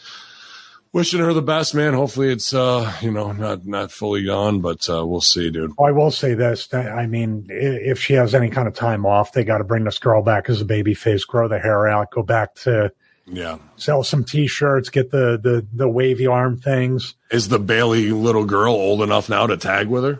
wishing 0.91 1.19
her 1.21 1.33
the 1.33 1.41
best, 1.41 1.73
man. 1.73 1.93
Hopefully 1.93 2.29
it's 2.31 2.53
uh, 2.53 2.91
you 3.01 3.11
know 3.11 3.31
not 3.31 3.65
not 3.65 3.91
fully 3.91 4.25
gone, 4.25 4.59
but 4.59 4.89
uh, 4.89 5.05
we'll 5.05 5.21
see, 5.21 5.49
dude. 5.49 5.71
I 5.81 5.91
will 5.91 6.11
say 6.11 6.33
this. 6.33 6.71
I 6.73 7.05
mean, 7.07 7.45
if 7.49 7.99
she 8.01 8.13
has 8.13 8.35
any 8.35 8.49
kind 8.49 8.67
of 8.67 8.73
time 8.75 9.05
off, 9.05 9.31
they 9.33 9.43
got 9.43 9.59
to 9.59 9.63
bring 9.63 9.83
this 9.85 9.99
girl 9.99 10.21
back 10.21 10.49
as 10.49 10.61
a 10.61 10.65
baby 10.65 10.93
face, 10.93 11.23
grow 11.23 11.47
the 11.47 11.59
hair 11.59 11.87
out, 11.87 12.11
go 12.11 12.23
back 12.23 12.55
to 12.55 12.91
Yeah. 13.27 13.59
sell 13.77 14.03
some 14.03 14.23
t-shirts, 14.25 14.89
get 14.89 15.11
the 15.11 15.39
the 15.41 15.65
the 15.71 15.87
wavy 15.87 16.27
arm 16.27 16.57
things. 16.57 17.15
Is 17.29 17.47
the 17.47 17.59
Bayley 17.59 18.09
little 18.09 18.45
girl 18.45 18.73
old 18.73 19.01
enough 19.03 19.29
now 19.29 19.47
to 19.47 19.55
tag 19.57 19.87
with 19.87 20.03
her? 20.03 20.19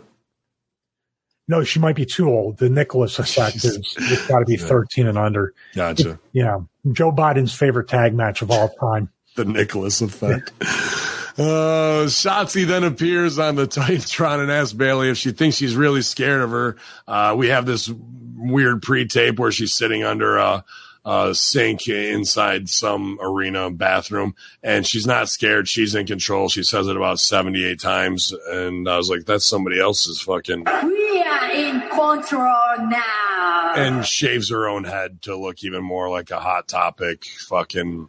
No, 1.52 1.62
she 1.64 1.80
might 1.80 1.96
be 1.96 2.06
too 2.06 2.30
old. 2.30 2.56
The 2.56 2.70
Nicholas 2.70 3.18
effect 3.18 3.56
is 3.64 3.76
it's 3.76 4.26
got 4.26 4.38
to 4.38 4.46
be 4.46 4.56
13 4.56 5.06
and 5.06 5.18
under. 5.18 5.52
Gotcha. 5.74 6.18
Yeah. 6.32 6.60
Joe 6.92 7.12
Biden's 7.12 7.52
favorite 7.52 7.88
tag 7.88 8.14
match 8.14 8.40
of 8.40 8.50
all 8.50 8.70
time. 8.70 9.10
the 9.36 9.44
Nicholas 9.44 10.00
effect. 10.00 10.50
Uh, 10.62 12.08
Shotzi 12.08 12.66
then 12.66 12.84
appears 12.84 13.38
on 13.38 13.56
the 13.56 13.66
Titantron 13.66 14.40
and 14.40 14.50
asks 14.50 14.72
Bayley 14.72 15.10
if 15.10 15.18
she 15.18 15.32
thinks 15.32 15.58
she's 15.58 15.76
really 15.76 16.00
scared 16.00 16.40
of 16.40 16.48
her. 16.48 16.76
Uh, 17.06 17.34
we 17.36 17.48
have 17.48 17.66
this 17.66 17.92
weird 18.34 18.80
pre-tape 18.80 19.38
where 19.38 19.52
she's 19.52 19.74
sitting 19.74 20.04
under 20.04 20.38
a, 20.38 20.64
uh, 21.04 21.32
sink 21.34 21.88
inside 21.88 22.68
some 22.68 23.18
arena 23.20 23.70
bathroom, 23.70 24.34
and 24.62 24.86
she's 24.86 25.06
not 25.06 25.28
scared. 25.28 25.68
She's 25.68 25.94
in 25.94 26.06
control. 26.06 26.48
She 26.48 26.62
says 26.62 26.86
it 26.86 26.96
about 26.96 27.18
seventy 27.18 27.64
eight 27.64 27.80
times, 27.80 28.32
and 28.50 28.88
I 28.88 28.96
was 28.96 29.10
like, 29.10 29.24
"That's 29.24 29.44
somebody 29.44 29.80
else's 29.80 30.20
fucking." 30.20 30.64
We 30.64 31.22
are 31.22 31.50
in 31.50 31.80
control 31.88 32.88
now. 32.88 33.74
And 33.74 34.04
shaves 34.04 34.50
her 34.50 34.68
own 34.68 34.84
head 34.84 35.22
to 35.22 35.36
look 35.36 35.64
even 35.64 35.82
more 35.82 36.10
like 36.10 36.30
a 36.30 36.38
hot 36.38 36.68
topic, 36.68 37.24
fucking, 37.48 38.08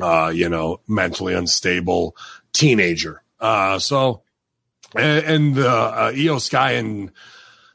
uh, 0.00 0.30
you 0.34 0.48
know, 0.48 0.80
mentally 0.86 1.34
unstable 1.34 2.14
teenager. 2.52 3.22
Uh, 3.40 3.78
so, 3.78 4.22
and, 4.94 5.24
and 5.24 5.58
uh, 5.58 5.86
uh, 5.88 6.12
Io 6.14 6.38
Sky 6.38 6.72
and 6.72 7.10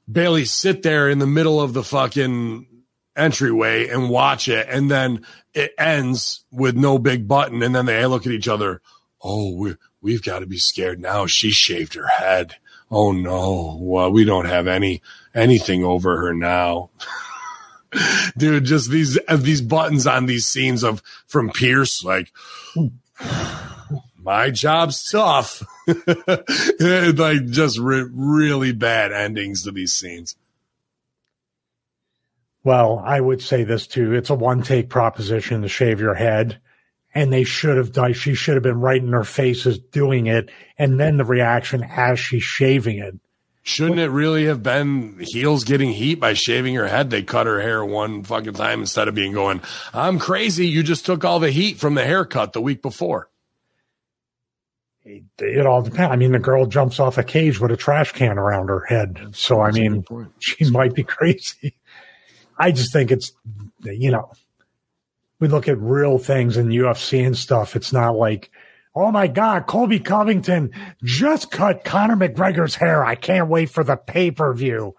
Bayley 0.09 0.45
sit 0.45 0.83
there 0.83 1.09
in 1.09 1.19
the 1.19 1.27
middle 1.27 1.59
of 1.59 1.73
the 1.73 1.83
fucking 1.83 2.67
entryway 3.15 3.87
and 3.87 4.09
watch 4.09 4.47
it, 4.47 4.67
and 4.69 4.89
then 4.89 5.25
it 5.53 5.73
ends 5.77 6.43
with 6.51 6.75
no 6.75 6.97
big 6.97 7.27
button, 7.27 7.61
and 7.63 7.75
then 7.75 7.85
they 7.85 8.05
look 8.05 8.25
at 8.25 8.31
each 8.31 8.47
other. 8.47 8.81
Oh, 9.23 9.55
we 9.55 9.75
we've 10.01 10.23
got 10.23 10.39
to 10.39 10.45
be 10.45 10.57
scared 10.57 10.99
now. 10.99 11.25
She 11.25 11.51
shaved 11.51 11.93
her 11.93 12.07
head. 12.07 12.55
Oh 12.89 13.11
no, 13.11 13.77
well, 13.79 14.11
we 14.11 14.25
don't 14.25 14.47
have 14.47 14.67
any 14.67 15.01
anything 15.33 15.83
over 15.83 16.17
her 16.17 16.33
now. 16.33 16.89
Dude, 18.37 18.65
just 18.65 18.89
these 18.89 19.17
uh, 19.27 19.37
these 19.37 19.61
buttons 19.61 20.07
on 20.07 20.25
these 20.25 20.45
scenes 20.45 20.83
of 20.83 21.01
from 21.27 21.49
Pearce, 21.49 22.03
like 22.03 22.31
my 24.23 24.49
job's 24.49 25.09
tough. 25.09 25.63
like 25.87 27.45
just 27.47 27.77
re- 27.77 28.09
really 28.11 28.71
bad 28.71 29.11
endings 29.11 29.63
to 29.63 29.71
these 29.71 29.93
scenes. 29.93 30.35
Well, 32.63 33.01
I 33.03 33.19
would 33.19 33.41
say 33.41 33.63
this 33.63 33.87
too. 33.87 34.13
It's 34.13 34.29
a 34.29 34.35
one 34.35 34.61
take 34.61 34.89
proposition 34.89 35.61
to 35.61 35.67
shave 35.67 35.99
your 35.99 36.13
head. 36.13 36.59
And 37.13 37.33
they 37.33 37.43
should 37.43 37.75
have 37.75 37.91
done, 37.91 38.13
she 38.13 38.35
should 38.35 38.53
have 38.53 38.63
been 38.63 38.79
right 38.79 39.01
in 39.01 39.11
her 39.11 39.25
faces 39.25 39.79
doing 39.79 40.27
it. 40.27 40.49
And 40.77 40.99
then 40.99 41.17
the 41.17 41.25
reaction 41.25 41.83
as 41.83 42.19
she's 42.19 42.43
shaving 42.43 42.99
it. 42.99 43.19
Shouldn't 43.63 43.99
it 43.99 44.09
really 44.09 44.45
have 44.45 44.63
been 44.63 45.19
heels 45.19 45.63
getting 45.63 45.91
heat 45.91 46.15
by 46.15 46.33
shaving 46.33 46.73
her 46.75 46.87
head? 46.87 47.09
They 47.09 47.21
cut 47.21 47.45
her 47.45 47.59
hair 47.59 47.85
one 47.85 48.23
fucking 48.23 48.53
time 48.53 48.79
instead 48.79 49.07
of 49.07 49.13
being 49.13 49.33
going, 49.33 49.61
I'm 49.93 50.17
crazy. 50.17 50.67
You 50.67 50.81
just 50.81 51.05
took 51.05 51.23
all 51.23 51.39
the 51.39 51.51
heat 51.51 51.77
from 51.77 51.93
the 51.93 52.03
haircut 52.03 52.53
the 52.53 52.61
week 52.61 52.81
before. 52.81 53.29
It, 55.03 55.23
it 55.39 55.65
all 55.65 55.81
depends. 55.81 56.11
I 56.11 56.15
mean, 56.15 56.31
the 56.31 56.39
girl 56.39 56.65
jumps 56.65 56.99
off 56.99 57.17
a 57.17 57.23
cage 57.23 57.59
with 57.59 57.71
a 57.71 57.77
trash 57.77 58.13
can 58.13 58.39
around 58.39 58.69
her 58.69 58.85
head. 58.85 59.31
So, 59.33 59.61
I 59.61 59.71
mean, 59.71 60.05
she 60.39 60.69
might 60.69 60.93
be 60.93 61.03
crazy. 61.03 61.75
I 62.61 62.71
just 62.71 62.93
think 62.93 63.11
it's, 63.11 63.31
you 63.83 64.11
know, 64.11 64.31
we 65.39 65.47
look 65.47 65.67
at 65.67 65.79
real 65.79 66.19
things 66.19 66.57
in 66.57 66.67
UFC 66.67 67.25
and 67.25 67.35
stuff. 67.35 67.75
It's 67.75 67.91
not 67.91 68.15
like, 68.15 68.51
oh 68.93 69.11
my 69.11 69.25
God, 69.27 69.65
Colby 69.65 69.99
Covington 69.99 70.71
just 71.03 71.49
cut 71.49 71.83
Conor 71.83 72.15
McGregor's 72.15 72.75
hair. 72.75 73.03
I 73.03 73.15
can't 73.15 73.49
wait 73.49 73.71
for 73.71 73.83
the 73.83 73.95
pay 73.97 74.29
per 74.29 74.53
view. 74.53 74.95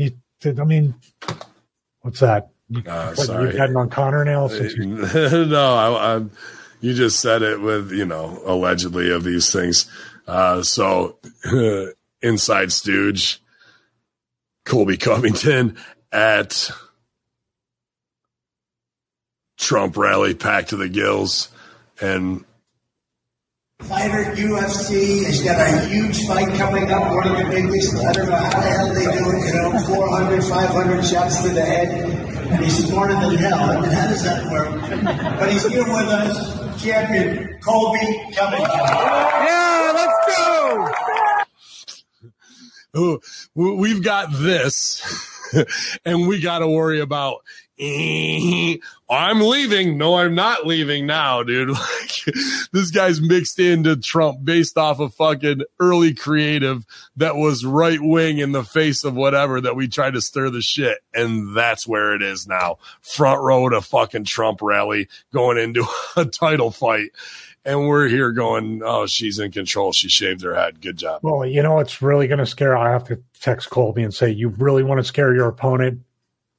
I 0.00 0.64
mean, 0.64 0.94
what's 2.02 2.20
that? 2.20 2.50
Uh, 2.74 3.14
what, 3.14 3.18
sorry. 3.18 3.52
You 3.52 3.58
betting 3.58 3.76
on 3.76 3.88
Conor 3.88 4.24
now? 4.24 4.48
You- 4.48 5.46
no, 5.46 5.74
I, 5.74 6.16
I, 6.16 6.24
you 6.80 6.92
just 6.92 7.20
said 7.20 7.42
it 7.42 7.60
with, 7.60 7.92
you 7.92 8.04
know, 8.04 8.42
allegedly 8.44 9.10
of 9.10 9.24
these 9.24 9.52
things. 9.52 9.90
Uh, 10.26 10.62
so, 10.62 11.18
inside 12.22 12.72
stooge, 12.72 13.40
Colby 14.64 14.96
Covington 14.96 15.76
at 16.12 16.70
Trump 19.56 19.96
rally 19.96 20.34
packed 20.34 20.70
to 20.70 20.76
the 20.76 20.88
gills 20.88 21.48
and 22.00 22.44
Fighter 23.80 24.24
UFC 24.34 25.24
has 25.26 25.42
got 25.42 25.60
a 25.60 25.86
huge 25.86 26.26
fight 26.26 26.48
coming 26.56 26.90
up, 26.90 27.12
one 27.12 27.28
of 27.28 27.36
the 27.36 27.44
biggest. 27.44 27.94
I 27.94 28.12
don't 28.12 28.26
know 28.26 28.34
how 28.34 28.60
the 28.60 28.66
hell 28.66 28.94
they 28.94 29.04
do 29.04 29.10
it, 29.10 29.46
you 29.46 29.52
know, 29.52 29.78
400, 29.86 30.44
500 30.44 31.04
shots 31.04 31.42
to 31.42 31.50
the 31.50 31.62
head, 31.62 31.88
and 32.50 32.64
he's 32.64 32.88
smarter 32.88 33.12
than 33.12 33.36
hell. 33.36 33.58
I 33.58 33.80
mean, 33.80 33.90
how 33.90 34.08
does 34.08 34.24
that 34.24 34.50
work? 34.50 35.38
But 35.38 35.52
he's 35.52 35.68
here 35.68 35.84
with 35.84 36.08
us, 36.08 36.82
champion 36.82 37.60
Colby 37.60 38.22
Covington. 38.34 38.70
Yeah, 38.70 39.92
let's 39.94 40.36
go. 40.36 40.92
Ooh, 42.96 43.20
we've 43.54 44.02
got 44.02 44.32
this 44.32 45.02
and 46.04 46.26
we 46.26 46.40
got 46.40 46.60
to 46.60 46.68
worry 46.68 47.00
about 47.00 47.42
I'm 49.10 49.40
leaving. 49.40 49.98
No, 49.98 50.16
I'm 50.16 50.34
not 50.34 50.66
leaving 50.66 51.06
now, 51.06 51.42
dude. 51.42 51.76
Like 52.26 52.34
this 52.72 52.90
guy's 52.90 53.20
mixed 53.20 53.60
into 53.60 53.96
Trump 53.96 54.44
based 54.44 54.76
off 54.76 54.98
of 54.98 55.14
fucking 55.14 55.62
early 55.78 56.12
creative 56.12 56.84
that 57.16 57.36
was 57.36 57.64
right 57.64 58.00
wing 58.00 58.38
in 58.38 58.50
the 58.50 58.64
face 58.64 59.04
of 59.04 59.14
whatever 59.14 59.60
that 59.60 59.76
we 59.76 59.86
tried 59.86 60.14
to 60.14 60.20
stir 60.20 60.50
the 60.50 60.60
shit. 60.60 60.98
And 61.14 61.56
that's 61.56 61.86
where 61.86 62.14
it 62.14 62.22
is 62.22 62.48
now. 62.48 62.78
Front 63.00 63.40
row 63.42 63.68
to 63.68 63.80
fucking 63.80 64.24
Trump 64.24 64.60
rally 64.60 65.08
going 65.32 65.58
into 65.58 65.84
a 66.16 66.24
title 66.24 66.70
fight. 66.70 67.10
And 67.64 67.88
we're 67.88 68.08
here 68.08 68.32
going, 68.32 68.82
oh, 68.84 69.06
she's 69.06 69.38
in 69.38 69.50
control. 69.50 69.92
She 69.92 70.08
shaved 70.08 70.42
her 70.42 70.54
head. 70.54 70.80
Good 70.80 70.96
job. 70.96 71.20
Well, 71.22 71.44
you 71.44 71.62
know 71.62 71.80
it's 71.80 72.00
really 72.00 72.28
going 72.28 72.38
to 72.38 72.46
scare? 72.46 72.76
I 72.76 72.92
have 72.92 73.04
to 73.04 73.20
text 73.40 73.70
Colby 73.70 74.02
and 74.02 74.14
say, 74.14 74.30
you 74.30 74.48
really 74.50 74.84
want 74.84 74.98
to 74.98 75.04
scare 75.04 75.34
your 75.34 75.48
opponent, 75.48 76.00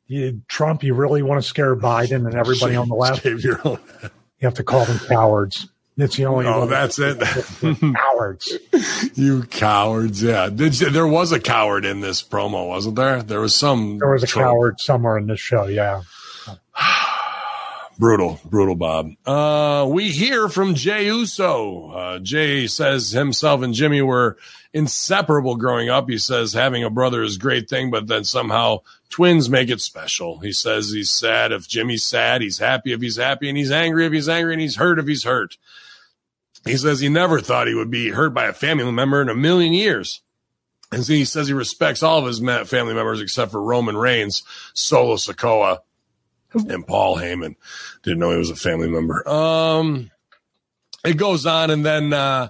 you, 0.07 0.41
Trump. 0.47 0.83
You 0.83 0.93
really 0.93 1.21
want 1.21 1.41
to 1.41 1.47
scare 1.47 1.75
Biden 1.75 2.25
and 2.25 2.35
everybody 2.35 2.75
on 2.75 2.89
the 2.89 2.95
left. 2.95 3.23
Shave 3.23 3.43
your 3.43 3.59
own 3.65 3.79
head. 4.01 4.11
You 4.39 4.45
have 4.45 4.55
to 4.55 4.63
call 4.63 4.85
them 4.85 4.99
cowards. 5.07 5.67
It's 5.97 6.15
the 6.15 6.25
only. 6.27 6.45
Oh, 6.45 6.67
that's 6.67 6.99
it. 6.99 7.19
cowards. 7.95 8.57
you 9.15 9.43
cowards. 9.43 10.21
Yeah. 10.21 10.45
You, 10.47 10.69
there 10.69 11.07
was 11.07 11.31
a 11.31 11.39
coward 11.39 11.85
in 11.85 12.01
this 12.01 12.21
promo, 12.21 12.67
wasn't 12.67 12.95
there? 12.95 13.23
There 13.23 13.41
was 13.41 13.55
some. 13.55 13.97
There 13.97 14.11
was 14.11 14.23
a 14.23 14.27
troll. 14.27 14.45
coward 14.45 14.79
somewhere 14.79 15.17
in 15.17 15.25
this 15.25 15.39
show. 15.39 15.65
Yeah. 15.65 16.03
Brutal, 17.99 18.39
brutal, 18.45 18.75
Bob. 18.75 19.11
Uh, 19.25 19.87
we 19.89 20.09
hear 20.09 20.49
from 20.49 20.75
Jay 20.75 21.07
Uso. 21.07 21.89
Uh, 21.89 22.19
Jay 22.19 22.67
says 22.67 23.09
himself 23.09 23.63
and 23.63 23.73
Jimmy 23.73 24.03
were 24.03 24.37
inseparable 24.71 25.55
growing 25.55 25.89
up. 25.89 26.07
He 26.07 26.19
says 26.19 26.53
having 26.53 26.83
a 26.83 26.91
brother 26.91 27.23
is 27.23 27.37
a 27.37 27.39
great 27.39 27.67
thing, 27.67 27.89
but 27.89 28.05
then 28.05 28.23
somehow 28.23 28.81
twins 29.09 29.49
make 29.49 29.69
it 29.69 29.81
special. 29.81 30.37
He 30.39 30.51
says 30.51 30.91
he's 30.91 31.09
sad 31.09 31.51
if 31.51 31.67
Jimmy's 31.67 32.05
sad, 32.05 32.41
he's 32.41 32.59
happy 32.59 32.91
if 32.93 33.01
he's 33.01 33.17
happy, 33.17 33.49
and 33.49 33.57
he's 33.57 33.71
angry 33.71 34.05
if 34.05 34.13
he's 34.13 34.29
angry, 34.29 34.53
and 34.53 34.61
he's 34.61 34.75
hurt 34.75 34.99
if 34.99 35.07
he's 35.07 35.23
hurt. 35.23 35.57
He 36.65 36.77
says 36.77 36.99
he 36.99 37.09
never 37.09 37.39
thought 37.39 37.67
he 37.67 37.73
would 37.73 37.89
be 37.89 38.09
hurt 38.09 38.33
by 38.33 38.45
a 38.45 38.53
family 38.53 38.91
member 38.91 39.23
in 39.23 39.29
a 39.29 39.35
million 39.35 39.73
years. 39.73 40.21
And 40.91 41.03
he 41.03 41.25
says 41.25 41.47
he 41.47 41.53
respects 41.53 42.03
all 42.03 42.19
of 42.19 42.25
his 42.25 42.39
family 42.39 42.93
members 42.93 43.21
except 43.21 43.51
for 43.51 43.61
Roman 43.61 43.97
Reigns, 43.97 44.43
Solo 44.73 45.15
Sikoa, 45.15 45.79
and 46.65 46.85
Paul 46.85 47.17
Heyman. 47.17 47.55
Didn't 48.03 48.19
know 48.19 48.31
he 48.31 48.37
was 48.37 48.49
a 48.49 48.55
family 48.55 48.89
member. 48.89 49.27
Um, 49.27 50.11
it 51.03 51.17
goes 51.17 51.45
on, 51.45 51.69
and 51.69 51.85
then 51.85 52.13
uh, 52.13 52.49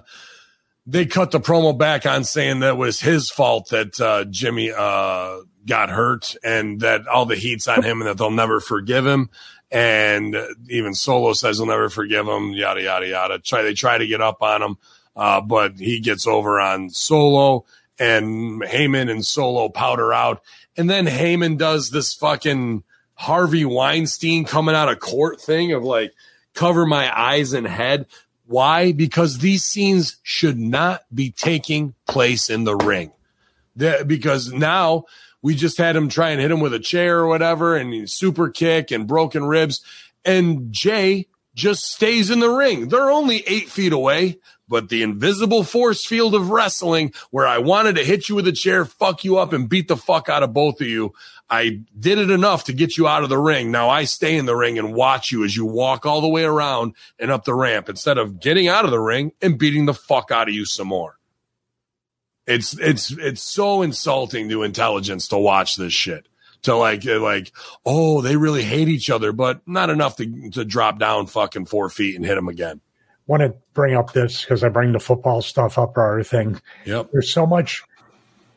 they 0.86 1.06
cut 1.06 1.30
the 1.30 1.40
promo 1.40 1.76
back 1.76 2.06
on 2.06 2.24
saying 2.24 2.60
that 2.60 2.76
was 2.76 3.00
his 3.00 3.30
fault 3.30 3.68
that 3.70 4.00
uh, 4.00 4.24
Jimmy 4.24 4.72
uh, 4.72 5.38
got 5.66 5.90
hurt, 5.90 6.34
and 6.42 6.80
that 6.80 7.06
all 7.06 7.26
the 7.26 7.36
heat's 7.36 7.68
on 7.68 7.82
him, 7.82 8.00
and 8.00 8.08
that 8.08 8.18
they'll 8.18 8.30
never 8.30 8.60
forgive 8.60 9.06
him. 9.06 9.30
And 9.70 10.34
even 10.70 10.94
Solo 10.94 11.34
says 11.34 11.58
he'll 11.58 11.66
never 11.66 11.90
forgive 11.90 12.26
him. 12.26 12.52
Yada 12.52 12.82
yada 12.82 13.06
yada. 13.06 13.38
Try 13.38 13.62
they 13.62 13.74
try 13.74 13.98
to 13.98 14.06
get 14.06 14.22
up 14.22 14.42
on 14.42 14.62
him, 14.62 14.78
uh, 15.14 15.42
but 15.42 15.78
he 15.78 16.00
gets 16.00 16.26
over 16.26 16.58
on 16.58 16.88
Solo, 16.88 17.66
and 17.98 18.62
Heyman 18.62 19.10
and 19.10 19.26
Solo 19.26 19.68
powder 19.68 20.12
out, 20.12 20.42
and 20.76 20.88
then 20.88 21.06
Heyman 21.06 21.58
does 21.58 21.90
this 21.90 22.14
fucking 22.14 22.82
Harvey 23.18 23.64
Weinstein 23.64 24.44
coming 24.44 24.76
out 24.76 24.88
of 24.88 25.00
court 25.00 25.40
thing 25.40 25.72
of 25.72 25.82
like 25.82 26.14
cover 26.54 26.86
my 26.86 27.10
eyes 27.16 27.52
and 27.52 27.66
head. 27.66 28.06
Why? 28.46 28.92
Because 28.92 29.38
these 29.38 29.64
scenes 29.64 30.18
should 30.22 30.56
not 30.56 31.02
be 31.12 31.32
taking 31.32 31.94
place 32.06 32.48
in 32.48 32.62
the 32.62 32.76
ring. 32.76 33.10
The- 33.74 34.04
because 34.06 34.52
now 34.52 35.04
we 35.42 35.56
just 35.56 35.78
had 35.78 35.96
him 35.96 36.08
try 36.08 36.30
and 36.30 36.40
hit 36.40 36.52
him 36.52 36.60
with 36.60 36.72
a 36.72 36.78
chair 36.78 37.18
or 37.18 37.26
whatever 37.26 37.76
and 37.76 38.08
super 38.08 38.48
kick 38.50 38.92
and 38.92 39.08
broken 39.08 39.44
ribs. 39.44 39.82
And 40.24 40.72
Jay 40.72 41.26
just 41.54 41.82
stays 41.82 42.30
in 42.30 42.38
the 42.38 42.50
ring. 42.50 42.88
They're 42.88 43.10
only 43.10 43.42
eight 43.48 43.68
feet 43.68 43.92
away, 43.92 44.38
but 44.68 44.90
the 44.90 45.02
invisible 45.02 45.64
force 45.64 46.06
field 46.06 46.36
of 46.36 46.50
wrestling 46.50 47.12
where 47.30 47.48
I 47.48 47.58
wanted 47.58 47.96
to 47.96 48.04
hit 48.04 48.28
you 48.28 48.36
with 48.36 48.46
a 48.46 48.52
chair, 48.52 48.84
fuck 48.84 49.24
you 49.24 49.38
up 49.38 49.52
and 49.52 49.68
beat 49.68 49.88
the 49.88 49.96
fuck 49.96 50.28
out 50.28 50.44
of 50.44 50.52
both 50.52 50.80
of 50.80 50.86
you. 50.86 51.12
I 51.50 51.80
did 51.98 52.18
it 52.18 52.30
enough 52.30 52.64
to 52.64 52.72
get 52.74 52.98
you 52.98 53.08
out 53.08 53.22
of 53.22 53.30
the 53.30 53.38
ring. 53.38 53.70
Now 53.70 53.88
I 53.88 54.04
stay 54.04 54.36
in 54.36 54.44
the 54.44 54.54
ring 54.54 54.78
and 54.78 54.92
watch 54.92 55.32
you 55.32 55.44
as 55.44 55.56
you 55.56 55.64
walk 55.64 56.04
all 56.04 56.20
the 56.20 56.28
way 56.28 56.44
around 56.44 56.94
and 57.18 57.30
up 57.30 57.44
the 57.44 57.54
ramp 57.54 57.88
instead 57.88 58.18
of 58.18 58.38
getting 58.38 58.68
out 58.68 58.84
of 58.84 58.90
the 58.90 59.00
ring 59.00 59.32
and 59.40 59.58
beating 59.58 59.86
the 59.86 59.94
fuck 59.94 60.30
out 60.30 60.48
of 60.48 60.54
you 60.54 60.66
some 60.66 60.88
more. 60.88 61.18
It's 62.46 62.78
it's 62.78 63.10
it's 63.12 63.42
so 63.42 63.82
insulting 63.82 64.48
to 64.50 64.62
intelligence 64.62 65.28
to 65.28 65.38
watch 65.38 65.76
this 65.76 65.92
shit. 65.92 66.28
to 66.62 66.74
like 66.74 67.04
like 67.04 67.52
oh 67.84 68.20
they 68.20 68.36
really 68.36 68.62
hate 68.62 68.88
each 68.88 69.10
other, 69.10 69.32
but 69.32 69.60
not 69.66 69.90
enough 69.90 70.16
to 70.16 70.50
to 70.50 70.64
drop 70.64 70.98
down 70.98 71.26
fucking 71.26 71.66
four 71.66 71.88
feet 71.88 72.16
and 72.16 72.24
hit 72.24 72.34
them 72.34 72.48
again. 72.48 72.80
Want 73.26 73.42
to 73.42 73.54
bring 73.74 73.94
up 73.94 74.12
this 74.12 74.42
because 74.42 74.64
I 74.64 74.70
bring 74.70 74.92
the 74.92 74.98
football 75.00 75.42
stuff 75.42 75.78
up 75.78 75.96
or 75.96 76.10
everything. 76.12 76.60
Yep. 76.86 77.10
There's 77.12 77.32
so 77.32 77.46
much. 77.46 77.82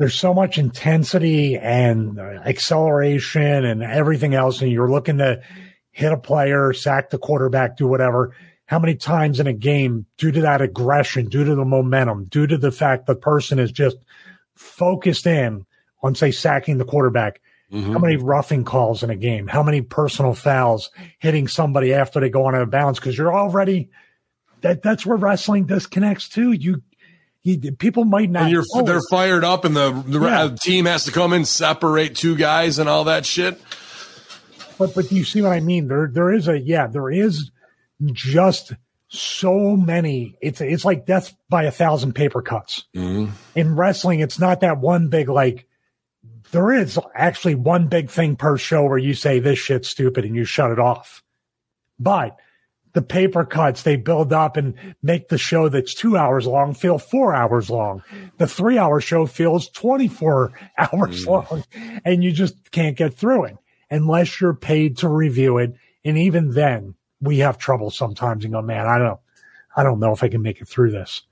There's 0.02 0.16
so 0.20 0.34
much 0.34 0.58
intensity 0.58 1.58
and 1.58 2.20
acceleration 2.20 3.66
and 3.66 3.84
everything 3.84 4.34
else, 4.34 4.60
and 4.60 4.72
you're 4.72 4.90
looking 4.90 5.20
to 5.20 5.44
hit 5.92 6.12
a 6.12 6.18
player, 6.18 6.74
sack 6.74 7.12
the 7.12 7.20
quarterback, 7.20 7.78
do 7.78 7.86
whatever. 7.88 8.36
How 8.66 8.80
many 8.80 8.96
times 8.96 9.40
in 9.40 9.46
a 9.46 9.54
game, 9.54 10.08
due 10.18 10.32
to 10.32 10.42
that 10.42 10.60
aggression, 10.60 11.28
due 11.28 11.44
to 11.44 11.54
the 11.54 11.66
momentum, 11.66 12.26
due 12.26 12.48
to 12.48 12.58
the 12.58 12.72
fact 12.72 13.06
the 13.06 13.16
person 13.16 13.60
is 13.60 13.72
just 13.72 13.98
focused 14.56 15.28
in 15.28 15.68
on, 16.02 16.16
say, 16.16 16.32
sacking 16.32 16.80
the 16.80 16.86
quarterback, 16.86 17.40
Mm-hmm. 17.72 17.94
how 17.94 18.00
many 18.00 18.18
roughing 18.18 18.66
calls 18.66 19.02
in 19.02 19.10
a 19.10 19.16
game? 19.16 19.48
How 19.48 19.64
many 19.64 19.80
personal 19.82 20.34
fouls 20.34 20.90
hitting 21.20 21.48
somebody 21.48 21.94
after 21.94 22.20
they 22.20 22.30
go 22.30 22.46
on 22.46 22.54
out 22.54 22.64
of 22.64 22.70
bounds? 22.70 23.00
Because 23.00 23.18
you're 23.18 23.34
already 23.34 23.92
that 24.60 24.82
that's 24.82 25.06
where 25.06 25.16
wrestling 25.16 25.68
disconnects 25.68 26.28
too. 26.28 26.52
You, 26.52 26.82
you 27.44 27.72
people 27.74 28.06
might 28.06 28.30
not. 28.30 28.44
And 28.44 28.52
you're 28.52 28.64
know 28.76 28.84
they're 28.84 29.02
fired 29.10 29.44
up, 29.44 29.66
and 29.66 29.76
the 29.76 29.92
the 30.06 30.20
Yeah. 30.20 30.44
uh, 30.44 30.56
team 30.56 30.86
has 30.86 31.06
to 31.06 31.12
come 31.12 31.34
in, 31.34 31.46
separate 31.46 32.16
two 32.16 32.36
guys, 32.36 32.80
and 32.80 32.88
all 32.88 33.06
that 33.06 33.26
shit. 33.26 33.60
But 34.78 34.94
but 34.96 35.12
you 35.12 35.24
see 35.24 35.42
what 35.42 35.52
I 35.52 35.60
mean? 35.60 35.88
There 35.88 36.10
there 36.12 36.32
is 36.32 36.48
a 36.48 36.60
yeah, 36.60 36.88
there 36.88 37.10
is 37.10 37.52
just 38.04 38.74
so 39.08 39.76
many. 39.76 40.38
It's 40.42 40.62
it's 40.62 40.86
like 40.86 41.06
death 41.06 41.36
by 41.50 41.64
a 41.64 41.72
thousand 41.72 42.14
paper 42.14 42.42
cuts. 42.42 42.86
Mm-hmm. 42.96 43.32
In 43.56 43.76
wrestling, 43.76 44.20
it's 44.22 44.40
not 44.40 44.62
that 44.62 44.80
one 44.80 45.10
big 45.10 45.30
like. 45.30 45.68
There 46.52 46.74
is 46.74 47.00
actually 47.16 47.56
one 47.56 47.88
big 47.88 48.10
thing 48.10 48.36
per 48.36 48.58
show 48.58 48.84
where 48.84 48.98
you 48.98 49.14
say 49.14 49.40
this 49.40 49.58
shit's 49.58 49.88
stupid 49.88 50.26
and 50.26 50.36
you 50.36 50.44
shut 50.44 50.70
it 50.72 50.80
off. 50.80 51.24
But 51.98 52.38
the 52.94 53.02
paper 53.02 53.46
cuts 53.46 53.84
they 53.84 53.96
build 53.96 54.34
up 54.34 54.58
and 54.58 54.74
make 55.02 55.30
the 55.30 55.38
show 55.38 55.70
that's 55.70 55.94
two 55.94 56.18
hours 56.18 56.46
long 56.46 56.74
feel 56.74 56.98
four 56.98 57.34
hours 57.34 57.70
long. 57.70 58.04
The 58.38 58.48
three 58.48 58.78
hour 58.78 59.00
show 59.00 59.26
feels 59.26 59.70
24 59.70 60.52
hours 60.78 61.26
mm. 61.26 61.28
long 61.28 61.64
and 62.04 62.24
you 62.24 62.32
just 62.32 62.72
can't 62.72 62.98
get 62.98 63.14
through 63.14 63.46
it 63.46 63.58
unless 63.90 64.42
you're 64.42 64.54
paid 64.54 64.98
to 64.98 65.08
review 65.08 65.58
it. 65.58 65.76
And 66.04 66.18
even 66.18 66.52
then 66.52 66.96
we 67.22 67.40
have 67.40 67.58
trouble 67.58 67.92
sometimes 67.92 68.44
and 68.44 68.54
go, 68.54 68.62
man, 68.62 68.88
I 68.88 68.98
don't, 68.98 69.20
I 69.76 69.84
don't 69.84 70.00
know 70.00 70.12
if 70.12 70.24
I 70.24 70.28
can 70.28 70.42
make 70.42 70.62
it 70.62 70.68
through 70.68 70.92
this 70.92 71.24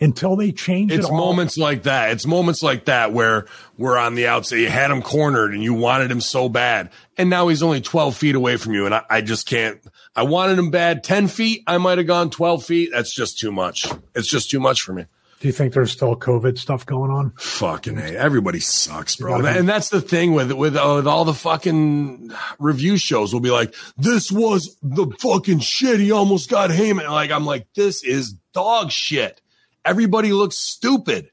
until 0.00 0.36
they 0.36 0.52
change 0.52 0.92
It's 0.92 1.06
it 1.06 1.10
all. 1.10 1.16
moments 1.16 1.56
like 1.56 1.84
that. 1.84 2.10
It's 2.12 2.26
moments 2.26 2.62
like 2.62 2.86
that 2.86 3.12
where 3.12 3.46
we're 3.78 3.96
on 3.96 4.14
the 4.14 4.26
outside. 4.26 4.56
You 4.56 4.68
had 4.68 4.90
him 4.90 5.02
cornered 5.02 5.54
and 5.54 5.62
you 5.62 5.74
wanted 5.74 6.10
him 6.10 6.20
so 6.20 6.48
bad. 6.48 6.90
And 7.16 7.30
now 7.30 7.48
he's 7.48 7.62
only 7.62 7.80
12 7.80 8.16
feet 8.16 8.34
away 8.34 8.56
from 8.56 8.74
you. 8.74 8.86
And 8.86 8.94
I, 8.94 9.02
I 9.08 9.20
just 9.20 9.46
can't. 9.46 9.80
I 10.16 10.22
wanted 10.24 10.58
him 10.58 10.70
bad 10.70 11.04
10 11.04 11.28
feet. 11.28 11.62
I 11.66 11.78
might 11.78 11.98
have 11.98 12.06
gone 12.06 12.30
12 12.30 12.64
feet. 12.64 12.90
That's 12.92 13.14
just 13.14 13.38
too 13.38 13.52
much. 13.52 13.86
It's 14.14 14.28
just 14.28 14.50
too 14.50 14.60
much 14.60 14.82
for 14.82 14.92
me. 14.92 15.06
Do 15.40 15.48
you 15.48 15.52
think 15.52 15.74
there's 15.74 15.92
still 15.92 16.16
COVID 16.16 16.56
stuff 16.56 16.86
going 16.86 17.10
on? 17.10 17.32
Fucking 17.36 17.98
a, 17.98 18.02
everybody 18.12 18.60
sucks, 18.60 19.16
bro. 19.16 19.44
And 19.44 19.68
that's 19.68 19.90
the 19.90 20.00
thing 20.00 20.32
with 20.32 20.50
with, 20.52 20.74
uh, 20.74 20.92
with 20.96 21.06
all 21.06 21.26
the 21.26 21.34
fucking 21.34 22.32
review 22.58 22.96
shows. 22.96 23.34
Will 23.34 23.40
be 23.40 23.50
like, 23.50 23.74
this 23.98 24.32
was 24.32 24.74
the 24.82 25.06
fucking 25.20 25.58
shit. 25.58 26.00
He 26.00 26.12
almost 26.12 26.48
got 26.48 26.70
Heyman. 26.70 27.10
Like 27.10 27.30
I'm 27.30 27.44
like, 27.44 27.66
this 27.74 28.02
is 28.02 28.34
dog 28.54 28.90
shit. 28.90 29.42
Everybody 29.84 30.32
looks 30.32 30.56
stupid. 30.56 31.30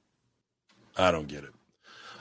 I 0.97 1.11
don't 1.11 1.27
get 1.27 1.43
it. 1.43 1.51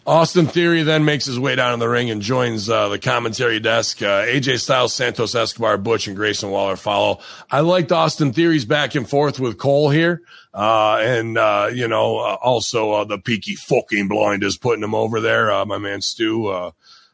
Austin 0.06 0.46
Theory 0.46 0.82
then 0.82 1.04
makes 1.04 1.26
his 1.26 1.38
way 1.38 1.54
down 1.54 1.74
in 1.74 1.78
the 1.78 1.88
ring 1.88 2.10
and 2.10 2.22
joins 2.22 2.70
uh, 2.70 2.88
the 2.88 2.98
commentary 2.98 3.60
desk. 3.60 4.02
Uh, 4.02 4.24
AJ 4.24 4.60
Styles, 4.60 4.94
Santos 4.94 5.34
Escobar, 5.34 5.76
Butch, 5.76 6.06
and 6.06 6.16
Grayson 6.16 6.50
Waller 6.50 6.76
follow. 6.76 7.20
I 7.50 7.60
liked 7.60 7.92
Austin 7.92 8.32
Theory's 8.32 8.64
back 8.64 8.94
and 8.94 9.08
forth 9.08 9.38
with 9.38 9.58
Cole 9.58 9.90
here. 9.90 10.22
Uh, 10.54 10.96
and, 11.00 11.36
uh, 11.36 11.70
you 11.72 11.86
know, 11.86 12.18
uh, 12.18 12.38
also 12.42 12.92
uh, 12.92 13.04
the 13.04 13.18
peaky 13.18 13.54
fucking 13.54 14.08
blind 14.08 14.42
is 14.42 14.56
putting 14.56 14.82
him 14.82 14.94
over 14.94 15.20
there. 15.20 15.64
My 15.66 15.78
man 15.78 16.00
Stu, 16.00 16.72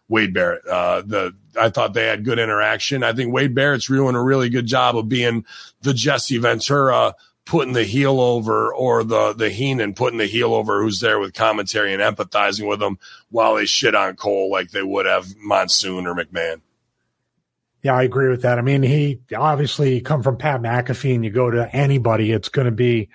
Wade 0.09 0.33
Barrett. 0.33 0.65
The 0.65 1.35
I 1.59 1.71
thought 1.71 1.95
they 1.95 2.07
had 2.07 2.25
good 2.25 2.39
interaction. 2.39 3.03
I 3.03 3.13
think 3.13 3.33
Wade 3.33 3.55
Barrett's 3.55 3.87
doing 3.87 4.15
a 4.15 4.23
really 4.23 4.49
good 4.49 4.67
job 4.67 4.97
of 4.97 5.09
being 5.09 5.45
the 5.83 5.95
Jesse 5.95 6.39
Ventura 6.39 7.15
putting 7.47 7.73
the 7.73 7.85
heel 7.85 8.21
over 8.21 8.75
or 8.75 9.05
the 9.05 9.33
the 9.33 9.49
Heenan 9.49 9.95
putting 9.95 10.19
the 10.19 10.27
heel 10.27 10.53
over 10.53 10.83
who's 10.83 11.01
there 11.01 11.19
with 11.19 11.33
commentary 11.33 11.95
and 11.95 12.03
empathizing 12.03 12.69
with 12.69 12.81
them 12.81 12.99
while 13.31 13.55
they 13.55 13.65
shit 13.65 13.95
on 13.95 14.17
Cole 14.17 14.51
like 14.51 14.71
they 14.71 14.83
would 14.83 15.07
have 15.07 15.35
Monsoon 15.39 16.07
or 16.07 16.15
McMahon. 16.15 16.61
Yeah, 17.83 17.95
I 17.95 18.03
agree 18.03 18.29
with 18.29 18.43
that. 18.43 18.59
I 18.59 18.63
mean, 18.63 18.83
he 18.83 19.21
obviously 19.37 20.01
come 20.01 20.25
from 20.25 20.39
Pat 20.39 20.61
McAfee 20.61 21.15
and 21.15 21.25
you 21.25 21.31
go 21.31 21.51
to 21.51 21.75
anybody, 21.75 22.33
it's 22.33 22.49
going 22.49 22.65
to 22.65 22.73
be 22.73 23.09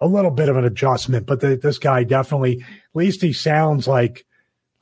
a 0.00 0.08
little 0.08 0.32
bit 0.32 0.48
of 0.48 0.56
an 0.56 0.64
adjustment. 0.64 1.24
But 1.24 1.38
the, 1.40 1.56
this 1.56 1.78
guy 1.78 2.02
definitely, 2.02 2.62
at 2.62 2.96
least 2.96 3.22
he 3.22 3.32
sounds 3.32 3.86
like 3.86 4.26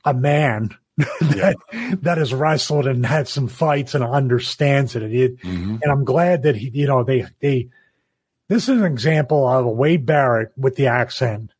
a 0.03 0.13
man 0.15 0.75
that, 0.97 1.55
that 2.01 2.17
has 2.17 2.33
wrestled 2.33 2.87
and 2.87 3.05
had 3.05 3.27
some 3.27 3.47
fights 3.47 3.93
and 3.93 4.03
understands 4.03 4.95
it. 4.95 5.03
And, 5.03 5.13
it, 5.13 5.39
mm-hmm. 5.41 5.77
and 5.83 5.91
I'm 5.91 6.03
glad 6.03 6.41
that 6.41 6.55
he, 6.55 6.71
you 6.73 6.87
know, 6.87 7.03
they, 7.03 7.27
they, 7.39 7.69
this 8.49 8.69
is 8.69 8.79
an 8.79 8.85
example 8.85 9.47
of 9.47 9.65
a 9.65 9.69
Wade 9.69 10.05
Barrett 10.05 10.51
with 10.57 10.75
the 10.75 10.87
accent 10.87 11.51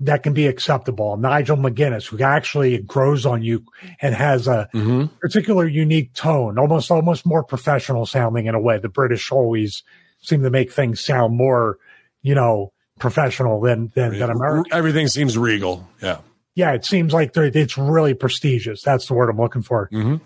that 0.00 0.22
can 0.22 0.32
be 0.32 0.46
acceptable. 0.46 1.16
Nigel 1.16 1.56
McGuinness, 1.56 2.06
who 2.06 2.22
actually 2.22 2.78
grows 2.78 3.24
on 3.24 3.42
you 3.42 3.64
and 4.00 4.14
has 4.14 4.48
a 4.48 4.68
mm-hmm. 4.74 5.06
particular 5.20 5.66
unique 5.66 6.12
tone, 6.14 6.58
almost 6.58 6.90
almost 6.90 7.24
more 7.24 7.44
professional 7.44 8.04
sounding 8.06 8.46
in 8.46 8.54
a 8.54 8.60
way. 8.60 8.78
The 8.78 8.88
British 8.88 9.30
always 9.30 9.82
seem 10.20 10.42
to 10.42 10.50
make 10.50 10.72
things 10.72 11.00
sound 11.00 11.36
more, 11.36 11.78
you 12.22 12.34
know, 12.34 12.72
professional 12.98 13.60
than 13.60 13.92
than, 13.94 14.18
than 14.18 14.30
America. 14.30 14.74
Everything 14.74 15.08
seems 15.08 15.38
regal. 15.38 15.88
Yeah. 16.02 16.18
Yeah, 16.54 16.72
it 16.72 16.84
seems 16.84 17.14
like 17.14 17.34
it's 17.34 17.78
really 17.78 18.12
prestigious. 18.12 18.82
That's 18.82 19.06
the 19.06 19.14
word 19.14 19.30
I'm 19.30 19.38
looking 19.38 19.62
for. 19.62 19.88
Mm-hmm. 19.90 20.16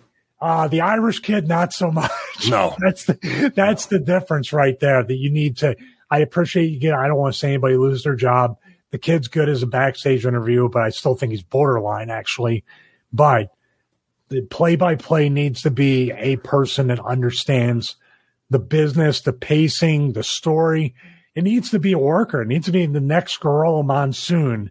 Uh, 0.41 0.69
the 0.69 0.83
Irish 0.83 1.21
kid, 1.21 1.49
not 1.49 1.73
so 1.73 1.91
much. 1.91 2.11
No. 2.49 2.75
that's 2.79 3.07
the 3.07 3.53
that's 3.57 3.87
the 3.87 3.99
difference 3.99 4.53
right 4.53 4.79
there. 4.79 5.03
That 5.03 5.17
you 5.17 5.31
need 5.31 5.57
to. 5.59 5.75
I 6.11 6.19
appreciate 6.19 6.67
you. 6.67 6.79
Get, 6.79 6.93
I 6.93 7.09
don't 7.09 7.17
want 7.17 7.33
to 7.33 7.39
see 7.41 7.49
anybody 7.49 7.77
lose 7.77 8.05
their 8.05 8.15
job. 8.15 8.59
The 8.91 8.99
kid's 8.99 9.29
good 9.29 9.49
as 9.49 9.63
a 9.63 9.67
backstage 9.67 10.27
interview, 10.27 10.69
but 10.69 10.83
I 10.83 10.91
still 10.91 11.15
think 11.15 11.33
he's 11.33 11.43
borderline 11.43 12.11
actually. 12.11 12.63
But 13.11 13.53
the 14.29 14.43
play 14.43 14.77
by 14.77 14.97
play 14.97 15.29
needs 15.31 15.63
to 15.63 15.71
be 15.71 16.13
a 16.13 16.37
person 16.37 16.89
that 16.89 17.01
understands 17.01 17.97
the 18.51 18.59
business, 18.59 19.23
the 19.23 19.33
pacing, 19.33 20.13
the 20.13 20.23
story. 20.23 20.95
It 21.35 21.45
needs 21.45 21.71
to 21.71 21.79
be 21.79 21.93
a 21.93 21.99
worker. 21.99 22.43
It 22.43 22.49
needs 22.49 22.67
to 22.67 22.73
be 22.73 22.87
the 22.87 23.01
next 23.01 23.41
Gorilla 23.41 23.83
Monsoon 23.83 24.71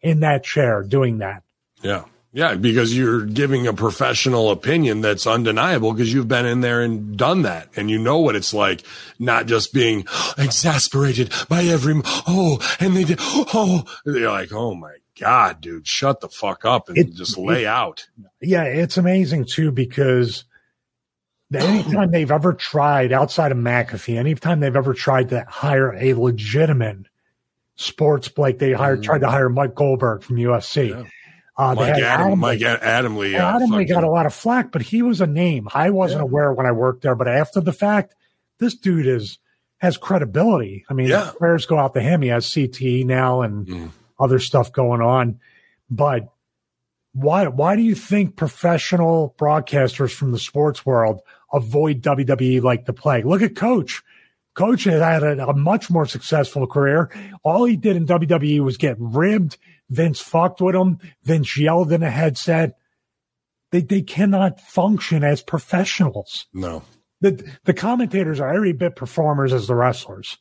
in 0.00 0.20
that 0.20 0.44
chair 0.44 0.82
doing 0.82 1.18
that. 1.18 1.42
Yeah. 1.82 2.04
Yeah, 2.34 2.54
because 2.54 2.96
you're 2.96 3.26
giving 3.26 3.66
a 3.66 3.74
professional 3.74 4.50
opinion 4.50 5.02
that's 5.02 5.26
undeniable 5.26 5.92
because 5.92 6.12
you've 6.12 6.28
been 6.28 6.46
in 6.46 6.62
there 6.62 6.80
and 6.80 7.14
done 7.14 7.42
that 7.42 7.68
and 7.76 7.90
you 7.90 7.98
know 7.98 8.20
what 8.20 8.36
it's 8.36 8.54
like, 8.54 8.82
not 9.18 9.44
just 9.44 9.74
being 9.74 10.06
exasperated 10.38 11.30
by 11.50 11.64
every, 11.64 12.00
oh, 12.04 12.58
and 12.80 12.96
they 12.96 13.04
did, 13.04 13.18
oh, 13.20 13.84
you're 14.06 14.30
like, 14.30 14.50
oh 14.50 14.74
my 14.74 14.94
God, 15.20 15.60
dude, 15.60 15.86
shut 15.86 16.20
the 16.20 16.28
fuck 16.30 16.64
up 16.64 16.88
and 16.88 16.96
It- 16.96 17.12
just 17.12 17.36
lay 17.36 17.64
it- 17.64 17.68
out. 17.68 18.08
Yeah, 18.40 18.64
it's 18.64 18.96
amazing 18.96 19.44
too 19.44 19.70
because 19.70 20.44
anytime 21.54 22.12
they've 22.12 22.30
ever 22.30 22.54
tried 22.54 23.12
outside 23.12 23.52
of 23.52 23.58
McAfee, 23.58 24.16
anytime 24.16 24.60
they've 24.60 24.74
ever 24.74 24.94
tried 24.94 25.28
to 25.28 25.44
hire 25.46 25.92
a 25.92 26.14
legitimate 26.14 27.08
sports 27.76 28.30
like 28.38 28.58
they 28.58 28.72
hired 28.72 29.00
mm-hmm. 29.00 29.04
tried 29.04 29.20
to 29.20 29.28
hire 29.28 29.50
Mike 29.50 29.74
Goldberg 29.74 30.22
from 30.22 30.36
UFC. 30.36 30.90
Yeah. 30.90 31.04
Uh, 31.56 31.74
Mike, 31.74 31.88
Adam, 31.94 32.04
Adam- 32.04 32.38
Mike 32.38 32.62
Ad- 32.62 32.80
Adamle. 32.80 33.34
uh, 33.38 33.58
Adamle 33.58 33.86
got 33.88 34.04
a 34.04 34.10
lot 34.10 34.24
of 34.26 34.32
flack, 34.34 34.72
but 34.72 34.80
he 34.82 35.02
was 35.02 35.20
a 35.20 35.26
name. 35.26 35.68
I 35.74 35.90
wasn't 35.90 36.22
aware 36.22 36.52
when 36.52 36.64
I 36.66 36.72
worked 36.72 37.02
there, 37.02 37.14
but 37.14 37.28
after 37.28 37.60
the 37.60 37.72
fact, 37.74 38.14
this 38.58 38.74
dude 38.74 39.06
is 39.06 39.38
has 39.78 39.96
credibility. 39.96 40.84
I 40.88 40.94
mean, 40.94 41.08
Yeah. 41.08 41.32
prayers 41.36 41.66
go 41.66 41.76
out 41.78 41.92
to 41.94 42.00
him. 42.00 42.22
He 42.22 42.28
has 42.28 42.46
CTE 42.46 43.04
now 43.04 43.42
and 43.42 43.66
Mm. 43.66 43.90
other 44.18 44.38
stuff 44.38 44.72
going 44.72 45.00
on. 45.02 45.40
But 45.90 46.28
why 47.12 47.46
why 47.48 47.76
do 47.76 47.82
you 47.82 47.94
think 47.94 48.36
professional 48.36 49.34
broadcasters 49.38 50.14
from 50.14 50.32
the 50.32 50.38
sports 50.38 50.86
world 50.86 51.20
avoid 51.52 52.00
WWE 52.00 52.60
like 52.62 52.86
the 52.86 52.92
plague? 52.94 53.26
Look 53.26 53.42
at 53.42 53.54
Coach. 53.56 54.02
Coach 54.54 54.84
had 54.84 55.22
a, 55.22 55.48
a 55.48 55.54
much 55.54 55.90
more 55.90 56.06
successful 56.06 56.66
career. 56.66 57.10
All 57.42 57.64
he 57.64 57.76
did 57.76 57.96
in 57.96 58.06
WWE 58.06 58.60
was 58.60 58.76
get 58.76 58.96
ribbed. 58.98 59.58
Vince 59.92 60.20
fucked 60.20 60.60
with 60.62 60.74
him. 60.74 60.98
Vince 61.22 61.58
yelled 61.58 61.92
in 61.92 62.02
a 62.02 62.10
headset. 62.10 62.78
They 63.70 63.82
they 63.82 64.02
cannot 64.02 64.60
function 64.60 65.22
as 65.22 65.42
professionals. 65.42 66.46
no. 66.52 66.82
The 67.20 67.48
the 67.64 67.74
commentators 67.74 68.40
are 68.40 68.52
every 68.52 68.72
bit 68.72 68.96
performers 68.96 69.52
as 69.52 69.68
the 69.68 69.76
wrestlers. 69.76 70.38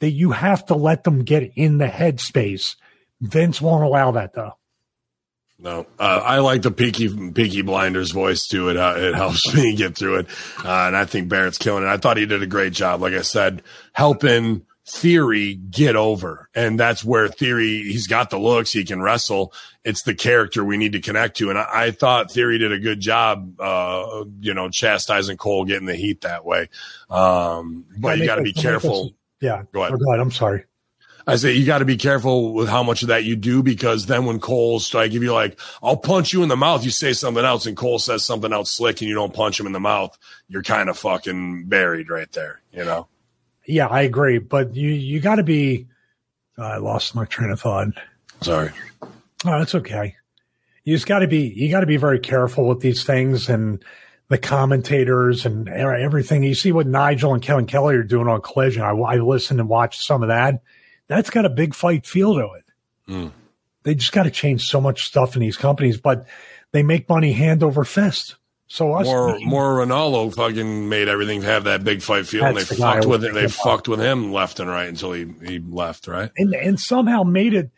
That 0.00 0.12
you 0.12 0.30
have 0.30 0.64
to 0.66 0.74
let 0.74 1.04
them 1.04 1.24
get 1.24 1.52
in 1.54 1.76
the 1.78 1.88
headspace. 1.88 2.76
Vince 3.20 3.60
won't 3.60 3.84
allow 3.84 4.12
that 4.12 4.32
though. 4.32 4.52
No, 5.58 5.86
uh, 5.98 6.22
I 6.24 6.38
like 6.38 6.62
the 6.62 6.70
Peaky 6.70 7.32
Peaky 7.32 7.62
Blinders 7.62 8.12
voice 8.12 8.46
too. 8.46 8.68
It 8.68 8.76
uh, 8.76 8.94
it 8.96 9.14
helps 9.22 9.52
me 9.54 9.74
get 9.76 9.98
through 9.98 10.20
it, 10.20 10.26
uh, 10.64 10.86
and 10.86 10.96
I 10.96 11.04
think 11.04 11.28
Barrett's 11.28 11.58
killing 11.58 11.82
it. 11.82 11.88
I 11.88 11.96
thought 11.96 12.16
he 12.16 12.26
did 12.26 12.42
a 12.42 12.46
great 12.46 12.72
job. 12.72 13.02
Like 13.02 13.12
I 13.12 13.22
said, 13.22 13.62
helping 13.92 14.64
Theory 14.88 15.54
get 15.54 15.96
over, 15.96 16.48
and 16.54 16.80
that's 16.80 17.04
where 17.04 17.28
Theory 17.28 17.82
he's 17.82 18.06
got 18.06 18.30
the 18.30 18.38
looks, 18.38 18.72
he 18.72 18.84
can 18.84 19.02
wrestle. 19.02 19.52
It's 19.84 20.02
the 20.02 20.14
character 20.14 20.64
we 20.64 20.78
need 20.78 20.92
to 20.92 21.00
connect 21.00 21.36
to, 21.38 21.50
and 21.50 21.58
I, 21.58 21.68
I 21.72 21.90
thought 21.90 22.32
Theory 22.32 22.58
did 22.58 22.72
a 22.72 22.78
good 22.78 22.98
job. 22.98 23.60
Uh, 23.60 24.24
you 24.40 24.54
know, 24.54 24.70
chastising 24.70 25.36
Cole, 25.36 25.66
getting 25.66 25.86
the 25.86 25.94
heat 25.94 26.22
that 26.22 26.44
way. 26.44 26.70
Um, 27.10 27.84
but 27.98 28.18
you 28.18 28.24
got 28.24 28.36
to 28.36 28.42
be 28.42 28.54
careful. 28.54 29.12
Yeah, 29.40 29.64
Go 29.72 29.82
ahead. 29.82 29.92
Oh, 29.92 29.96
go 29.98 30.10
ahead. 30.10 30.20
I'm 30.20 30.32
sorry. 30.32 30.64
I 31.26 31.36
say 31.36 31.52
you 31.52 31.66
got 31.66 31.78
to 31.78 31.84
be 31.84 31.98
careful 31.98 32.54
with 32.54 32.70
how 32.70 32.82
much 32.82 33.02
of 33.02 33.08
that 33.08 33.24
you 33.24 33.36
do 33.36 33.62
because 33.62 34.06
then 34.06 34.24
when 34.24 34.40
Cole 34.40 34.80
strike, 34.80 35.12
if 35.12 35.22
you 35.22 35.34
like, 35.34 35.60
I'll 35.82 35.98
punch 35.98 36.32
you 36.32 36.42
in 36.42 36.48
the 36.48 36.56
mouth, 36.56 36.82
you 36.82 36.90
say 36.90 37.12
something 37.12 37.44
else, 37.44 37.66
and 37.66 37.76
Cole 37.76 37.98
says 37.98 38.24
something 38.24 38.50
else 38.50 38.70
slick, 38.70 39.02
and 39.02 39.08
you 39.10 39.14
don't 39.14 39.34
punch 39.34 39.60
him 39.60 39.66
in 39.66 39.72
the 39.72 39.80
mouth, 39.80 40.16
you're 40.48 40.62
kind 40.62 40.88
of 40.88 40.96
fucking 40.96 41.66
buried 41.66 42.08
right 42.08 42.32
there, 42.32 42.62
you 42.72 42.82
know. 42.86 43.08
Yeah, 43.68 43.86
I 43.86 44.00
agree, 44.00 44.38
but 44.38 44.74
you 44.74 44.88
you 44.88 45.20
got 45.20 45.36
to 45.36 45.42
be. 45.42 45.86
I 46.56 46.78
lost 46.78 47.14
my 47.14 47.26
train 47.26 47.50
of 47.50 47.60
thought. 47.60 47.88
Sorry. 48.40 48.70
Oh, 49.02 49.10
that's 49.44 49.74
okay. 49.74 50.16
You 50.84 50.96
just 50.96 51.06
got 51.06 51.18
to 51.18 51.28
be 51.28 51.52
you 51.54 51.70
got 51.70 51.80
to 51.80 51.86
be 51.86 51.98
very 51.98 52.18
careful 52.18 52.66
with 52.66 52.80
these 52.80 53.04
things 53.04 53.50
and 53.50 53.84
the 54.28 54.38
commentators 54.38 55.44
and 55.44 55.68
everything. 55.68 56.42
You 56.42 56.54
see 56.54 56.72
what 56.72 56.86
Nigel 56.86 57.34
and 57.34 57.42
Kevin 57.42 57.66
Kelly 57.66 57.96
are 57.96 58.02
doing 58.02 58.26
on 58.26 58.40
Collision. 58.40 58.82
I, 58.82 58.92
I 58.92 59.16
listened 59.16 59.60
and 59.60 59.68
watched 59.68 60.02
some 60.02 60.22
of 60.22 60.28
that. 60.28 60.62
That's 61.06 61.28
got 61.30 61.44
a 61.44 61.50
big 61.50 61.74
fight 61.74 62.06
feel 62.06 62.34
to 62.34 62.48
it. 62.54 62.64
Mm. 63.06 63.32
They 63.82 63.94
just 63.94 64.12
got 64.12 64.22
to 64.22 64.30
change 64.30 64.64
so 64.64 64.80
much 64.80 65.04
stuff 65.04 65.36
in 65.36 65.40
these 65.40 65.56
companies, 65.58 66.00
but 66.00 66.26
they 66.72 66.82
make 66.82 67.08
money 67.08 67.32
hand 67.32 67.62
over 67.62 67.84
fist. 67.84 68.36
So 68.70 68.92
us, 68.92 69.06
More, 69.06 69.40
more 69.40 69.78
Ranallo 69.78 70.32
fucking 70.34 70.90
made 70.90 71.08
everything 71.08 71.40
have 71.42 71.64
that 71.64 71.84
big 71.84 72.02
fight 72.02 72.26
feel, 72.26 72.44
and 72.44 72.56
they 72.56 72.64
the 72.64 72.74
fucked 72.74 73.06
with 73.06 73.24
it. 73.24 73.32
They 73.32 73.46
about. 73.46 73.50
fucked 73.52 73.88
with 73.88 73.98
him 73.98 74.30
left 74.30 74.60
and 74.60 74.68
right 74.68 74.88
until 74.88 75.12
he 75.12 75.26
he 75.42 75.58
left, 75.58 76.06
right? 76.06 76.30
and 76.36 76.54
and 76.54 76.78
somehow 76.78 77.22
made 77.22 77.54
it. 77.54 77.70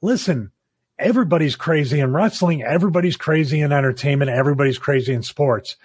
Listen, 0.00 0.50
everybody's 0.98 1.54
crazy 1.54 2.00
in 2.00 2.14
wrestling. 2.14 2.62
Everybody's 2.62 3.16
crazy 3.18 3.60
in 3.60 3.72
entertainment. 3.72 4.30
Everybody's 4.30 4.78
crazy 4.78 5.12
in 5.12 5.22
sports. 5.22 5.76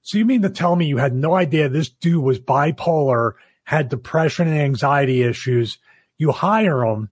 So 0.00 0.16
you 0.16 0.24
mean 0.24 0.40
to 0.40 0.48
tell 0.48 0.74
me 0.74 0.86
you 0.86 0.96
had 0.96 1.14
no 1.14 1.34
idea 1.34 1.68
this 1.68 1.90
dude 1.90 2.24
was 2.24 2.40
bipolar, 2.40 3.32
had 3.64 3.90
depression 3.90 4.48
and 4.48 4.58
anxiety 4.58 5.22
issues? 5.22 5.76
You 6.16 6.32
hire 6.32 6.82
him, 6.82 7.10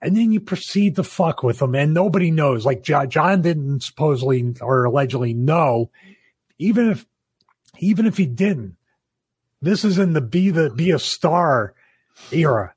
and 0.00 0.16
then 0.16 0.32
you 0.32 0.40
proceed 0.40 0.96
to 0.96 1.02
fuck 1.02 1.42
with 1.42 1.60
him, 1.60 1.74
and 1.74 1.92
nobody 1.92 2.30
knows. 2.30 2.64
Like 2.64 2.82
John 2.82 3.42
didn't 3.42 3.82
supposedly 3.82 4.54
or 4.62 4.84
allegedly 4.84 5.34
know, 5.34 5.90
even 6.58 6.90
if 6.90 7.06
even 7.78 8.06
if 8.06 8.16
he 8.16 8.26
didn't. 8.26 8.76
This 9.60 9.84
is 9.84 9.98
in 9.98 10.12
the 10.12 10.20
be 10.20 10.50
the 10.50 10.70
be 10.70 10.90
a 10.90 10.98
star 10.98 11.74
era. 12.30 12.74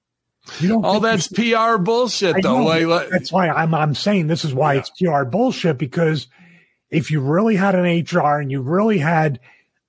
You 0.59 0.69
don't. 0.69 0.86
All 0.86 0.99
that's 0.99 1.28
PR 1.28 1.78
bullshit, 1.78 2.41
though. 2.41 2.63
Like, 2.63 3.09
that's 3.09 3.32
why 3.32 3.49
I'm 3.49 3.73
I'm 3.73 3.93
saying 3.93 4.28
this 4.28 4.45
is 4.45 4.53
why 4.53 4.75
it's 4.75 4.89
PR 4.91 5.23
bullshit 5.23 5.78
because 5.78 6.28
if 6.89 7.11
you 7.11 7.19
really 7.19 7.55
had 7.55 7.75
an 7.75 7.84
HR 7.84 8.39
and 8.39 8.49
you 8.49 8.61
really 8.61 8.97
had 8.97 9.39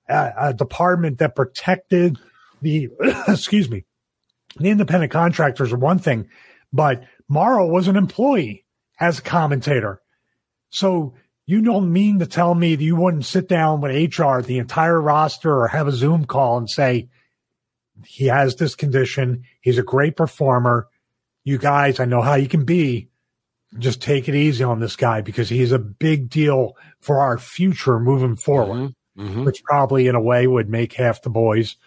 a, 0.09 0.31
a 0.37 0.53
department 0.53 1.19
that 1.19 1.35
protected 1.35 2.17
the 2.61 2.89
excuse 3.27 3.69
me, 3.69 3.85
the 4.57 4.69
independent 4.69 5.11
contractors 5.11 5.71
are 5.71 5.77
one 5.77 5.99
thing, 5.99 6.27
but 6.73 7.03
Mauro 7.29 7.67
was 7.67 7.87
an 7.87 7.95
employee 7.95 8.65
as 8.99 9.19
a 9.19 9.23
commentator. 9.23 10.01
So 10.69 11.13
you 11.49 11.61
don't 11.63 11.91
mean 11.91 12.19
to 12.19 12.27
tell 12.27 12.53
me 12.53 12.75
that 12.75 12.83
you 12.83 12.95
wouldn't 12.95 13.25
sit 13.25 13.47
down 13.47 13.81
with 13.81 13.91
HR, 14.19 14.41
the 14.41 14.59
entire 14.59 15.01
roster, 15.01 15.61
or 15.61 15.67
have 15.67 15.87
a 15.87 15.91
Zoom 15.91 16.25
call 16.25 16.59
and 16.59 16.69
say, 16.69 17.09
he 18.05 18.25
has 18.27 18.55
this 18.55 18.75
condition. 18.75 19.41
He's 19.59 19.79
a 19.79 19.83
great 19.83 20.15
performer. 20.15 20.87
You 21.43 21.57
guys, 21.57 21.99
I 21.99 22.05
know 22.05 22.21
how 22.21 22.35
you 22.35 22.47
can 22.47 22.65
be. 22.65 23.09
Just 23.79 23.99
take 23.99 24.29
it 24.29 24.35
easy 24.35 24.63
on 24.63 24.79
this 24.79 24.95
guy 24.95 25.21
because 25.21 25.49
he's 25.49 25.71
a 25.71 25.79
big 25.79 26.29
deal 26.29 26.75
for 27.01 27.19
our 27.19 27.39
future 27.39 27.99
moving 27.99 28.35
forward, 28.35 28.93
Mhm. 29.17 29.43
which 29.43 29.63
probably 29.63 30.05
in 30.07 30.13
a 30.13 30.21
way 30.21 30.45
would 30.45 30.69
make 30.69 30.93
half 30.93 31.23
the 31.23 31.31
boys 31.31 31.77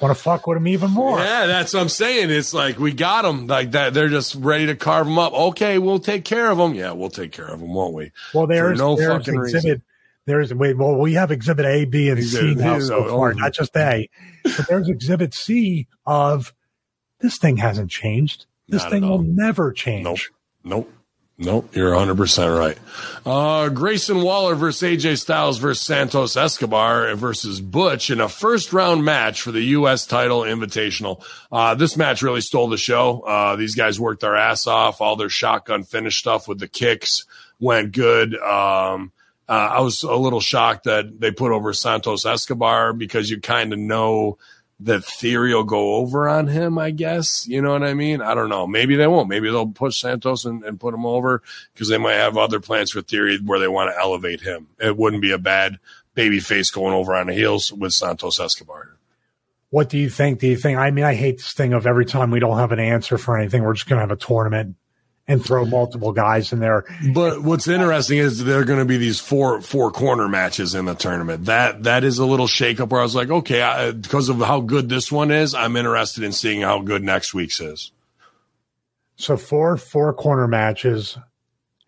want 0.00 0.16
to 0.16 0.22
fuck 0.22 0.46
with 0.46 0.56
them 0.56 0.68
even 0.68 0.90
more. 0.90 1.18
Yeah, 1.18 1.46
that's 1.46 1.74
what 1.74 1.80
I'm 1.80 1.88
saying. 1.88 2.30
It's 2.30 2.54
like 2.54 2.78
we 2.78 2.92
got 2.92 3.22
them 3.22 3.46
like 3.46 3.72
that. 3.72 3.94
They're 3.94 4.08
just 4.08 4.34
ready 4.36 4.66
to 4.66 4.76
carve 4.76 5.06
them 5.06 5.18
up. 5.18 5.32
Okay, 5.32 5.78
we'll 5.78 5.98
take 5.98 6.24
care 6.24 6.50
of 6.50 6.58
them. 6.58 6.74
Yeah, 6.74 6.92
we'll 6.92 7.10
take 7.10 7.32
care 7.32 7.46
of 7.46 7.60
them, 7.60 7.72
won't 7.74 7.94
we? 7.94 8.12
Well, 8.34 8.46
there's, 8.46 8.78
no 8.78 8.96
there's 8.96 9.10
fucking 9.10 9.34
exhibit. 9.34 9.64
reason. 9.64 9.82
There's 10.26 10.52
wait. 10.52 10.76
Well, 10.76 10.96
we 10.96 11.14
have 11.14 11.30
exhibit 11.30 11.64
A, 11.64 11.84
B, 11.84 12.10
and 12.10 12.22
C 12.22 12.50
Exhibit- 12.50 12.58
now 12.58 12.78
so 12.80 13.06
oh, 13.06 13.08
far, 13.08 13.30
oh. 13.30 13.34
not 13.34 13.54
just 13.54 13.76
A. 13.76 14.10
But 14.44 14.68
there's 14.68 14.88
exhibit 14.88 15.34
C 15.34 15.88
of 16.04 16.54
this 17.20 17.38
thing 17.38 17.56
hasn't 17.56 17.90
changed. 17.90 18.46
This 18.68 18.82
Not 18.82 18.90
thing 18.90 19.08
will 19.08 19.22
never 19.22 19.72
change. 19.72 20.04
Nope. 20.04 20.18
Nope. 20.64 20.92
Nope. 21.40 21.76
You're 21.76 21.92
100% 21.92 22.58
right. 22.58 22.76
Uh, 23.24 23.68
Grayson 23.68 24.22
Waller 24.22 24.56
versus 24.56 24.82
AJ 24.82 25.18
Styles 25.20 25.58
versus 25.58 25.86
Santos 25.86 26.36
Escobar 26.36 27.14
versus 27.14 27.60
Butch 27.60 28.10
in 28.10 28.20
a 28.20 28.28
first 28.28 28.72
round 28.72 29.04
match 29.04 29.42
for 29.42 29.52
the 29.52 29.62
U.S. 29.62 30.04
title 30.04 30.40
invitational. 30.40 31.24
Uh, 31.52 31.76
this 31.76 31.96
match 31.96 32.22
really 32.22 32.40
stole 32.40 32.68
the 32.68 32.76
show. 32.76 33.20
Uh, 33.20 33.54
these 33.54 33.76
guys 33.76 34.00
worked 34.00 34.22
their 34.22 34.34
ass 34.34 34.66
off. 34.66 35.00
All 35.00 35.14
their 35.14 35.28
shotgun 35.28 35.84
finish 35.84 36.18
stuff 36.18 36.48
with 36.48 36.58
the 36.58 36.66
kicks 36.66 37.24
went 37.60 37.92
good. 37.92 38.34
Um, 38.34 39.12
uh, 39.48 39.52
I 39.52 39.80
was 39.80 40.02
a 40.02 40.16
little 40.16 40.40
shocked 40.40 40.84
that 40.84 41.20
they 41.20 41.30
put 41.30 41.52
over 41.52 41.72
Santos 41.72 42.26
Escobar 42.26 42.92
because 42.92 43.30
you 43.30 43.40
kind 43.40 43.72
of 43.72 43.78
know 43.78 44.38
that 44.80 45.04
theory 45.04 45.54
will 45.54 45.64
go 45.64 45.96
over 45.96 46.28
on 46.28 46.46
him, 46.46 46.78
I 46.78 46.90
guess. 46.90 47.46
You 47.48 47.60
know 47.60 47.72
what 47.72 47.82
I 47.82 47.94
mean? 47.94 48.22
I 48.22 48.34
don't 48.34 48.48
know. 48.48 48.66
Maybe 48.66 48.94
they 48.94 49.06
won't. 49.06 49.28
Maybe 49.28 49.48
they'll 49.48 49.66
push 49.66 50.00
Santos 50.00 50.44
and, 50.44 50.62
and 50.64 50.78
put 50.78 50.94
him 50.94 51.04
over 51.04 51.42
because 51.74 51.88
they 51.88 51.98
might 51.98 52.14
have 52.14 52.36
other 52.36 52.60
plans 52.60 52.92
for 52.92 53.02
theory 53.02 53.38
where 53.38 53.58
they 53.58 53.68
want 53.68 53.92
to 53.92 54.00
elevate 54.00 54.42
him. 54.42 54.68
It 54.78 54.96
wouldn't 54.96 55.22
be 55.22 55.32
a 55.32 55.38
bad 55.38 55.78
baby 56.14 56.38
face 56.40 56.70
going 56.70 56.94
over 56.94 57.14
on 57.14 57.26
the 57.26 57.34
heels 57.34 57.72
with 57.72 57.92
Santos 57.92 58.38
Escobar. 58.38 58.96
What 59.70 59.88
do 59.88 59.98
you 59.98 60.08
think? 60.08 60.38
Do 60.38 60.46
you 60.46 60.56
think? 60.56 60.78
I 60.78 60.90
mean, 60.90 61.04
I 61.04 61.14
hate 61.14 61.38
this 61.38 61.52
thing 61.52 61.72
of 61.72 61.86
every 61.86 62.06
time 62.06 62.30
we 62.30 62.40
don't 62.40 62.58
have 62.58 62.72
an 62.72 62.80
answer 62.80 63.18
for 63.18 63.36
anything, 63.36 63.62
we're 63.62 63.74
just 63.74 63.88
going 63.88 63.98
to 63.98 64.00
have 64.00 64.10
a 64.10 64.16
tournament 64.16 64.76
and 65.28 65.44
throw 65.44 65.66
multiple 65.66 66.12
guys 66.12 66.52
in 66.52 66.58
there. 66.58 66.84
But 67.12 67.42
what's 67.42 67.68
interesting 67.68 68.18
is 68.18 68.42
there 68.42 68.60
are 68.60 68.64
going 68.64 68.78
to 68.78 68.86
be 68.86 68.96
these 68.96 69.20
four 69.20 69.60
four 69.60 69.92
corner 69.92 70.26
matches 70.26 70.74
in 70.74 70.86
the 70.86 70.94
tournament. 70.94 71.44
That 71.44 71.84
that 71.84 72.02
is 72.02 72.18
a 72.18 72.24
little 72.24 72.46
shakeup 72.46 72.88
where 72.88 73.00
I 73.00 73.04
was 73.04 73.14
like, 73.14 73.30
okay, 73.30 73.60
I, 73.60 73.92
because 73.92 74.30
of 74.30 74.38
how 74.38 74.60
good 74.60 74.88
this 74.88 75.12
one 75.12 75.30
is, 75.30 75.54
I'm 75.54 75.76
interested 75.76 76.24
in 76.24 76.32
seeing 76.32 76.62
how 76.62 76.80
good 76.80 77.04
next 77.04 77.34
week's 77.34 77.60
is. 77.60 77.92
So 79.16 79.36
four 79.36 79.76
four 79.76 80.14
corner 80.14 80.48
matches, 80.48 81.18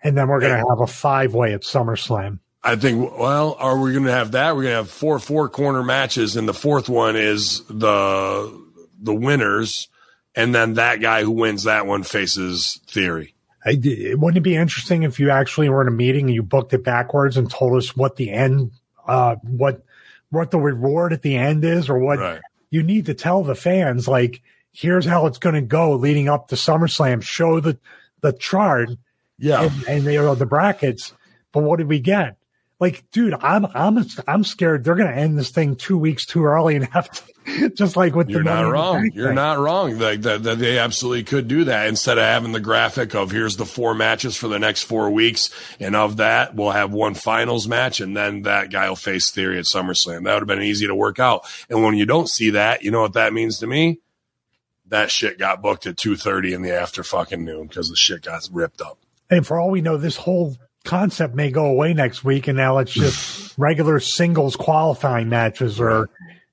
and 0.03 0.17
then 0.17 0.29
we're 0.29 0.41
going 0.41 0.61
to 0.61 0.69
have 0.69 0.81
a 0.81 0.87
five 0.87 1.33
way 1.33 1.55
at 1.55 1.63
SummerSlam. 1.63 2.41
I 2.63 2.77
think. 2.77 3.19
Well, 3.19 3.57
are 3.59 3.79
we 3.79 3.93
going 3.93 4.05
to 4.05 4.13
have 4.13 4.33
that? 4.33 4.55
We're 4.55 4.63
going 4.63 4.73
to 4.73 4.79
have 4.79 4.91
four 4.91 5.19
four 5.19 5.49
corner 5.49 5.83
matches, 5.83 6.37
and 6.37 6.47
the 6.47 6.53
fourth 6.53 6.91
one 6.91 7.17
is 7.17 7.63
the 7.71 8.69
the 9.01 9.15
winners, 9.15 9.89
and 10.35 10.55
then 10.55 10.75
that 10.75 11.01
guy 11.01 11.23
who 11.23 11.31
wins 11.33 11.65
that 11.65 11.87
one 11.87 12.03
faces 12.03 12.81
Theory. 12.87 13.35
I, 13.65 13.73
wouldn't 14.15 14.39
it 14.39 14.41
be 14.41 14.57
interesting 14.57 15.03
if 15.03 15.21
you 15.21 15.31
actually 15.31 15.69
were 15.69 15.83
in 15.83 15.89
a 15.89 15.93
meeting 15.93 16.27
and 16.27 16.35
you 16.35 16.43
booked 16.43 16.73
it 16.73 16.83
backwards 16.83 17.37
and 17.37 17.51
told 17.51 17.77
us 17.77 17.95
what 17.95 18.17
the 18.17 18.31
end, 18.31 18.73
uh, 19.07 19.37
what 19.43 19.85
what 20.31 20.51
the 20.51 20.59
reward 20.59 21.13
at 21.13 21.23
the 21.23 21.37
end 21.37 21.65
is, 21.65 21.89
or 21.91 21.99
what 21.99 22.19
Right. 22.19 22.41
you 22.71 22.83
need 22.83 23.07
to 23.07 23.15
tell 23.15 23.43
the 23.43 23.55
fans? 23.55 24.07
Like, 24.09 24.41
here's 24.73 25.05
how 25.05 25.27
it's 25.27 25.39
going 25.39 25.57
to 25.57 25.61
go 25.61 25.95
leading 25.97 26.29
up 26.29 26.49
to 26.49 26.55
SummerSlam. 26.55 27.23
Show 27.23 27.61
the 27.61 27.79
the 28.23 28.33
chart 28.33 28.91
Yeah. 29.39 29.65
and, 29.65 29.73
and 29.89 30.07
they 30.07 30.17
are 30.17 30.35
the 30.37 30.47
brackets. 30.47 31.13
But 31.53 31.65
what 31.65 31.79
did 31.79 31.89
we 31.89 31.99
get? 32.01 32.37
Like, 32.81 33.05
dude, 33.13 33.35
I'm 33.35 33.67
I'm 33.75 34.05
I'm 34.27 34.43
scared 34.43 34.85
they're 34.85 34.95
going 34.95 35.11
to 35.11 35.17
end 35.17 35.39
this 35.39 35.51
thing 35.51 35.77
two 35.77 35.99
weeks 35.99 36.25
too 36.25 36.45
early 36.45 36.77
and 36.77 36.87
have 36.87 37.11
to 37.11 37.71
just 37.75 37.97
like 37.97 38.15
with 38.15 38.29
You're 38.29 38.43
the 38.43 38.51
not 38.51 38.63
the 38.63 38.71
wrong. 38.71 39.11
You're 39.15 39.27
thing. 39.29 39.35
not 39.35 39.59
wrong. 39.59 39.99
Like 39.99 40.23
that, 40.23 40.43
that 40.45 40.59
they 40.59 40.79
absolutely 40.79 41.25
could 41.25 41.47
do 41.49 41.65
that 41.65 41.89
instead 41.89 42.19
of 42.19 42.25
having 42.25 42.53
the 42.53 42.61
graphic 42.61 43.15
of 43.15 43.31
here's 43.31 43.57
the 43.57 43.67
four 43.67 43.95
matches 43.95 44.37
for 44.37 44.49
the 44.49 44.59
next 44.59 44.85
four 44.85 45.11
weeks, 45.11 45.51
and 45.79 45.95
of 45.95 46.19
that 46.19 46.55
we'll 46.55 46.71
have 46.71 46.93
one 46.93 47.15
finals 47.15 47.69
match, 47.69 48.01
and 48.01 48.17
then 48.17 48.43
that 48.43 48.71
guy 48.71 48.89
will 48.89 48.97
face 48.97 49.31
Theory 49.31 49.59
at 49.59 49.65
SummerSlam. 49.65 50.25
That 50.25 50.35
would 50.35 50.43
have 50.43 50.47
been 50.47 50.63
easy 50.63 50.87
to 50.87 50.95
work 50.95 51.19
out. 51.19 51.45
And 51.69 51.83
when 51.83 51.95
you 51.95 52.07
don't 52.07 52.29
see 52.29 52.51
that, 52.51 52.83
you 52.83 52.91
know 52.91 53.03
what 53.03 53.13
that 53.15 53.33
means 53.33 53.59
to 53.59 53.67
me? 53.67 54.01
That 54.87 55.11
shit 55.11 55.39
got 55.39 55.63
booked 55.63 55.87
at 55.87 55.97
two 55.97 56.17
thirty 56.17 56.53
in 56.53 56.63
the 56.63 56.75
after 56.75 57.03
fucking 57.03 57.45
noon 57.45 57.67
because 57.67 57.91
the 57.91 57.97
shit 57.97 58.23
got 58.23 58.49
ripped 58.53 58.81
up. 58.81 58.99
And 59.29 59.47
for 59.47 59.61
all 59.61 59.71
we 59.71 59.81
know, 59.83 59.97
this 59.97 60.17
whole 60.17 60.57
concept 60.85 61.35
may 61.35 61.51
go 61.51 61.67
away 61.67 61.93
next 61.95 62.25
week, 62.25 62.49
and 62.49 62.57
now 62.57 62.79
it's 62.79 62.93
just 62.93 63.55
regular 63.59 64.01
singles 64.01 64.57
qualifying 64.57 65.29
matches, 65.29 65.81
or 65.81 66.11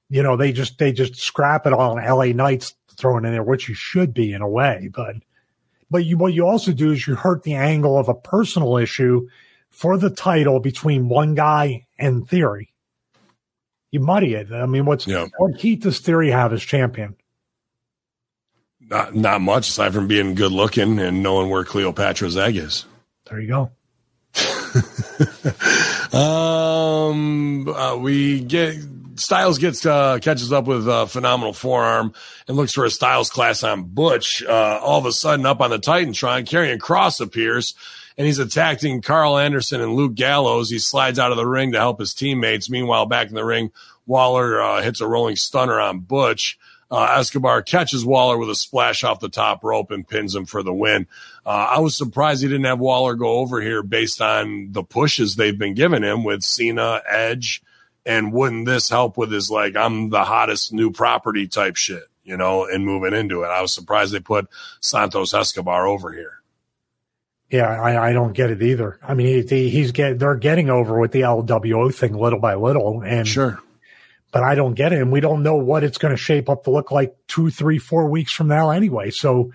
you 0.09 0.23
know, 0.23 0.37
they 0.37 0.51
just 0.51 0.77
they 0.77 0.91
just 0.91 1.15
scrap 1.15 1.65
it 1.65 1.73
all, 1.73 1.97
and 1.97 2.07
LA 2.07 2.25
Knights 2.27 2.75
thrown 2.95 3.25
in 3.25 3.31
there, 3.31 3.43
which 3.43 3.69
you 3.69 3.75
should 3.75 4.13
be 4.13 4.33
in 4.33 4.41
a 4.41 4.49
way, 4.49 4.89
but 4.93 5.15
but 5.89 6.03
you 6.05 6.17
what 6.17 6.33
you 6.33 6.45
also 6.45 6.71
do 6.73 6.91
is 6.91 7.07
you 7.07 7.15
hurt 7.15 7.43
the 7.43 7.53
angle 7.55 7.97
of 7.97 8.09
a 8.09 8.13
personal 8.13 8.77
issue 8.77 9.27
for 9.69 9.97
the 9.97 10.09
title 10.09 10.59
between 10.59 11.07
one 11.09 11.35
guy 11.35 11.85
and 11.97 12.27
Theory. 12.27 12.73
You 13.91 14.01
muddy 14.01 14.33
it. 14.33 14.51
I 14.51 14.65
mean, 14.65 14.85
what's 14.85 15.07
Yeah. 15.07 15.27
what 15.37 15.55
heat 15.59 15.81
does 15.81 15.99
Theory 15.99 16.29
have 16.31 16.51
as 16.51 16.61
champion? 16.61 17.15
Not 18.81 19.15
not 19.15 19.41
much 19.41 19.69
aside 19.69 19.93
from 19.93 20.07
being 20.07 20.35
good 20.35 20.51
looking 20.51 20.99
and 20.99 21.21
knowing 21.23 21.49
where 21.49 21.63
Cleopatra's 21.63 22.37
egg 22.37 22.57
is. 22.57 22.85
There 23.29 23.39
you 23.39 23.47
go. 23.47 23.71
Um, 26.13 27.67
uh, 27.67 27.97
we 27.97 28.39
get 28.39 28.75
Styles 29.17 29.57
gets 29.57 29.85
uh, 29.85 30.19
catches 30.21 30.53
up 30.53 30.65
with 30.65 30.87
uh, 30.87 31.05
phenomenal 31.05 31.53
forearm 31.53 32.13
and 32.47 32.55
looks 32.55 32.73
for 32.73 32.85
a 32.85 32.89
Styles 32.89 33.29
Clash 33.29 33.63
on 33.63 33.83
Butch. 33.83 34.41
Uh, 34.43 34.79
all 34.81 34.99
of 34.99 35.05
a 35.05 35.11
sudden, 35.11 35.45
up 35.45 35.59
on 35.59 35.69
the 35.69 35.79
Titantron, 35.79 36.45
Karrion 36.45 36.77
Kross 36.77 37.19
appears 37.19 37.75
and 38.17 38.25
he's 38.25 38.39
attacking 38.39 39.01
Karl 39.01 39.37
Anderson 39.37 39.81
and 39.81 39.93
Luke 39.93 40.15
Gallows. 40.15 40.69
He 40.69 40.79
slides 40.79 41.19
out 41.19 41.31
of 41.31 41.37
the 41.37 41.45
ring 41.45 41.73
to 41.73 41.79
help 41.79 41.99
his 41.99 42.13
teammates. 42.13 42.69
Meanwhile, 42.69 43.05
back 43.05 43.27
in 43.29 43.35
the 43.35 43.45
ring, 43.45 43.71
Waller 44.05 44.61
uh, 44.61 44.81
hits 44.81 45.01
a 45.01 45.07
rolling 45.07 45.35
stunner 45.35 45.79
on 45.79 45.99
Butch. 45.99 46.57
Uh, 46.89 47.15
Escobar 47.17 47.61
catches 47.61 48.05
Waller 48.05 48.37
with 48.37 48.49
a 48.49 48.55
splash 48.55 49.03
off 49.03 49.19
the 49.19 49.29
top 49.29 49.63
rope 49.63 49.91
and 49.91 50.07
pins 50.07 50.33
him 50.33 50.45
for 50.45 50.63
the 50.63 50.73
win. 50.73 51.07
Uh, 51.45 51.49
I 51.75 51.79
was 51.79 51.97
surprised 51.97 52.41
he 52.41 52.47
didn't 52.47 52.65
have 52.65 52.79
Waller 52.79 53.15
go 53.15 53.39
over 53.39 53.61
here 53.61 53.83
based 53.83 54.21
on 54.21 54.71
the 54.71 54.83
pushes 54.83 55.35
they've 55.35 55.57
been 55.57 55.73
giving 55.73 56.03
him 56.03 56.23
with 56.23 56.43
Cena, 56.43 57.01
Edge, 57.09 57.61
and 58.05 58.31
wouldn't 58.31 58.65
this 58.65 58.87
help 58.89 59.17
with 59.17 59.31
his 59.31 59.51
like 59.51 59.75
I'm 59.75 60.09
the 60.09 60.23
hottest 60.23 60.71
new 60.71 60.91
property 60.91 61.47
type 61.47 61.75
shit, 61.75 62.03
you 62.23 62.37
know, 62.37 62.65
and 62.65 62.85
moving 62.85 63.13
into 63.13 63.43
it. 63.43 63.47
I 63.47 63.61
was 63.61 63.73
surprised 63.73 64.13
they 64.13 64.21
put 64.21 64.47
Santos 64.79 65.33
Escobar 65.33 65.87
over 65.87 66.13
here. 66.13 66.41
Yeah, 67.49 67.81
I, 67.81 68.09
I 68.09 68.13
don't 68.13 68.33
get 68.33 68.49
it 68.49 68.61
either. 68.61 68.99
I 69.01 69.13
mean, 69.13 69.47
he, 69.47 69.69
he's 69.69 69.91
get 69.91 70.19
they're 70.19 70.35
getting 70.35 70.69
over 70.69 70.99
with 70.99 71.11
the 71.11 71.21
LWO 71.21 71.93
thing 71.93 72.13
little 72.13 72.39
by 72.39 72.55
little, 72.55 73.01
and 73.01 73.27
Sure. 73.27 73.59
But 74.31 74.43
I 74.43 74.55
don't 74.55 74.73
get 74.73 74.93
it, 74.93 75.01
and 75.01 75.11
we 75.11 75.19
don't 75.19 75.43
know 75.43 75.55
what 75.55 75.83
it's 75.83 75.97
going 75.97 76.13
to 76.13 76.21
shape 76.21 76.49
up 76.49 76.65
to 76.65 76.71
look 76.71 76.91
like 76.91 77.15
two, 77.27 77.49
three, 77.49 77.79
four 77.79 78.07
weeks 78.07 78.31
from 78.31 78.47
now 78.47 78.71
anyway. 78.71 79.09
So 79.09 79.51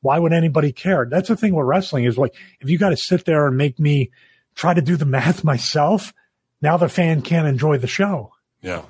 why 0.00 0.18
would 0.18 0.32
anybody 0.32 0.72
care? 0.72 1.06
That's 1.08 1.28
the 1.28 1.36
thing 1.36 1.54
with 1.54 1.66
wrestling 1.66 2.04
is 2.04 2.18
like 2.18 2.34
if 2.60 2.68
you 2.70 2.78
got 2.78 2.90
to 2.90 2.96
sit 2.96 3.24
there 3.24 3.46
and 3.46 3.56
make 3.56 3.78
me 3.78 4.10
try 4.54 4.74
to 4.74 4.82
do 4.82 4.96
the 4.96 5.04
math 5.04 5.44
myself, 5.44 6.12
now 6.60 6.76
the 6.76 6.88
fan 6.88 7.22
can't 7.22 7.48
enjoy 7.48 7.78
the 7.78 7.86
show. 7.86 8.32
Yeah. 8.62 8.82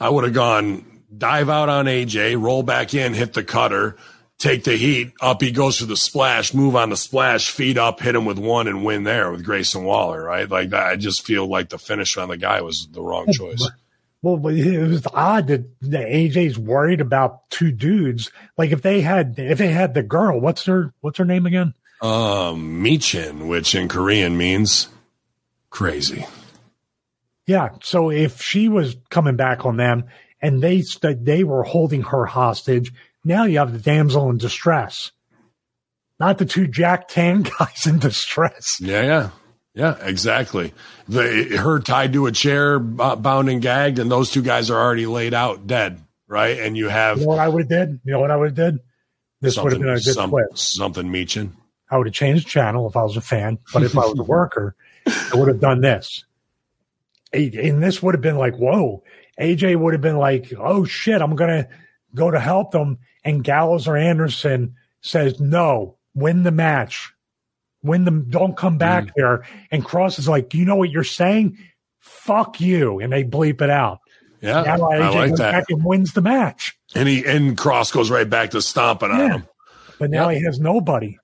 I 0.00 0.08
would 0.08 0.24
have 0.24 0.34
gone 0.34 0.84
dive 1.16 1.48
out 1.48 1.68
on 1.68 1.86
AJ, 1.86 2.40
roll 2.40 2.62
back 2.62 2.94
in, 2.94 3.14
hit 3.14 3.32
the 3.32 3.42
cutter, 3.42 3.96
take 4.38 4.64
the 4.64 4.76
heat, 4.76 5.12
up 5.20 5.40
he 5.40 5.50
goes 5.50 5.78
for 5.78 5.86
the 5.86 5.96
splash, 5.96 6.54
move 6.54 6.76
on 6.76 6.90
the 6.90 6.96
splash, 6.96 7.50
feet 7.50 7.78
up, 7.78 8.00
hit 8.00 8.14
him 8.14 8.24
with 8.24 8.38
one 8.38 8.68
and 8.68 8.84
win 8.84 9.02
there 9.02 9.32
with 9.32 9.44
Grayson 9.44 9.84
Waller, 9.84 10.22
right? 10.22 10.48
Like 10.48 10.70
that. 10.70 10.86
I 10.86 10.96
just 10.96 11.24
feel 11.24 11.46
like 11.46 11.70
the 11.70 11.78
finish 11.78 12.16
on 12.16 12.28
the 12.28 12.36
guy 12.36 12.60
was 12.60 12.88
the 12.90 13.02
wrong 13.02 13.32
choice. 13.32 13.68
Well, 14.22 14.48
it 14.48 14.88
was 14.88 15.06
odd 15.12 15.46
that, 15.46 15.80
AJ's 15.82 16.58
worried 16.58 17.00
about 17.00 17.48
two 17.50 17.70
dudes. 17.70 18.32
Like 18.56 18.72
if 18.72 18.82
they 18.82 19.00
had 19.00 19.34
if 19.38 19.58
they 19.58 19.68
had 19.68 19.94
the 19.94 20.02
girl, 20.02 20.40
what's 20.40 20.64
her 20.64 20.92
what's 21.00 21.18
her 21.18 21.24
name 21.24 21.46
again? 21.46 21.74
Um, 22.02 22.82
Michin, 22.82 23.48
which 23.48 23.74
in 23.74 23.88
Korean 23.88 24.36
means 24.36 24.88
crazy. 25.70 26.26
Yeah. 27.46 27.70
So 27.82 28.10
if 28.10 28.42
she 28.42 28.68
was 28.68 28.96
coming 29.08 29.36
back 29.36 29.64
on 29.64 29.76
them 29.76 30.04
and 30.40 30.60
they 30.62 30.82
st- 30.82 31.24
they 31.24 31.44
were 31.44 31.62
holding 31.62 32.02
her 32.02 32.26
hostage, 32.26 32.92
now 33.24 33.44
you 33.44 33.58
have 33.58 33.72
the 33.72 33.78
damsel 33.78 34.30
in 34.30 34.38
distress, 34.38 35.12
not 36.18 36.38
the 36.38 36.44
two 36.44 36.66
Jack 36.66 37.08
Tan 37.08 37.42
guys 37.58 37.86
in 37.86 37.98
distress. 37.98 38.78
Yeah, 38.80 39.02
yeah. 39.02 39.30
Yeah, 39.74 39.96
exactly. 40.00 40.72
The 41.08 41.56
her 41.56 41.78
tied 41.80 42.12
to 42.14 42.26
a 42.26 42.32
chair, 42.32 42.78
bound 42.78 43.48
and 43.48 43.62
gagged, 43.62 43.98
and 43.98 44.10
those 44.10 44.30
two 44.30 44.42
guys 44.42 44.70
are 44.70 44.80
already 44.80 45.06
laid 45.06 45.34
out 45.34 45.66
dead, 45.66 46.00
right? 46.26 46.58
And 46.58 46.76
you 46.76 46.88
have 46.88 47.18
You 47.18 47.24
know 47.24 47.28
what 47.30 47.38
I 47.38 47.48
would 47.48 47.70
have 47.70 47.88
did? 47.88 48.00
You 48.04 48.12
know 48.12 48.20
what 48.20 48.30
I 48.30 48.36
would 48.36 48.56
have 48.58 48.72
did? 48.72 48.80
This 49.40 49.56
would 49.56 49.72
have 49.72 49.80
been 49.80 49.90
a 49.90 49.94
good 49.94 50.14
some- 50.14 50.30
twist. 50.30 50.74
something 50.74 51.06
Michin. 51.12 51.52
I 51.90 51.96
would 51.96 52.06
have 52.06 52.14
changed 52.14 52.48
channel 52.48 52.86
if 52.88 52.96
I 52.96 53.02
was 53.02 53.16
a 53.16 53.20
fan, 53.22 53.58
but 53.72 53.82
if 53.82 53.96
I 53.96 54.00
was 54.00 54.18
a 54.18 54.22
worker, 54.24 54.74
I 55.06 55.30
would 55.34 55.48
have 55.48 55.60
done 55.60 55.80
this. 55.80 56.24
And 57.32 57.82
this 57.82 58.02
would 58.02 58.14
have 58.14 58.20
been 58.20 58.36
like, 58.36 58.56
whoa. 58.56 59.02
AJ 59.40 59.76
would 59.76 59.94
have 59.94 60.02
been 60.02 60.18
like, 60.18 60.52
oh 60.58 60.84
shit, 60.84 61.22
I'm 61.22 61.34
going 61.36 61.62
to 61.62 61.68
go 62.14 62.30
to 62.30 62.40
help 62.40 62.72
them. 62.72 62.98
And 63.24 63.42
Gallows 63.44 63.88
or 63.88 63.96
Anderson 63.96 64.74
says, 65.00 65.40
no, 65.40 65.96
win 66.14 66.42
the 66.42 66.50
match. 66.50 67.12
Win 67.82 68.04
them. 68.04 68.26
Don't 68.28 68.56
come 68.56 68.78
back 68.78 69.04
Mm. 69.04 69.10
here. 69.16 69.44
And 69.70 69.84
Kross 69.84 70.18
is 70.18 70.28
like, 70.28 70.54
you 70.54 70.64
know 70.64 70.76
what 70.76 70.90
you're 70.90 71.04
saying? 71.04 71.56
Fuck 72.00 72.60
you. 72.60 72.98
And 73.00 73.12
they 73.12 73.24
bleep 73.24 73.60
it 73.62 73.70
out. 73.70 73.98
Yeah, 74.40 74.62
Now 74.62 74.76
AJ 74.78 75.02
I 75.02 75.08
like 75.10 75.34
that. 75.36 75.52
back 75.52 75.64
and 75.68 75.84
wins 75.84 76.12
the 76.12 76.20
match. 76.22 76.76
And 76.94 77.08
he 77.08 77.24
and 77.24 77.56
Kross 77.56 77.92
goes 77.92 78.10
right 78.10 78.28
back 78.28 78.50
to 78.50 78.62
stomping 78.62 79.10
on 79.10 79.30
him. 79.30 79.46
But 79.98 80.10
now 80.10 80.28
he 80.28 80.42
has 80.44 80.60
nobody. 80.60 81.18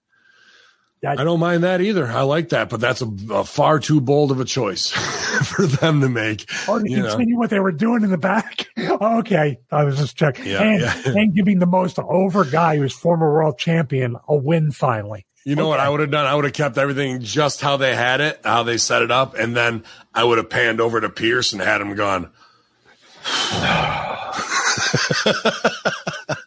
I 1.07 1.17
don't 1.23 1.39
mind 1.39 1.65
that 1.65 1.83
either. 1.83 2.07
I 2.07 2.23
like 2.23 2.49
that, 2.49 2.71
but 2.71 2.81
that's 2.81 3.03
a, 3.03 3.11
a 3.31 3.45
far 3.45 3.79
too 3.79 4.01
bold 4.01 4.31
of 4.31 4.41
a 4.41 4.45
choice 4.47 4.89
for 5.45 5.67
them 5.67 6.01
to 6.01 6.09
make. 6.09 6.51
Oh, 6.67 6.79
to 6.79 6.91
you 6.91 7.03
know. 7.03 7.11
continue 7.11 7.37
what 7.37 7.51
they 7.51 7.61
were 7.61 7.73
doing 7.73 8.05
in 8.05 8.11
the 8.11 8.17
back. 8.17 8.67
okay, 8.79 9.59
I 9.71 9.85
was 9.85 9.99
just 9.99 10.17
checking. 10.17 10.47
Yeah, 10.47 10.63
and, 10.63 10.81
yeah. 10.81 11.03
and 11.21 11.35
giving 11.35 11.59
the 11.59 11.67
most 11.67 11.99
over 11.99 12.47
guy 12.47 12.79
who's 12.79 12.95
former 12.95 13.31
world 13.31 13.59
champion 13.59 14.17
a 14.27 14.35
win 14.35 14.71
finally. 14.71 15.27
You 15.45 15.57
know 15.57 15.69
what 15.69 15.79
I 15.79 15.91
would 15.91 16.01
have 16.01 16.11
done? 16.11 16.25
I 16.27 16.35
would 16.35 16.45
have 16.45 16.55
kept 16.55 16.79
everything 16.79 17.21
just 17.21 17.61
how 17.61 17.77
they 17.77 17.95
had 17.95 18.23
it, 18.23 18.41
how 18.45 18.63
they 18.63 18.79
set 18.79 19.03
it 19.03 19.11
up, 19.11 19.35
and 19.35 19.55
then 19.55 19.85
I 20.15 20.25
would 20.25 20.39
have 20.39 20.49
panned 20.49 20.81
over 20.81 21.01
to 21.01 21.11
Pearce 21.11 21.53
and 21.53 21.61
had 21.61 21.83
him 21.83 21.95
gone. 21.95 22.31
I 23.27 24.33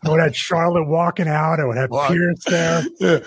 would 0.06 0.20
have 0.20 0.36
Charlotte 0.36 0.88
walking 0.88 1.28
out. 1.28 1.60
I 1.60 1.66
would 1.66 1.78
have 1.78 1.92
Walk. 1.92 2.10
Pearce 2.10 2.44
there. 2.46 2.84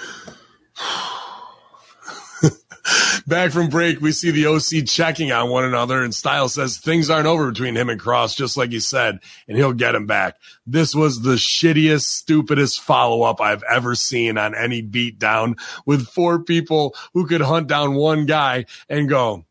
Back 3.26 3.52
from 3.52 3.68
break, 3.68 4.00
we 4.00 4.12
see 4.12 4.30
the 4.30 4.46
OC 4.46 4.86
checking 4.86 5.32
on 5.32 5.50
one 5.50 5.64
another, 5.64 6.02
and 6.02 6.14
Styles 6.14 6.54
says 6.54 6.78
things 6.78 7.10
aren't 7.10 7.26
over 7.26 7.50
between 7.50 7.76
him 7.76 7.88
and 7.88 8.00
Kross, 8.00 8.36
just 8.36 8.56
like 8.56 8.70
he 8.70 8.80
said, 8.80 9.18
and 9.46 9.56
he'll 9.56 9.72
get 9.72 9.94
him 9.94 10.06
back. 10.06 10.36
This 10.66 10.94
was 10.94 11.20
the 11.22 11.34
shittiest, 11.34 12.02
stupidest 12.02 12.80
follow 12.80 13.22
up 13.22 13.40
I've 13.40 13.62
ever 13.64 13.94
seen 13.94 14.38
on 14.38 14.54
any 14.54 14.82
beatdown 14.82 15.60
with 15.86 16.08
four 16.08 16.42
people 16.42 16.94
who 17.14 17.26
could 17.26 17.40
hunt 17.40 17.68
down 17.68 17.94
one 17.94 18.26
guy 18.26 18.66
and 18.88 19.08
go, 19.08 19.44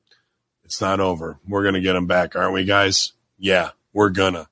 It's 0.64 0.82
not 0.82 1.00
over. 1.00 1.40
We're 1.48 1.64
going 1.64 1.76
to 1.76 1.82
get 1.82 1.96
him 1.96 2.08
back, 2.08 2.36
aren't 2.36 2.54
we, 2.54 2.66
guys? 2.66 3.14
Yeah, 3.38 3.72
we're 3.94 4.10
gonna. 4.10 4.50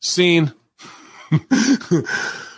Scene. 0.00 0.52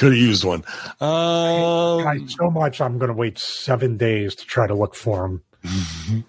Could 0.00 0.12
have 0.12 0.18
used 0.18 0.44
one. 0.44 0.64
Um, 0.98 2.06
I, 2.06 2.24
so 2.26 2.50
much 2.50 2.80
I'm 2.80 2.96
going 2.96 3.10
to 3.10 3.14
wait 3.14 3.38
seven 3.38 3.98
days 3.98 4.34
to 4.36 4.46
try 4.46 4.66
to 4.66 4.74
look 4.74 4.94
for 4.94 5.26
him. 5.26 5.42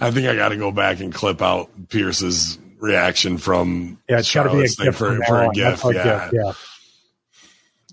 I 0.00 0.10
think 0.10 0.26
I 0.26 0.34
got 0.34 0.48
to 0.48 0.56
go 0.56 0.72
back 0.72 0.98
and 0.98 1.14
clip 1.14 1.40
out 1.40 1.70
Pearce's 1.88 2.58
reaction 2.80 3.38
from 3.38 4.00
Yeah, 4.08 4.18
it's 4.18 4.34
got 4.34 4.42
to 4.42 4.50
be 4.50 4.64
a 4.64 4.66
gift 4.66 4.98
for, 4.98 5.22
for 5.24 5.42
a 5.44 5.50
gift. 5.50 5.84
Yeah. 5.84 6.30
gift, 6.30 6.34
yeah. 6.34 6.52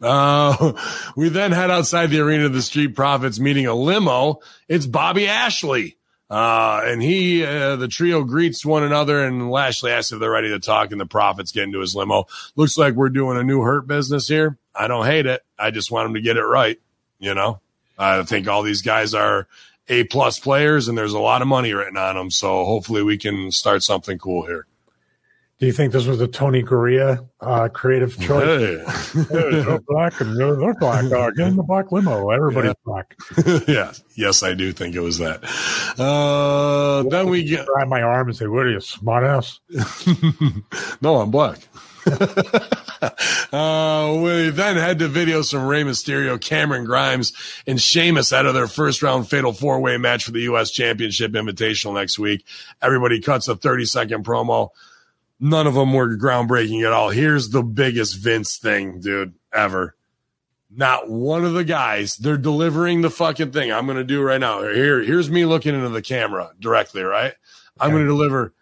Uh, 0.02 0.74
we 1.16 1.30
then 1.30 1.52
head 1.52 1.70
outside 1.70 2.08
the 2.08 2.22
arena 2.22 2.46
of 2.46 2.54
the 2.54 2.64
Street 2.64 2.96
Profits, 2.96 3.40
meeting 3.40 3.68
a 3.68 3.76
limo. 3.76 4.40
It's 4.68 4.88
Bobby 4.88 5.28
Lashley. 5.28 6.00
Uh, 6.28 6.82
and 6.86 7.04
he, 7.04 7.44
uh, 7.44 7.76
the 7.76 7.88
trio 7.88 8.24
greets 8.24 8.66
one 8.66 8.82
another 8.82 9.24
and 9.24 9.52
Lashley 9.52 9.92
asks 9.92 10.12
if 10.12 10.20
they're 10.20 10.32
ready 10.32 10.50
to 10.50 10.60
talk 10.60 10.92
and 10.92 11.00
the 11.00 11.06
Profits 11.06 11.52
get 11.52 11.66
into 11.66 11.82
his 11.82 11.96
limo. 11.96 12.26
Looks 12.56 12.80
like 12.80 12.96
we're 12.96 13.10
doing 13.10 13.38
a 13.38 13.44
new 13.44 13.62
hurt 13.62 13.86
business 13.86 14.28
here. 14.28 14.58
I 14.80 14.88
don't 14.88 15.06
hate 15.06 15.26
it. 15.26 15.42
I 15.60 15.72
just 15.72 15.92
want 15.92 16.08
him 16.08 16.14
to 16.14 16.22
get 16.22 16.38
it 16.38 16.44
right. 16.44 16.80
You 17.20 17.36
know, 17.36 17.60
I 17.98 18.24
think 18.24 18.48
all 18.48 18.64
these 18.64 18.82
guys 18.82 19.14
are 19.14 19.46
A 19.90 20.06
plus 20.06 20.40
players 20.40 20.88
and 20.88 20.98
there's 20.98 21.14
a 21.14 21.20
lot 21.20 21.42
of 21.42 21.50
money 21.50 21.74
written 21.74 21.98
on 21.98 22.16
them. 22.16 22.32
So 22.32 22.64
hopefully 22.64 23.04
we 23.04 23.18
can 23.18 23.52
start 23.52 23.84
something 23.84 24.18
cool 24.18 24.46
here. 24.46 24.66
Do 25.60 25.66
you 25.66 25.74
think 25.74 25.92
this 25.92 26.06
was 26.06 26.22
a 26.22 26.28
Tony 26.28 26.64
Gurria 26.64 27.28
uh, 27.42 27.68
creative 27.68 28.18
choice? 28.18 28.46
Hey. 28.46 29.24
Hey, 29.30 29.62
you're 29.62 29.82
black 29.82 30.22
and 30.22 30.34
you're, 30.38 30.56
they're 30.56 30.74
black. 30.76 31.04
Uh, 31.12 31.32
get 31.32 31.50
in 31.50 31.58
the 31.58 31.64
black 31.64 31.92
limo. 31.92 32.30
Everybody's 32.30 32.76
black. 32.86 33.18
yes, 33.68 34.02
yes, 34.16 34.42
I 34.42 34.54
do 34.54 34.72
think 34.72 34.96
it 34.96 35.02
was 35.02 35.18
that. 35.18 35.44
Uh, 36.00 37.04
then 37.10 37.28
we 37.30 37.44
get 37.44 37.66
grab 37.66 37.90
my 37.90 38.02
arm 38.02 38.30
and 38.30 38.38
say, 38.38 38.48
"What 38.48 38.68
are 38.68 38.72
you, 38.72 38.80
smart 38.80 39.26
ass?" 39.26 39.60
no, 41.02 41.18
I'm 41.18 41.30
black. 41.30 41.60
uh, 43.02 44.20
we 44.22 44.50
then 44.50 44.76
head 44.76 45.00
to 45.00 45.08
videos 45.08 45.52
from 45.52 45.66
Rey 45.66 45.84
Mysterio, 45.84 46.40
Cameron 46.40 46.86
Grimes, 46.86 47.34
and 47.66 47.80
Sheamus 47.82 48.34
out 48.34 48.46
of 48.46 48.54
their 48.54 48.68
first 48.68 49.02
round 49.02 49.30
fatal 49.30 49.54
four 49.54 49.80
way 49.80 49.98
match 49.98 50.26
for 50.26 50.32
the 50.32 50.42
U.S. 50.42 50.72
Championship 50.72 51.32
Invitational 51.32 51.94
next 51.94 52.20
week. 52.20 52.46
Everybody 52.82 53.22
cuts 53.22 53.48
a 53.48 53.56
30 53.56 53.86
second 53.86 54.26
promo. 54.26 54.70
None 55.40 55.68
of 55.68 55.74
them 55.74 55.94
were 55.94 56.18
groundbreaking 56.18 56.86
at 56.86 56.92
all. 56.92 57.10
Here's 57.10 57.50
the 57.50 57.64
biggest 57.64 58.18
Vince 58.18 58.58
thing, 58.58 59.00
dude, 59.00 59.34
ever. 59.54 59.96
Not 60.70 61.10
one 61.10 61.46
of 61.46 61.54
the 61.54 61.64
guys. 61.64 62.18
They're 62.18 62.38
delivering 62.38 63.02
the 63.02 63.10
fucking 63.10 63.52
thing. 63.52 63.72
I'm 63.72 63.86
going 63.86 63.98
to 63.98 64.04
do 64.04 64.22
right 64.22 64.40
now. 64.40 64.62
Here, 64.62 65.02
here's 65.02 65.30
me 65.30 65.46
looking 65.46 65.74
into 65.74 65.90
the 65.90 66.02
camera 66.02 66.52
directly. 66.60 67.02
Right. 67.04 67.34
I'm 67.80 67.92
going 67.92 68.04
to 68.04 68.08
deliver. 68.08 68.54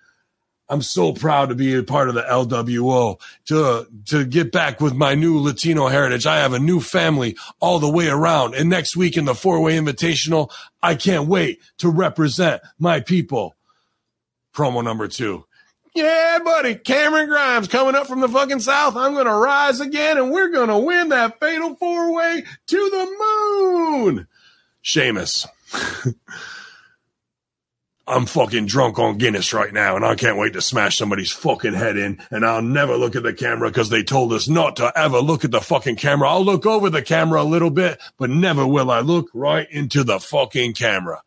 I'm 0.69 0.81
so 0.81 1.13
proud 1.13 1.49
to 1.49 1.55
be 1.55 1.75
a 1.75 1.83
part 1.83 2.09
of 2.09 2.15
the 2.15 2.23
LWO 2.23 3.19
to 3.45 3.87
to 4.05 4.25
get 4.25 4.51
back 4.51 4.81
with 4.81 4.93
my 4.93 5.15
new 5.15 5.39
Latino 5.39 5.87
heritage. 5.87 6.25
I 6.25 6.39
have 6.39 6.53
a 6.53 6.59
new 6.59 6.81
family 6.81 7.37
all 7.59 7.79
the 7.79 7.89
way 7.89 8.09
around. 8.09 8.55
And 8.55 8.69
next 8.69 8.97
week 8.97 9.15
in 9.15 9.25
the 9.25 9.35
four 9.35 9.61
way 9.61 9.77
invitational, 9.77 10.51
I 10.83 10.95
can't 10.95 11.27
wait 11.27 11.61
to 11.77 11.89
represent 11.89 12.61
my 12.77 12.99
people. 12.99 13.55
Promo 14.53 14.83
number 14.83 15.07
two. 15.07 15.45
Yeah, 15.95 16.39
buddy, 16.43 16.75
Cameron 16.75 17.27
Grimes 17.27 17.67
coming 17.67 17.95
up 17.95 18.05
from 18.05 18.19
the 18.19 18.27
fucking 18.27 18.59
south. 18.59 18.95
I'm 18.95 19.13
going 19.13 19.25
to 19.25 19.33
rise 19.33 19.79
again 19.79 20.17
and 20.17 20.31
we're 20.31 20.49
going 20.49 20.67
to 20.67 20.77
win 20.77 21.09
that 21.09 21.39
fatal 21.39 21.75
four 21.75 22.13
way 22.13 22.43
to 22.67 22.77
the 22.77 23.15
moon. 23.19 24.27
Sheamus. 24.81 25.47
I'm 28.07 28.25
fucking 28.25 28.67
drunk 28.67 28.99
on 28.99 29.17
Guinness 29.17 29.53
right 29.53 29.73
now 29.73 29.97
and 29.97 30.05
I 30.05 30.15
can't 30.15 30.37
wait 30.37 30.53
to 30.53 30.61
smash 30.61 30.97
somebody's 30.97 31.33
fucking 31.33 31.73
head 31.73 31.97
in 31.97 32.21
and 32.31 32.45
I'll 32.45 32.61
never 32.61 32.95
look 32.95 33.17
at 33.17 33.23
the 33.23 33.33
camera 33.33 33.69
because 33.69 33.89
they 33.89 34.01
told 34.01 34.31
us 34.31 34.47
not 34.47 34.77
to 34.77 34.97
ever 34.97 35.19
look 35.19 35.43
at 35.43 35.51
the 35.51 35.59
fucking 35.59 35.97
camera. 35.97 36.29
I'll 36.29 36.45
look 36.45 36.65
over 36.65 36.89
the 36.89 37.01
camera 37.01 37.41
a 37.41 37.43
little 37.43 37.69
bit, 37.69 37.99
but 38.17 38.29
never 38.29 38.65
will 38.65 38.89
I 38.91 39.01
look 39.01 39.29
right 39.33 39.69
into 39.69 40.05
the 40.05 40.21
fucking 40.21 40.73
camera. 40.73 41.21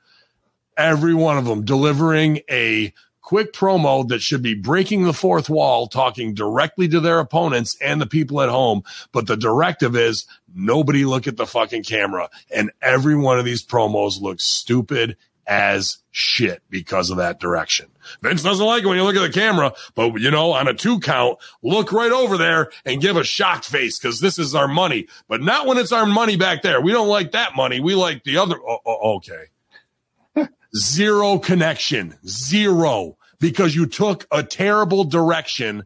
Every 0.75 1.13
one 1.13 1.37
of 1.37 1.45
them 1.45 1.67
delivering 1.67 2.41
a 2.51 2.95
quick 3.21 3.53
promo 3.53 4.09
that 4.09 4.23
should 4.23 4.43
be 4.43 4.55
breaking 4.55 5.05
the 5.05 5.13
fourth 5.13 5.51
wall, 5.51 5.87
talking 5.87 6.33
directly 6.33 6.89
to 6.89 6.99
their 6.99 7.19
opponents 7.19 7.77
and 7.83 8.01
the 8.01 8.07
people 8.07 8.41
at 8.41 8.49
home. 8.49 8.83
But 9.13 9.27
the 9.27 9.37
directive 9.37 9.95
is 9.95 10.27
nobody 10.55 11.05
look 11.05 11.29
at 11.29 11.37
the 11.37 11.47
fucking 11.47 11.83
camera. 11.83 12.31
And 12.53 12.73
every 12.81 13.15
one 13.15 13.39
of 13.39 13.45
these 13.45 13.65
promos 13.65 14.21
looks 14.21 14.45
stupid 14.45 15.19
as 15.47 15.99
shit 16.11 16.63
because 16.71 17.11
of 17.11 17.17
that 17.19 17.41
direction. 17.41 17.87
Vince 18.23 18.43
doesn't 18.43 18.65
like 18.65 18.83
it 18.83 18.87
when 18.87 18.97
you 18.97 19.05
look 19.05 19.17
at 19.17 19.23
the 19.23 19.33
camera, 19.33 19.73
but 19.95 20.21
you 20.21 20.31
know, 20.31 20.53
on 20.53 20.69
a 20.69 20.75
two 20.75 21.01
count, 21.01 21.39
look 21.63 21.93
right 21.93 22.13
over 22.13 22.37
there 22.37 22.71
and 22.85 23.01
give 23.01 23.17
a 23.17 23.25
shocked 23.25 23.65
face 23.65 23.99
because 23.99 24.21
this 24.21 24.39
is 24.39 24.55
our 24.55 24.69
money, 24.69 25.07
but 25.29 25.43
not 25.43 25.67
when 25.67 25.79
it's 25.79 25.93
our 25.93 26.07
money 26.07 26.37
back 26.37 26.63
there. 26.63 26.81
We 26.81 26.93
don't 26.93 27.09
like 27.09 27.33
that 27.33 27.55
money. 27.55 27.81
We 27.81 27.95
like 27.95 28.25
the 28.25 28.39
other. 28.39 28.57
Oh, 28.57 28.79
oh, 28.85 29.17
okay. 29.17 30.49
Zero 30.77 31.39
connection. 31.39 32.17
Zero 32.27 33.17
because 33.41 33.75
you 33.75 33.87
took 33.87 34.27
a 34.31 34.43
terrible 34.43 35.05
direction 35.05 35.85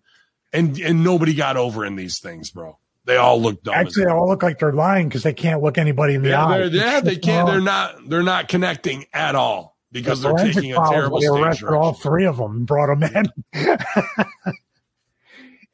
and, 0.52 0.78
and 0.78 1.02
nobody 1.02 1.34
got 1.34 1.56
over 1.56 1.84
in 1.84 1.96
these 1.96 2.20
things, 2.20 2.50
bro. 2.50 2.78
They 3.06 3.16
all 3.16 3.40
look 3.40 3.62
dumb. 3.62 3.74
Actually, 3.74 4.04
they 4.04 4.10
all 4.10 4.28
look 4.28 4.42
like 4.42 4.58
they're 4.58 4.72
lying 4.72 5.08
because 5.08 5.22
they 5.22 5.34
can't 5.34 5.62
look 5.62 5.76
anybody 5.76 6.14
in 6.14 6.22
the 6.22 6.30
yeah, 6.30 6.44
eye. 6.44 6.64
yeah, 6.64 7.00
they 7.00 7.16
can't. 7.16 7.46
They're 7.46 7.60
not. 7.60 8.08
They're 8.08 8.22
not 8.22 8.48
connecting 8.48 9.04
at 9.12 9.34
all 9.34 9.76
because 9.94 10.22
they're 10.22 10.34
taking 10.34 10.72
a 10.72 10.88
terrible 10.90 11.20
They 11.20 11.26
arrested 11.28 11.68
all 11.68 11.92
three 11.92 12.26
of 12.26 12.36
them 12.38 12.56
and 12.56 12.66
brought 12.66 12.98
them 12.98 13.26
in. 13.54 13.74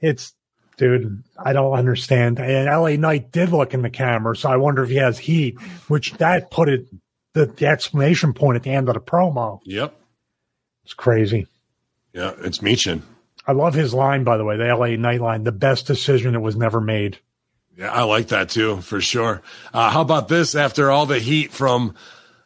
it's, 0.00 0.34
dude, 0.76 1.24
I 1.38 1.52
don't 1.52 1.72
understand. 1.72 2.38
And 2.38 2.66
LA 2.66 2.96
Knight 2.96 3.32
did 3.32 3.48
look 3.48 3.74
in 3.74 3.82
the 3.82 3.90
camera, 3.90 4.36
so 4.36 4.50
I 4.50 4.56
wonder 4.56 4.82
if 4.82 4.90
he 4.90 4.96
has 4.96 5.18
heat, 5.18 5.58
which 5.88 6.12
that 6.14 6.50
put 6.50 6.68
it 6.68 6.86
the, 7.32 7.46
the 7.46 7.66
exclamation 7.66 8.34
point 8.34 8.56
at 8.56 8.62
the 8.62 8.70
end 8.70 8.88
of 8.88 8.94
the 8.94 9.00
promo. 9.00 9.60
Yep. 9.64 9.94
It's 10.84 10.94
crazy. 10.94 11.46
Yeah, 12.12 12.32
it's 12.40 12.58
Michin. 12.58 13.02
I 13.46 13.52
love 13.52 13.74
his 13.74 13.94
line, 13.94 14.24
by 14.24 14.36
the 14.36 14.44
way, 14.44 14.56
the 14.56 14.74
LA 14.74 14.96
Knight 14.96 15.20
line, 15.20 15.44
the 15.44 15.52
best 15.52 15.86
decision 15.86 16.34
that 16.34 16.40
was 16.40 16.56
never 16.56 16.80
made. 16.80 17.18
Yeah, 17.76 17.92
I 17.92 18.02
like 18.02 18.28
that 18.28 18.50
too, 18.50 18.80
for 18.82 19.00
sure. 19.00 19.42
Uh, 19.72 19.90
how 19.90 20.02
about 20.02 20.28
this? 20.28 20.54
After 20.54 20.90
all 20.90 21.06
the 21.06 21.18
heat 21.18 21.50
from 21.52 21.94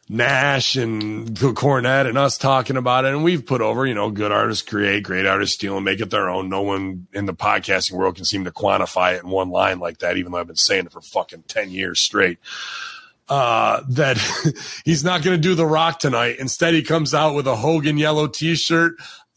Nash 0.07 0.75
and 0.75 1.35
Cornette 1.35 2.07
and 2.07 2.17
us 2.17 2.37
talking 2.37 2.77
about 2.77 3.05
it, 3.05 3.13
and 3.13 3.23
we've 3.23 3.45
put 3.45 3.61
over, 3.61 3.85
you 3.85 3.93
know, 3.95 4.11
good 4.11 4.31
artists 4.31 4.67
create, 4.67 5.03
great 5.03 5.25
artists 5.25 5.55
steal 5.55 5.75
and 5.75 5.83
make 5.85 5.99
it 5.99 6.09
their 6.11 6.29
own. 6.29 6.47
No 6.47 6.61
one 6.61 7.07
in 7.11 7.25
the 7.25 7.33
podcasting 7.33 7.93
world 7.93 8.15
can 8.15 8.25
seem 8.25 8.45
to 8.45 8.51
quantify 8.51 9.17
it 9.17 9.23
in 9.23 9.29
one 9.29 9.49
line 9.49 9.79
like 9.79 9.97
that, 9.99 10.15
even 10.15 10.31
though 10.31 10.37
I've 10.37 10.47
been 10.47 10.55
saying 10.55 10.85
it 10.85 10.91
for 10.91 11.01
fucking 11.01 11.43
10 11.47 11.71
years 11.71 11.99
straight. 11.99 12.37
Uh, 13.27 13.81
that 13.89 14.19
he's 14.85 15.03
not 15.03 15.23
going 15.23 15.35
to 15.35 15.41
do 15.41 15.55
the 15.55 15.65
rock 15.65 15.97
tonight. 15.99 16.37
Instead, 16.37 16.75
he 16.75 16.83
comes 16.83 17.13
out 17.13 17.33
with 17.33 17.47
a 17.47 17.55
Hogan 17.55 17.97
yellow 17.97 18.27
t 18.27 18.53
shirt, 18.53 18.93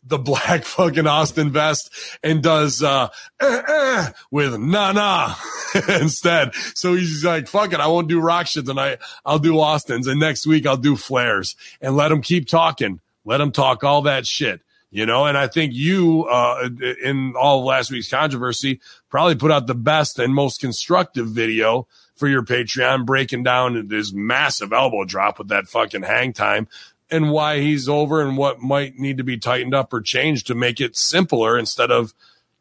the 0.08 0.18
black 0.18 0.64
fucking 0.64 1.06
Austin 1.06 1.50
vest, 1.50 1.90
and 2.22 2.42
does, 2.42 2.82
uh, 2.82 3.08
eh, 3.40 3.62
eh, 3.68 4.08
with 4.30 4.58
nah 4.58 5.34
instead. 5.88 6.54
So 6.74 6.94
he's 6.94 7.24
like, 7.24 7.48
fuck 7.48 7.72
it. 7.72 7.80
I 7.80 7.86
won't 7.86 8.08
do 8.08 8.20
rock 8.20 8.46
shit 8.46 8.66
tonight. 8.66 8.98
I'll 9.24 9.38
do 9.38 9.60
Austin's 9.60 10.06
and 10.06 10.20
next 10.20 10.46
week 10.46 10.66
I'll 10.66 10.76
do 10.76 10.96
flares 10.96 11.56
and 11.80 11.96
let 11.96 12.12
him 12.12 12.22
keep 12.22 12.46
talking. 12.48 13.00
Let 13.24 13.40
him 13.40 13.52
talk 13.52 13.84
all 13.84 14.02
that 14.02 14.26
shit. 14.26 14.62
You 14.90 15.04
know, 15.04 15.26
and 15.26 15.36
I 15.36 15.48
think 15.48 15.74
you, 15.74 16.24
uh, 16.24 16.66
in 17.04 17.34
all 17.38 17.58
of 17.58 17.66
last 17.66 17.90
week's 17.90 18.10
controversy, 18.10 18.80
probably 19.10 19.34
put 19.34 19.50
out 19.50 19.66
the 19.66 19.74
best 19.74 20.18
and 20.18 20.34
most 20.34 20.62
constructive 20.62 21.28
video 21.28 21.86
for 22.16 22.26
your 22.26 22.42
Patreon, 22.42 23.04
breaking 23.04 23.42
down 23.42 23.88
this 23.88 24.14
massive 24.14 24.72
elbow 24.72 25.04
drop 25.04 25.38
with 25.38 25.48
that 25.48 25.68
fucking 25.68 26.02
hang 26.02 26.32
time 26.32 26.68
and 27.10 27.30
why 27.30 27.60
he's 27.60 27.88
over 27.88 28.20
and 28.20 28.36
what 28.36 28.60
might 28.60 28.96
need 28.96 29.18
to 29.18 29.24
be 29.24 29.38
tightened 29.38 29.74
up 29.74 29.92
or 29.92 30.00
changed 30.00 30.46
to 30.48 30.54
make 30.54 30.80
it 30.80 30.96
simpler 30.96 31.58
instead 31.58 31.90
of 31.90 32.12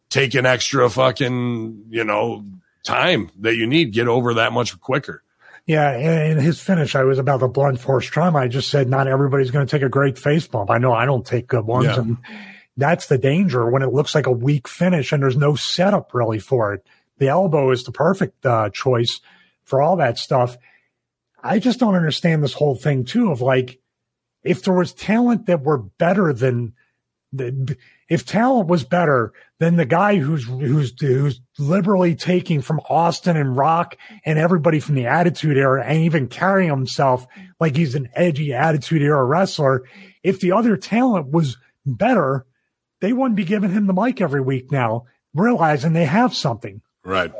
taking 0.10 0.45
extra 0.45 0.89
fucking, 0.89 1.86
you 1.89 2.04
know, 2.04 2.45
time 2.84 3.30
that 3.39 3.56
you 3.56 3.68
need 3.68 3.91
get 3.91 4.08
over 4.08 4.36
that 4.36 4.54
much 4.54 4.80
quicker. 4.80 5.22
Yeah, 5.66 5.89
and 5.91 6.39
his 6.39 6.62
finish, 6.62 6.95
I 6.95 7.04
was 7.04 7.20
about 7.20 7.41
the 7.41 7.50
blunt 7.50 7.82
force 7.82 8.06
trauma. 8.06 8.39
I 8.39 8.48
just 8.48 8.70
said 8.70 8.88
not 8.89 9.08
everybody's 9.08 9.52
going 9.52 9.68
to 9.68 9.70
take 9.70 9.82
a 9.86 9.89
great 9.89 10.18
face 10.18 10.48
bump. 10.48 10.72
I 10.72 10.78
know 10.78 10.93
I 10.93 11.06
don't 11.06 11.26
take 11.26 11.48
good 11.48 11.66
ones, 11.66 11.88
Yeah. 11.88 12.00
and 12.00 12.18
that's 12.78 13.08
the 13.08 13.18
danger 13.18 13.70
when 13.70 13.82
it 13.82 13.91
looks 13.91 14.16
like 14.16 14.28
a 14.28 14.32
weak 14.32 14.68
finish 14.68 15.12
and 15.12 15.22
there's 15.22 15.36
no 15.36 15.56
setup 15.56 16.14
really 16.14 16.39
for 16.39 16.74
it. 16.74 16.86
The 17.18 17.28
elbow 17.28 17.72
is 17.72 17.84
the 17.84 17.91
perfect 17.91 18.45
uh, 18.45 18.70
choice 18.70 19.20
for 19.66 19.82
all 19.82 19.98
that 19.98 20.18
stuff. 20.18 20.56
I 21.43 21.60
just 21.60 21.80
don't 21.80 21.95
understand 21.95 22.43
this 22.43 22.54
whole 22.54 22.76
thing 22.76 23.04
too 23.04 23.32
of 23.32 23.41
like 23.41 23.80
if 24.48 24.64
there 24.64 24.74
was 24.74 24.93
talent 24.93 25.45
that 25.45 25.64
were 25.64 25.78
better 25.78 26.34
than 26.34 26.74
if 28.10 28.26
talent 28.26 28.70
was 28.70 28.84
better 28.86 29.34
than 29.60 29.76
the 29.76 29.86
guy 29.86 30.16
who's 30.16 30.45
who's 30.45 30.93
who's 31.00 31.41
liberally 31.60 32.16
taking 32.16 32.62
from 32.62 32.80
Austin 32.89 33.36
and 33.36 33.58
Rock 33.58 33.98
and 34.26 34.39
everybody 34.39 34.80
from 34.80 34.95
the 34.95 35.08
Attitude 35.08 35.58
Era 35.58 35.84
and 35.86 36.04
even 36.04 36.28
carrying 36.28 36.70
himself 36.70 37.28
like 37.60 37.76
he's 37.76 37.95
an 37.95 38.10
edgy 38.14 38.54
Attitude 38.54 39.02
Era 39.02 39.24
wrestler, 39.26 39.84
if 40.24 40.39
the 40.39 40.54
other 40.54 40.78
talent 40.78 41.32
was 41.32 41.58
better, 41.86 42.45
they 43.02 43.14
wouldn't 43.14 43.36
be 43.36 43.45
giving 43.45 43.72
him 43.72 43.88
the 43.88 43.93
mic 43.93 44.22
every 44.22 44.41
week 44.41 44.72
now, 44.72 45.06
realizing 45.34 45.93
they 45.93 46.06
have 46.06 46.34
something. 46.34 46.82
Right. 47.04 47.32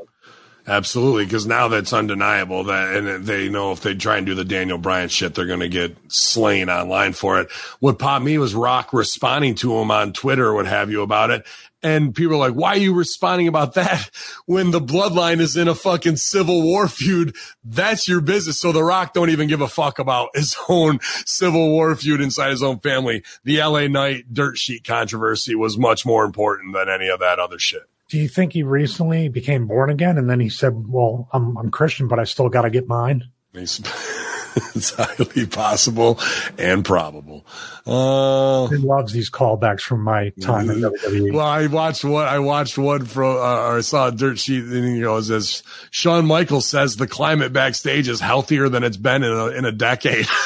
Absolutely, 0.70 1.24
because 1.24 1.48
now 1.48 1.70
that's 1.70 1.94
undeniable 1.94 2.66
that, 2.66 2.94
and 2.94 3.26
they 3.26 3.48
know 3.48 3.72
if 3.72 3.80
they 3.80 3.96
try 3.96 4.18
and 4.18 4.26
do 4.26 4.36
the 4.36 4.44
Daniel 4.44 4.78
Bryan 4.78 5.08
shit, 5.08 5.34
they're 5.34 5.46
going 5.46 5.62
to 5.62 5.70
get 5.70 5.96
slain 6.10 6.70
online 6.70 7.14
for 7.14 7.40
it. 7.40 7.50
What 7.80 8.00
popped 8.00 8.26
me 8.26 8.38
was 8.38 8.54
Rock 8.54 8.92
responding 8.92 9.56
to 9.56 9.78
him 9.78 9.92
on 9.92 10.12
Twitter 10.12 10.54
what 10.54 10.68
have 10.68 10.92
you 10.92 11.04
about 11.04 11.32
it. 11.32 11.48
And 11.82 12.14
people 12.14 12.36
are 12.36 12.50
like, 12.50 12.54
why 12.54 12.72
are 12.72 12.80
you 12.80 12.94
responding 12.94 13.48
about 13.48 13.76
that 13.76 14.10
when 14.46 14.72
the 14.72 14.82
bloodline 14.82 15.40
is 15.40 15.56
in 15.56 15.70
a 15.70 15.76
fucking 15.76 16.18
civil 16.18 16.62
war 16.62 16.90
feud? 16.90 17.38
That's 17.64 18.10
your 18.10 18.20
business. 18.20 18.60
So 18.60 18.74
the 18.74 18.84
Rock 18.84 19.14
don't 19.14 19.30
even 19.30 19.48
give 19.48 19.62
a 19.62 19.70
fuck 19.70 20.00
about 20.00 20.32
his 20.36 20.58
own 20.70 21.00
civil 21.26 21.70
war 21.70 21.96
feud 21.96 22.20
inside 22.20 22.50
his 22.50 22.64
own 22.64 22.80
family. 22.80 23.24
The 23.46 23.60
LA 23.60 23.88
Knight 23.88 24.34
dirt 24.34 24.58
sheet 24.58 24.84
controversy 24.84 25.56
was 25.56 25.78
much 25.78 26.06
more 26.06 26.26
important 26.26 26.74
than 26.74 26.90
any 26.90 27.08
of 27.08 27.22
that 27.22 27.40
other 27.40 27.58
shit. 27.58 27.88
Do 28.10 28.18
you 28.18 28.28
think 28.30 28.54
he 28.54 28.64
recently 28.64 29.28
became 29.30 29.68
born 29.68 29.90
again 29.90 30.18
and 30.18 30.30
then 30.30 30.40
he 30.40 30.50
said, 30.50 30.74
Well, 30.88 31.28
I'm 31.34 31.58
I'm 31.58 31.72
Christian, 31.72 32.08
but 32.08 32.20
I 32.20 32.24
still 32.24 32.50
gotta 32.50 32.70
get 32.70 32.88
mine? 32.88 33.24
It's, 33.54 33.82
highly 34.98 35.46
possible 35.46 36.20
and 36.58 36.84
probable. 36.84 37.46
Uh, 37.86 38.68
He 38.68 38.78
loves 38.78 39.14
these 39.14 39.30
callbacks 39.30 39.82
from 39.82 40.02
my 40.04 40.30
time 40.42 40.70
in 40.70 40.82
WWE. 40.82 41.34
well, 41.34 41.46
I 41.46 41.68
watched 41.68 42.04
one. 42.04 42.26
I 42.26 42.40
watched 42.40 42.78
one 42.78 43.06
from, 43.06 43.36
uh, 43.36 43.40
or 43.40 43.78
I 43.78 43.82
saw 43.82 44.08
a 44.08 44.12
dirt 44.12 44.40
sheet, 44.40 44.64
and 44.64 44.96
he 44.96 45.02
goes, 45.02 45.30
"As 45.30 45.64
Shawn 45.92 46.26
Michaels 46.26 46.66
says, 46.66 46.96
the 46.96 47.08
climate 47.08 47.54
backstage 47.54 48.08
is 48.08 48.20
healthier 48.20 48.68
than 48.70 48.84
it's 48.84 48.98
been 48.98 49.24
in 49.24 49.32
a, 49.32 49.48
in 49.48 49.66
a 49.66 49.72
decade." 49.72 50.28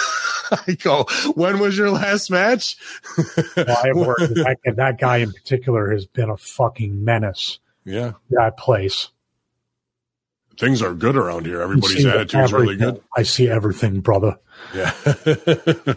I 0.67 0.73
go, 0.73 1.05
"When 1.35 1.59
was 1.59 1.77
your 1.77 1.89
last 1.91 2.29
match?" 2.29 2.77
Well, 3.55 3.65
I 3.83 3.87
have 3.87 3.95
worked 3.97 4.21
with 4.21 4.35
that, 4.43 4.57
and 4.65 4.77
that 4.77 4.99
guy 4.99 5.17
in 5.17 5.31
particular 5.31 5.91
has 5.91 6.05
been 6.05 6.29
a 6.29 6.37
fucking 6.37 7.03
menace. 7.03 7.59
yeah, 7.85 8.13
That 8.31 8.57
place. 8.57 9.09
things 10.59 10.81
are 10.81 10.93
good 10.93 11.15
around 11.15 11.45
here. 11.47 11.61
Everybody's 11.61 12.05
attitude's 12.05 12.53
really 12.53 12.75
good. 12.75 13.01
I 13.17 13.23
see 13.23 13.49
everything, 13.49 14.01
brother. 14.01 14.37
Yeah, 14.75 14.93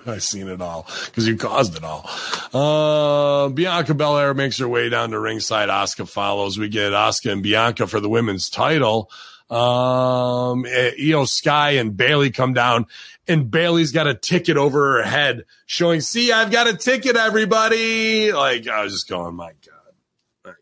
I've 0.07 0.23
seen 0.23 0.49
it 0.49 0.63
all 0.63 0.89
because 1.07 1.29
you 1.29 1.37
caused 1.37 1.77
it 1.77 1.85
all. 1.85 2.09
Uh, 2.55 3.49
Bianca 3.51 3.93
Belair 3.93 4.33
makes 4.33 4.57
her 4.59 4.69
way 4.69 4.89
down 4.89 5.11
to 5.11 5.19
ringside. 5.21 5.69
Asuka 5.69 6.09
follows. 6.09 6.57
We 6.59 6.69
get 6.71 6.93
Asuka 6.93 7.31
and 7.33 7.43
Bianca 7.43 7.87
for 7.87 8.01
the 8.01 8.09
women's 8.09 8.49
title. 8.49 9.11
Um, 9.51 10.65
Iyo 10.65 11.29
Sky 11.29 11.73
and 11.73 11.95
Bayley 11.95 12.31
come 12.31 12.55
down, 12.55 12.87
and 13.27 13.51
Bayley's 13.51 13.93
got 13.93 14.07
a 14.07 14.14
ticket 14.14 14.57
over 14.57 14.99
her 14.99 15.03
head 15.03 15.45
showing, 15.66 16.01
see, 16.01 16.33
I've 16.33 16.51
got 16.51 16.68
a 16.68 16.77
ticket, 16.77 17.16
everybody. 17.16 18.33
Like, 18.33 18.68
I 18.68 18.85
was 18.85 18.93
just 18.93 19.09
going, 19.09 19.35
my 19.35 19.53
God. 19.64 20.55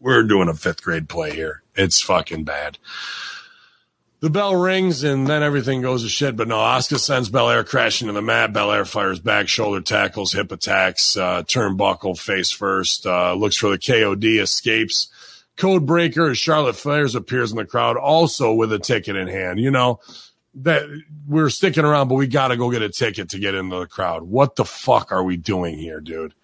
We're 0.00 0.24
doing 0.24 0.48
a 0.48 0.54
fifth 0.54 0.82
grade 0.82 1.08
play 1.08 1.34
here. 1.34 1.62
It's 1.74 2.00
fucking 2.00 2.44
bad. 2.44 2.78
The 4.20 4.30
bell 4.30 4.56
rings 4.56 5.02
and 5.02 5.26
then 5.26 5.42
everything 5.42 5.82
goes 5.82 6.02
to 6.02 6.08
shit. 6.08 6.36
But 6.36 6.48
no, 6.48 6.56
Asuka 6.56 6.98
sends 6.98 7.28
Belair 7.28 7.64
crashing 7.64 8.06
to 8.06 8.14
the 8.14 8.22
mat. 8.22 8.52
Belair 8.52 8.84
fires 8.84 9.20
back, 9.20 9.48
shoulder 9.48 9.80
tackles, 9.80 10.32
hip 10.32 10.52
attacks, 10.52 11.16
uh, 11.16 11.42
turnbuckle 11.42 12.18
face 12.18 12.50
first, 12.50 13.06
uh, 13.06 13.34
looks 13.34 13.56
for 13.56 13.68
the 13.68 13.78
KOD, 13.78 14.40
escapes. 14.40 15.08
Code 15.56 15.86
breaker 15.86 16.30
as 16.30 16.38
Charlotte 16.38 16.76
Flair 16.76 17.06
appears 17.14 17.52
in 17.52 17.58
the 17.58 17.64
crowd, 17.64 17.96
also 17.96 18.52
with 18.52 18.72
a 18.72 18.78
ticket 18.78 19.14
in 19.14 19.28
hand. 19.28 19.60
You 19.60 19.70
know, 19.70 20.00
that 20.56 20.82
we're 21.26 21.50
sticking 21.50 21.84
around, 21.84 22.08
but 22.08 22.14
we 22.14 22.26
got 22.26 22.48
to 22.48 22.56
go 22.56 22.70
get 22.70 22.82
a 22.82 22.88
ticket 22.88 23.30
to 23.30 23.38
get 23.38 23.54
into 23.54 23.78
the 23.78 23.86
crowd. 23.86 24.22
What 24.22 24.56
the 24.56 24.64
fuck 24.64 25.12
are 25.12 25.24
we 25.24 25.36
doing 25.36 25.78
here, 25.78 26.00
dude? 26.00 26.34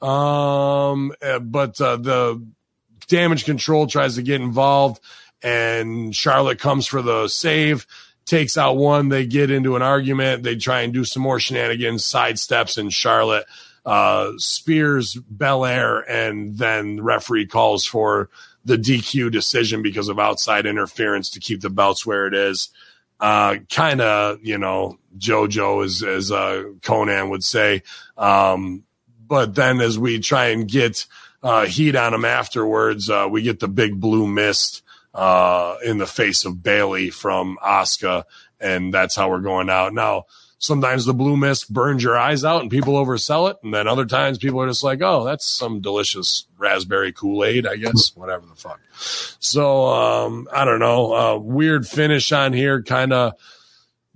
Um, 0.00 1.12
uh, 1.20 1.38
but 1.40 1.80
uh, 1.80 1.96
the 1.96 2.46
damage 3.08 3.44
control 3.44 3.86
tries 3.86 4.14
to 4.14 4.22
get 4.22 4.40
involved 4.40 5.00
and 5.42 6.14
Charlotte 6.14 6.58
comes 6.58 6.86
for 6.86 7.02
the 7.02 7.28
save, 7.28 7.86
takes 8.24 8.56
out 8.56 8.76
one. 8.76 9.08
They 9.08 9.26
get 9.26 9.50
into 9.50 9.76
an 9.76 9.82
argument. 9.82 10.42
They 10.42 10.56
try 10.56 10.82
and 10.82 10.92
do 10.92 11.04
some 11.04 11.22
more 11.22 11.38
shenanigans, 11.38 12.04
sidesteps, 12.04 12.78
and 12.78 12.92
Charlotte 12.92 13.46
uh, 13.86 14.32
spears 14.36 15.14
Belair, 15.14 15.98
and 15.98 16.58
then 16.58 16.96
the 16.96 17.02
referee 17.02 17.46
calls 17.46 17.84
for 17.84 18.28
the 18.64 18.76
DQ 18.76 19.30
decision 19.30 19.82
because 19.82 20.08
of 20.08 20.18
outside 20.18 20.66
interference 20.66 21.30
to 21.30 21.40
keep 21.40 21.60
the 21.60 21.70
belts 21.70 22.04
where 22.04 22.26
it 22.26 22.34
is. 22.34 22.68
Uh, 23.20 23.56
kind 23.68 24.00
of, 24.00 24.38
you 24.42 24.58
know, 24.58 24.98
JoJo, 25.18 25.84
as, 25.84 26.02
as 26.02 26.30
uh, 26.30 26.64
Conan 26.82 27.30
would 27.30 27.42
say. 27.42 27.82
Um, 28.16 28.84
but 29.26 29.54
then 29.54 29.80
as 29.80 29.98
we 29.98 30.20
try 30.20 30.48
and 30.48 30.68
get 30.68 31.06
uh, 31.42 31.66
heat 31.66 31.96
on 31.96 32.14
him 32.14 32.24
afterwards, 32.24 33.10
uh, 33.10 33.28
we 33.30 33.42
get 33.42 33.60
the 33.60 33.68
big 33.68 34.00
blue 34.00 34.26
mist 34.26 34.82
uh, 35.14 35.76
in 35.84 35.98
the 35.98 36.06
face 36.06 36.44
of 36.44 36.62
Bayley 36.62 37.10
from 37.10 37.58
Asuka, 37.62 38.24
and 38.60 38.94
that's 38.94 39.16
how 39.16 39.30
we're 39.30 39.40
going 39.40 39.68
out. 39.68 39.92
Now, 39.92 40.26
sometimes 40.58 41.04
the 41.04 41.14
blue 41.14 41.36
mist 41.36 41.72
burns 41.72 42.02
your 42.02 42.18
eyes 42.18 42.44
out 42.44 42.62
and 42.62 42.70
people 42.70 42.94
oversell 42.94 43.50
it, 43.50 43.56
and 43.62 43.72
then 43.72 43.88
other 43.88 44.06
times 44.06 44.38
people 44.38 44.60
are 44.60 44.68
just 44.68 44.84
like, 44.84 45.00
"Oh, 45.02 45.24
that's 45.24 45.46
some 45.46 45.80
delicious 45.80 46.46
raspberry 46.56 47.12
Kool 47.12 47.44
Aid, 47.44 47.66
I 47.66 47.76
guess, 47.76 48.14
whatever 48.14 48.46
the 48.46 48.54
fuck." 48.54 48.80
So 49.38 49.86
um, 49.86 50.48
I 50.52 50.64
don't 50.64 50.80
know. 50.80 51.14
Uh, 51.14 51.38
weird 51.38 51.86
finish 51.86 52.32
on 52.32 52.52
here, 52.52 52.82
kind 52.82 53.12
of 53.12 53.34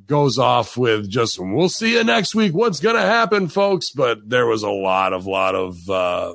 goes 0.07 0.39
off 0.39 0.77
with 0.77 1.09
just 1.09 1.39
we'll 1.39 1.69
see 1.69 1.93
you 1.93 2.05
next 2.05 2.35
week 2.35 2.53
what's 2.53 2.81
going 2.81 2.97
to 2.97 3.01
happen 3.01 3.49
folks 3.49 3.91
but 3.91 4.29
there 4.29 4.47
was 4.47 4.65
a 4.65 4.69
lot 4.69 5.13
of 5.13 5.27
lot 5.27 5.55
of 5.55 5.89
uh, 5.89 6.35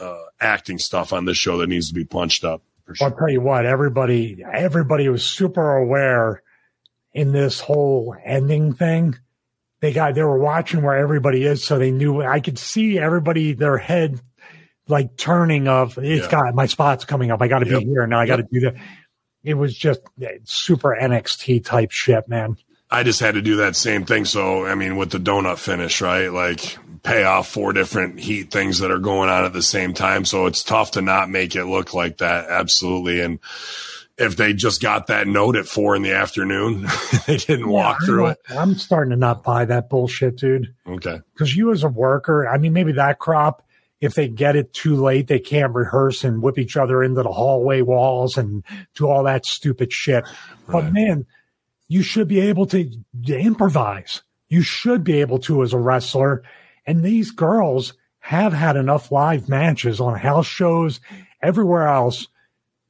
uh, 0.00 0.18
acting 0.40 0.78
stuff 0.78 1.12
on 1.12 1.24
this 1.24 1.36
show 1.36 1.58
that 1.58 1.68
needs 1.68 1.88
to 1.88 1.94
be 1.94 2.04
punched 2.04 2.44
up 2.44 2.60
Sure. 2.94 3.08
I'll 3.08 3.16
tell 3.16 3.30
you 3.30 3.40
what, 3.40 3.64
everybody, 3.64 4.44
everybody 4.52 5.08
was 5.08 5.24
super 5.24 5.76
aware 5.76 6.42
in 7.14 7.32
this 7.32 7.60
whole 7.60 8.16
ending 8.24 8.72
thing. 8.72 9.16
They 9.80 9.92
got, 9.92 10.14
they 10.14 10.22
were 10.22 10.38
watching 10.38 10.82
where 10.82 10.96
everybody 10.96 11.44
is. 11.44 11.64
So 11.64 11.78
they 11.78 11.90
knew 11.90 12.22
I 12.22 12.40
could 12.40 12.58
see 12.58 12.98
everybody, 12.98 13.52
their 13.52 13.78
head 13.78 14.20
like 14.88 15.16
turning 15.16 15.68
of 15.68 15.98
it's 15.98 16.24
yeah. 16.24 16.30
got 16.30 16.54
my 16.54 16.66
spot's 16.66 17.04
coming 17.04 17.30
up. 17.30 17.42
I 17.42 17.48
got 17.48 17.60
to 17.60 17.68
yep. 17.68 17.80
be 17.80 17.86
here. 17.86 18.06
Now 18.06 18.20
I 18.20 18.26
got 18.26 18.36
to 18.36 18.42
yep. 18.42 18.50
do 18.50 18.60
that. 18.60 18.74
It 19.44 19.54
was 19.54 19.76
just 19.76 20.00
eh, 20.20 20.38
super 20.44 20.96
NXT 21.00 21.64
type 21.64 21.90
shit, 21.90 22.28
man. 22.28 22.56
I 22.90 23.02
just 23.02 23.20
had 23.20 23.34
to 23.34 23.42
do 23.42 23.56
that 23.56 23.74
same 23.74 24.04
thing. 24.04 24.26
So, 24.26 24.66
I 24.66 24.74
mean, 24.74 24.96
with 24.96 25.10
the 25.10 25.18
donut 25.18 25.58
finish, 25.58 26.00
right? 26.02 26.28
Like 26.28 26.76
pay 27.02 27.24
off 27.24 27.48
four 27.48 27.72
different 27.72 28.20
heat 28.20 28.50
things 28.50 28.80
that 28.80 28.90
are 28.90 28.98
going 28.98 29.30
on 29.30 29.44
at 29.44 29.52
the 29.52 29.62
same 29.62 29.94
time. 29.94 30.24
So 30.24 30.46
it's 30.46 30.62
tough 30.62 30.92
to 30.92 31.02
not 31.02 31.30
make 31.30 31.56
it 31.56 31.64
look 31.64 31.94
like 31.94 32.18
that. 32.18 32.50
Absolutely. 32.50 33.20
And 33.20 33.38
if 34.18 34.36
they 34.36 34.52
just 34.52 34.80
got 34.82 35.06
that 35.06 35.26
note 35.26 35.56
at 35.56 35.66
four 35.66 35.96
in 35.96 36.02
the 36.02 36.12
afternoon, 36.12 36.86
they 37.26 37.36
didn't 37.36 37.66
yeah, 37.66 37.72
walk 37.72 38.04
through 38.04 38.26
it. 38.26 38.38
I'm 38.50 38.74
starting 38.74 39.10
to 39.10 39.16
not 39.16 39.42
buy 39.42 39.64
that 39.64 39.88
bullshit, 39.88 40.36
dude. 40.36 40.74
Okay. 40.86 41.20
Because 41.32 41.56
you 41.56 41.72
as 41.72 41.82
a 41.82 41.88
worker, 41.88 42.48
I 42.48 42.58
mean, 42.58 42.72
maybe 42.72 42.92
that 42.92 43.18
crop, 43.18 43.66
if 44.00 44.14
they 44.14 44.28
get 44.28 44.56
it 44.56 44.72
too 44.72 44.96
late, 44.96 45.28
they 45.28 45.38
can't 45.38 45.74
rehearse 45.74 46.24
and 46.24 46.42
whip 46.42 46.58
each 46.58 46.76
other 46.76 47.02
into 47.02 47.22
the 47.22 47.32
hallway 47.32 47.82
walls 47.82 48.36
and 48.36 48.64
do 48.94 49.08
all 49.08 49.24
that 49.24 49.46
stupid 49.46 49.92
shit. 49.92 50.24
Right. 50.24 50.32
But 50.68 50.92
man, 50.92 51.26
you 51.88 52.02
should 52.02 52.28
be 52.28 52.40
able 52.40 52.66
to 52.66 52.90
improvise. 53.26 54.22
You 54.48 54.62
should 54.62 55.04
be 55.04 55.20
able 55.20 55.38
to 55.40 55.62
as 55.62 55.72
a 55.72 55.78
wrestler 55.78 56.42
and 56.86 57.04
these 57.04 57.30
girls 57.30 57.94
have 58.20 58.52
had 58.52 58.76
enough 58.76 59.10
live 59.10 59.48
matches 59.48 60.00
on 60.00 60.18
house 60.18 60.46
shows, 60.46 61.00
everywhere 61.42 61.88
else. 61.88 62.28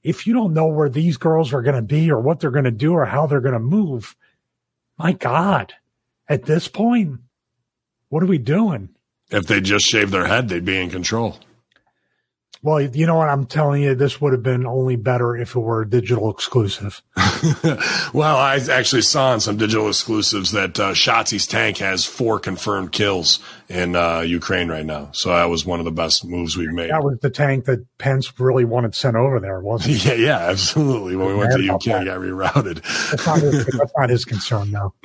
If 0.02 0.26
you 0.26 0.34
don't 0.34 0.54
know 0.54 0.66
where 0.66 0.88
these 0.88 1.16
girls 1.16 1.52
are 1.52 1.62
going 1.62 1.76
to 1.76 1.82
be 1.82 2.10
or 2.10 2.20
what 2.20 2.40
they're 2.40 2.50
going 2.50 2.64
to 2.64 2.70
do 2.70 2.92
or 2.92 3.04
how 3.04 3.26
they're 3.26 3.40
going 3.40 3.52
to 3.54 3.60
move, 3.60 4.16
my 4.98 5.12
God, 5.12 5.72
at 6.28 6.44
this 6.44 6.68
point, 6.68 7.20
what 8.08 8.22
are 8.22 8.26
we 8.26 8.38
doing? 8.38 8.90
If 9.30 9.46
they 9.46 9.60
just 9.60 9.86
shaved 9.86 10.12
their 10.12 10.26
head, 10.26 10.48
they'd 10.48 10.64
be 10.64 10.78
in 10.78 10.90
control. 10.90 11.38
Well, 12.64 12.80
you 12.80 13.06
know 13.06 13.16
what? 13.16 13.28
I'm 13.28 13.46
telling 13.46 13.82
you, 13.82 13.96
this 13.96 14.20
would 14.20 14.32
have 14.32 14.44
been 14.44 14.66
only 14.66 14.94
better 14.94 15.36
if 15.36 15.56
it 15.56 15.60
were 15.60 15.84
digital 15.84 16.30
exclusive. 16.30 17.02
well, 18.12 18.36
I 18.36 18.60
actually 18.70 19.02
saw 19.02 19.30
on 19.30 19.40
some 19.40 19.56
digital 19.56 19.88
exclusives 19.88 20.52
that 20.52 20.78
uh, 20.78 20.92
Shotzi's 20.92 21.48
tank 21.48 21.78
has 21.78 22.04
four 22.04 22.38
confirmed 22.38 22.92
kills 22.92 23.40
in 23.72 23.96
uh, 23.96 24.20
Ukraine 24.20 24.68
right 24.68 24.84
now. 24.84 25.08
So 25.12 25.30
that 25.30 25.46
was 25.46 25.64
one 25.64 25.78
of 25.78 25.86
the 25.86 25.92
best 25.92 26.24
moves 26.26 26.56
we've 26.56 26.72
made. 26.72 26.90
That 26.90 27.02
was 27.02 27.18
the 27.20 27.30
tank 27.30 27.64
that 27.64 27.86
Pence 27.96 28.38
really 28.38 28.64
wanted 28.66 28.94
sent 28.94 29.16
over 29.16 29.40
there, 29.40 29.60
wasn't 29.60 29.96
it? 29.96 30.02
Yeah, 30.12 30.14
yeah, 30.14 30.38
absolutely. 30.38 31.16
When 31.16 31.28
we 31.28 31.34
went 31.36 31.52
to 31.52 31.74
UK, 31.74 32.04
got 32.04 32.18
rerouted. 32.18 32.82
That's 33.10 33.26
not 33.26 33.38
his, 33.38 33.66
that's 33.66 33.92
not 33.96 34.10
his 34.10 34.24
concern 34.24 34.70
now. 34.70 34.94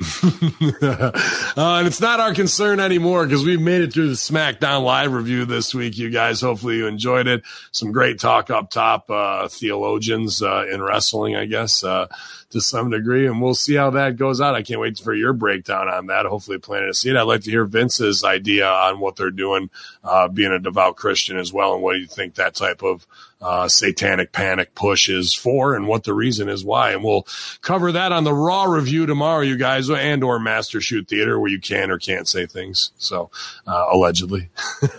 uh, 0.82 1.12
and 1.56 1.86
it's 1.86 2.00
not 2.00 2.20
our 2.20 2.34
concern 2.34 2.80
anymore 2.80 3.24
because 3.24 3.44
we've 3.44 3.60
made 3.60 3.80
it 3.80 3.92
through 3.92 4.08
the 4.08 4.14
SmackDown 4.14 4.82
live 4.82 5.12
review 5.12 5.44
this 5.44 5.74
week. 5.74 5.96
You 5.96 6.10
guys, 6.10 6.40
hopefully 6.40 6.76
you 6.76 6.86
enjoyed 6.86 7.26
it. 7.26 7.42
Some 7.72 7.92
great 7.92 8.18
talk 8.18 8.50
up 8.50 8.70
top, 8.70 9.08
uh, 9.10 9.48
theologians 9.48 10.42
uh, 10.42 10.66
in 10.70 10.82
wrestling, 10.82 11.36
I 11.36 11.46
guess. 11.46 11.84
To 12.52 12.62
some 12.62 12.88
degree, 12.88 13.26
and 13.26 13.42
we'll 13.42 13.54
see 13.54 13.74
how 13.74 13.90
that 13.90 14.16
goes 14.16 14.40
out. 14.40 14.54
I 14.54 14.62
can't 14.62 14.80
wait 14.80 14.98
for 14.98 15.12
your 15.12 15.34
breakdown 15.34 15.86
on 15.86 16.06
that. 16.06 16.24
Hopefully, 16.24 16.56
planning 16.56 16.88
to 16.88 16.94
see 16.94 17.10
it. 17.10 17.16
I'd 17.16 17.22
like 17.22 17.42
to 17.42 17.50
hear 17.50 17.66
Vince's 17.66 18.24
idea 18.24 18.66
on 18.66 19.00
what 19.00 19.16
they're 19.16 19.30
doing, 19.30 19.68
uh, 20.02 20.28
being 20.28 20.52
a 20.52 20.58
devout 20.58 20.96
Christian 20.96 21.36
as 21.36 21.52
well, 21.52 21.74
and 21.74 21.82
what 21.82 21.92
do 21.92 21.98
you 21.98 22.06
think 22.06 22.36
that 22.36 22.54
type 22.54 22.82
of 22.82 23.06
uh, 23.40 23.68
satanic 23.68 24.32
panic 24.32 24.74
push 24.74 25.08
is 25.08 25.34
for, 25.34 25.74
and 25.74 25.86
what 25.86 26.04
the 26.04 26.14
reason 26.14 26.48
is 26.48 26.64
why. 26.64 26.92
And 26.92 27.04
we'll 27.04 27.26
cover 27.60 27.92
that 27.92 28.12
on 28.12 28.24
the 28.24 28.32
Raw 28.32 28.64
review 28.64 29.06
tomorrow, 29.06 29.42
you 29.42 29.56
guys, 29.56 29.88
and 29.90 30.24
or 30.24 30.38
Master 30.38 30.80
Shoot 30.80 31.08
Theater, 31.08 31.38
where 31.38 31.50
you 31.50 31.60
can 31.60 31.90
or 31.90 31.98
can't 31.98 32.26
say 32.26 32.46
things. 32.46 32.90
So 32.98 33.30
uh, 33.66 33.86
allegedly, 33.92 34.50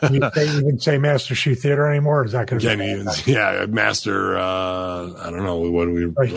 you 0.09 0.19
can't 0.19 0.37
even 0.37 0.79
say 0.79 0.97
Master 0.97 1.35
Shoot 1.35 1.55
Theater 1.55 1.87
anymore? 1.87 2.25
Is 2.25 2.31
that 2.31 2.47
going 2.47 2.59
to 2.61 3.23
yeah, 3.25 3.65
Master. 3.67 4.37
Uh, 4.37 5.13
I 5.17 5.31
don't 5.31 5.43
know. 5.43 5.57
What 5.57 5.85
do 5.85 5.93
we? 5.93 6.05
Like, 6.05 6.31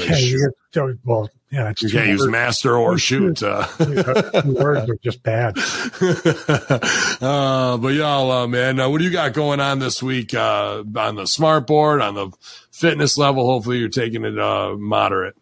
well, 1.05 1.29
yeah, 1.51 1.71
it's 1.71 1.83
you 1.83 1.91
can't 1.91 2.09
use 2.09 2.27
master 2.27 2.75
or 2.75 2.97
shoot. 2.97 3.43
Uh. 3.43 3.67
words 4.47 4.89
are 4.89 4.97
just 5.03 5.23
bad. 5.23 5.59
uh, 7.21 7.77
but 7.77 7.89
y'all, 7.89 8.31
uh, 8.31 8.47
man, 8.47 8.81
uh, 8.81 8.89
what 8.89 8.99
do 8.99 9.05
you 9.05 9.11
got 9.11 9.35
going 9.35 9.61
on 9.61 9.79
this 9.79 10.03
week 10.03 10.33
uh, 10.33 10.83
on 10.97 11.17
the 11.17 11.27
smart 11.27 11.67
board, 11.67 12.01
on 12.01 12.15
the 12.15 12.31
fitness 12.71 13.19
level? 13.19 13.47
Hopefully, 13.47 13.79
you're 13.79 13.91
taking 13.91 14.25
it 14.25 14.39
uh, 14.39 14.75
moderate. 14.79 15.37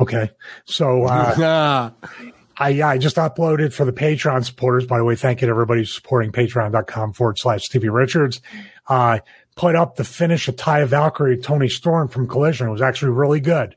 Okay, 0.00 0.30
so 0.64 1.04
uh, 1.04 1.90
I 2.56 2.82
I 2.82 2.98
just 2.98 3.16
uploaded 3.16 3.72
for 3.72 3.84
the 3.84 3.92
Patreon 3.92 4.44
supporters. 4.44 4.84
By 4.84 4.98
the 4.98 5.04
way, 5.04 5.14
thank 5.14 5.42
you 5.42 5.46
to 5.46 5.50
everybody 5.50 5.84
supporting 5.84 6.32
Patreon.com 6.32 7.12
forward 7.12 7.38
slash 7.38 7.66
Stevie 7.66 7.88
Richards. 7.88 8.40
Uh, 8.88 9.20
put 9.60 9.76
up 9.76 9.96
the 9.96 10.04
finish 10.04 10.48
of 10.48 10.56
Taya 10.56 10.86
Valkyrie, 10.86 11.36
Toni 11.36 11.68
Storm 11.68 12.08
from 12.08 12.26
Collision. 12.26 12.66
It 12.66 12.70
was 12.70 12.80
actually 12.80 13.12
really 13.12 13.40
good. 13.40 13.76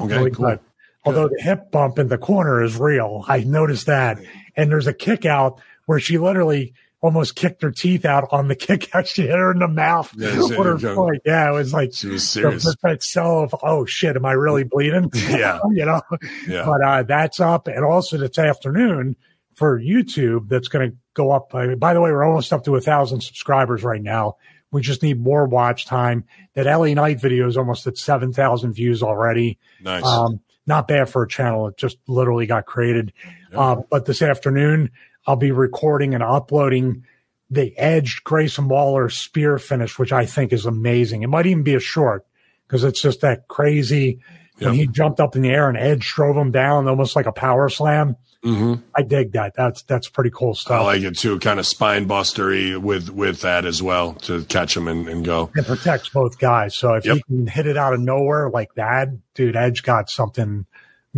Okay, 0.00 0.16
really 0.16 0.30
cool. 0.30 0.46
Good. 0.46 0.60
Although 1.04 1.28
the 1.28 1.42
hip 1.42 1.72
bump 1.72 1.98
in 1.98 2.06
the 2.06 2.18
corner 2.18 2.62
is 2.62 2.76
real, 2.76 3.24
I 3.26 3.40
noticed 3.40 3.86
that. 3.86 4.20
And 4.54 4.70
there's 4.70 4.86
a 4.86 4.92
kick 4.92 5.26
out 5.26 5.60
where 5.86 5.98
she 5.98 6.18
literally 6.18 6.72
almost 7.00 7.34
kicked 7.34 7.62
her 7.62 7.72
teeth 7.72 8.04
out 8.04 8.28
on 8.30 8.46
the 8.46 8.54
kick 8.68 8.94
out. 8.94 9.08
She 9.08 9.22
hit 9.22 9.32
her 9.32 9.50
in 9.50 9.58
the 9.58 9.66
mouth. 9.66 10.12
Yeah, 10.16 10.30
her 10.30 11.18
yeah 11.24 11.50
it 11.50 11.52
was 11.52 11.72
like 11.72 11.92
she 11.92 12.06
was 12.06 12.28
serious. 12.28 12.62
The 12.62 12.76
perfect 12.80 13.02
sell 13.02 13.40
of 13.40 13.56
oh 13.64 13.86
shit, 13.86 14.14
am 14.14 14.24
I 14.24 14.32
really 14.32 14.62
bleeding? 14.62 15.10
Yeah, 15.28 15.58
you 15.72 15.84
know. 15.84 16.00
Yeah. 16.46 16.64
But 16.64 16.84
uh, 16.84 17.02
that's 17.02 17.40
up, 17.40 17.66
and 17.66 17.84
also 17.84 18.18
this 18.18 18.38
afternoon 18.38 19.16
for 19.56 19.80
YouTube, 19.80 20.48
that's 20.48 20.68
going 20.68 20.92
to 20.92 20.96
go 21.14 21.32
up. 21.32 21.50
By, 21.50 21.74
by 21.74 21.92
the 21.92 22.00
way, 22.00 22.12
we're 22.12 22.24
almost 22.24 22.52
up 22.52 22.62
to 22.66 22.76
a 22.76 22.80
thousand 22.80 23.22
subscribers 23.22 23.82
right 23.82 24.02
now 24.02 24.36
We 24.72 24.82
just 24.82 25.02
need 25.02 25.20
more 25.20 25.46
watch 25.46 25.86
time. 25.86 26.24
That 26.54 26.66
LA 26.66 26.94
Knight 26.94 27.20
video 27.20 27.46
is 27.46 27.56
almost 27.56 27.86
at 27.86 27.96
7,000 27.96 28.72
views 28.72 29.02
already. 29.02 29.58
Nice. 29.80 30.04
Um, 30.04 30.40
not 30.66 30.88
bad 30.88 31.08
for 31.08 31.22
a 31.22 31.28
channel. 31.28 31.68
It 31.68 31.76
just 31.76 31.98
literally 32.06 32.46
got 32.46 32.66
created. 32.66 33.12
Uh, 33.54 33.76
but 33.88 34.04
this 34.04 34.20
afternoon, 34.22 34.90
I'll 35.26 35.36
be 35.36 35.52
recording 35.52 36.14
and 36.14 36.22
uploading 36.22 37.04
the 37.50 37.76
edged 37.78 38.24
Grayson 38.24 38.68
Waller 38.68 39.08
spear 39.08 39.58
finish, 39.58 39.98
which 39.98 40.12
I 40.12 40.26
think 40.26 40.52
is 40.52 40.66
amazing. 40.66 41.22
It 41.22 41.28
might 41.28 41.46
even 41.46 41.62
be 41.62 41.74
a 41.74 41.80
short 41.80 42.26
because 42.66 42.84
it's 42.84 43.00
just 43.00 43.20
that 43.20 43.48
crazy. 43.48 44.20
When 44.58 44.72
he 44.72 44.86
jumped 44.86 45.20
up 45.20 45.36
in 45.36 45.42
the 45.42 45.50
air 45.50 45.68
and 45.68 45.76
Edge 45.76 46.14
drove 46.14 46.34
him 46.34 46.50
down 46.50 46.88
almost 46.88 47.14
like 47.14 47.26
a 47.26 47.32
power 47.32 47.68
slam. 47.68 48.16
Mhm. 48.46 48.82
I 48.94 49.02
dig 49.02 49.32
that. 49.32 49.54
That's 49.56 49.82
that's 49.82 50.08
pretty 50.08 50.30
cool 50.30 50.54
stuff. 50.54 50.80
I 50.80 50.84
like 50.84 51.02
it 51.02 51.18
too, 51.18 51.38
kind 51.40 51.58
of 51.58 51.66
spine 51.66 52.06
bustery 52.06 52.76
with 52.80 53.10
with 53.10 53.40
that 53.40 53.64
as 53.64 53.82
well 53.82 54.14
to 54.22 54.44
catch 54.44 54.76
him 54.76 54.86
and, 54.88 55.08
and 55.08 55.24
go. 55.24 55.50
it 55.56 55.66
protects 55.66 56.08
both 56.10 56.38
guys. 56.38 56.76
So 56.76 56.94
if 56.94 57.04
Yep. 57.04 57.16
he 57.16 57.22
can 57.24 57.46
hit 57.48 57.66
it 57.66 57.76
out 57.76 57.92
of 57.92 58.00
nowhere 58.00 58.48
like 58.48 58.72
that, 58.74 59.08
dude, 59.34 59.56
Edge 59.56 59.82
got 59.82 60.08
something 60.08 60.64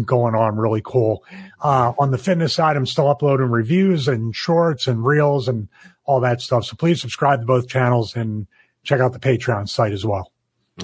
going 0.05 0.35
on 0.35 0.57
really 0.57 0.81
cool. 0.85 1.23
Uh, 1.61 1.93
on 1.99 2.13
the 2.13 2.19
fitness 2.19 2.55
side, 2.55 2.77
I'm 2.77 2.87
still 2.87 3.09
uploading 3.09 3.51
reviews 3.51 4.09
and 4.09 4.35
shorts 4.35 4.87
and 4.87 5.05
reels 5.05 5.49
and 5.49 5.69
all 6.05 6.21
that 6.21 6.41
stuff. 6.41 6.65
So 6.65 6.77
please 6.77 7.01
subscribe 7.01 7.41
to 7.41 7.47
both 7.47 7.69
channels 7.69 8.15
and 8.17 8.47
check 8.85 9.01
out 9.01 9.13
the 9.13 9.19
Patreon 9.19 9.69
site 9.69 9.93
as 9.93 10.07
well. 10.07 10.33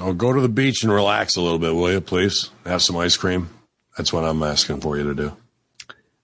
Oh, 0.01 0.13
go 0.13 0.33
to 0.33 0.41
the 0.41 0.49
beach 0.49 0.83
and 0.83 0.93
relax 0.93 1.37
a 1.37 1.41
little 1.41 1.61
bit, 1.61 1.75
will 1.75 1.93
you, 1.93 2.01
please? 2.01 2.51
Have 2.67 2.83
some 2.83 2.97
ice 2.97 3.17
cream. 3.17 3.49
That's 3.97 4.13
what 4.13 4.25
I'm 4.25 4.43
asking 4.43 4.81
for 4.81 4.99
you 4.99 5.05
to 5.05 5.15
do. 5.15 5.37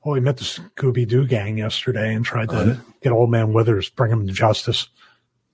Oh, 0.05 0.15
he 0.15 0.21
met 0.21 0.39
the 0.39 0.45
Scooby 0.45 1.07
Doo 1.07 1.27
gang 1.27 1.59
yesterday 1.59 2.15
and 2.15 2.25
tried 2.25 2.49
to 2.51 2.57
yeah? 2.67 2.77
get 3.03 3.13
old 3.13 3.31
man 3.31 3.53
Withers, 3.53 3.91
bring 3.91 4.11
him 4.11 4.27
to 4.27 4.33
justice. 4.33 4.89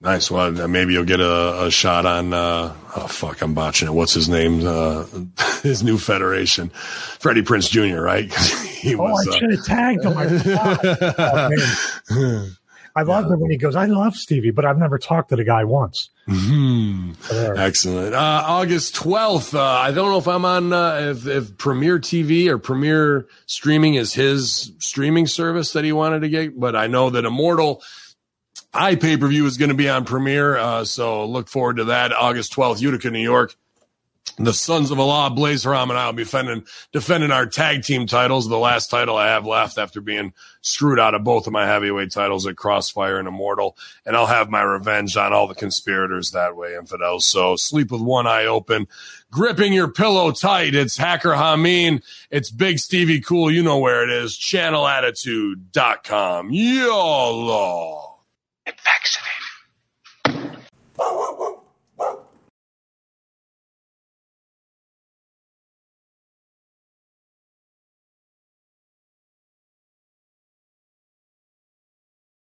Nice. 0.01 0.31
Well, 0.31 0.53
maybe 0.69 0.93
you'll 0.93 1.05
get 1.05 1.21
a, 1.21 1.65
a 1.65 1.71
shot 1.71 2.05
on. 2.07 2.33
Uh, 2.33 2.75
oh 2.97 3.07
fuck, 3.09 3.41
I'm 3.43 3.55
botching 3.55 3.89
it. 3.89 3.93
What's 3.93 4.13
his 4.13 4.29
name? 4.29 4.65
Uh, 4.65 5.05
his 5.63 5.83
new 5.83 5.99
federation, 5.99 6.69
Freddie 6.69 7.43
Prinze 7.43 7.71
Jr. 7.71 8.01
Right? 8.01 8.33
he 8.69 8.95
Oh, 8.95 8.99
was. 8.99 9.27
I 9.27 9.31
uh, 9.33 9.39
should 9.39 9.51
have 9.53 9.65
tagged 9.65 10.05
him. 10.05 10.15
I. 10.17 11.51
Oh, 12.11 12.51
I 12.97 13.03
love 13.03 13.31
it 13.31 13.39
when 13.39 13.51
he 13.51 13.59
goes, 13.59 13.77
I 13.77 13.85
love 13.85 14.17
Stevie, 14.17 14.51
but 14.51 14.65
I've 14.65 14.79
never 14.79 14.99
talked 14.99 15.29
to 15.29 15.37
the 15.37 15.45
guy 15.45 15.65
once. 15.65 16.09
hmm. 16.27 17.13
Excellent. 17.31 18.15
Uh, 18.15 18.43
August 18.47 18.97
12th. 18.97 19.55
Uh, 19.55 19.63
I 19.63 19.93
don't 19.93 20.11
know 20.11 20.19
if 20.19 20.27
I'm 20.27 20.47
on, 20.47 20.73
uh, 20.73 21.13
if, 21.15 21.27
if 21.27 21.59
Premiere 21.59 21.99
TV 21.99 22.49
or 22.49 22.57
Premier 22.57 23.29
Streaming 23.45 23.95
is 23.95 24.15
his 24.15 24.73
streaming 24.79 25.27
service 25.27 25.73
that 25.75 25.85
he 25.85 25.93
wanted 25.93 26.21
to 26.21 26.31
get, 26.31 26.59
but 26.59 26.75
I 26.75 26.87
know 26.87 27.11
that 27.11 27.25
Immortal 27.25 27.83
I 28.77 28.95
pay 28.95 29.17
per 29.17 29.27
view 29.29 29.47
is 29.47 29.57
going 29.57 29.71
to 29.71 29.75
be 29.75 29.89
on 29.89 30.05
Premiere. 30.05 30.57
Uh, 30.57 30.85
so 30.85 31.27
look 31.27 31.49
forward 31.49 31.77
to 31.77 31.85
that. 31.85 32.13
August 32.13 32.55
12th, 32.55 32.81
Utica, 32.81 33.11
New 33.11 33.21
York. 33.21 33.55
The 34.39 34.53
Sons 34.53 34.91
of 34.91 35.01
Allah, 35.01 35.31
Blaze 35.31 35.65
Haram, 35.65 35.89
and 35.89 35.99
I 35.99 36.05
will 36.07 36.13
be 36.13 36.25
defending, 36.25 36.67
defending 36.93 37.31
our 37.31 37.47
tag 37.47 37.85
team 37.85 38.07
titles, 38.07 38.47
the 38.47 38.59
last 38.59 38.91
title 38.91 39.17
I 39.17 39.29
have 39.29 39.47
left 39.47 39.79
after 39.79 40.03
being 40.03 40.35
screwed 40.61 41.01
out 41.01 41.15
of 41.15 41.25
both 41.25 41.47
of 41.47 41.55
my 41.55 41.65
heavyweight 41.65 42.13
titles 42.13 42.47
at 42.47 42.57
Crossfire 42.57 43.19
and 43.19 43.27
Immortal. 43.27 43.79
And 44.05 44.15
I'll 44.15 44.27
have 44.27 44.51
my 44.51 44.61
revenge 44.61 45.17
on 45.17 45.33
all 45.33 45.47
the 45.47 45.55
conspirators 45.55 46.33
that 46.33 46.55
way, 46.55 46.75
infidels. 46.75 47.25
So 47.25 47.57
sleep 47.57 47.91
with 47.91 48.03
one 48.03 48.27
eye 48.27 48.45
open, 48.45 48.89
gripping 49.31 49.73
your 49.73 49.89
pillow 49.89 50.33
tight. 50.33 50.75
It's 50.75 50.99
Hacker 50.99 51.33
Hameen. 51.33 52.03
It's 52.31 52.51
Big 52.51 52.79
Stevie 52.79 53.23
Cool. 53.23 53.51
You 53.51 53.63
know 53.63 53.79
where 53.79 54.03
it 54.03 54.11
is. 54.11 54.37
Channelattitude.com. 54.37 56.51
YOLO. 56.51 58.19
Get 58.67 58.79
vaccinated. 58.83 59.33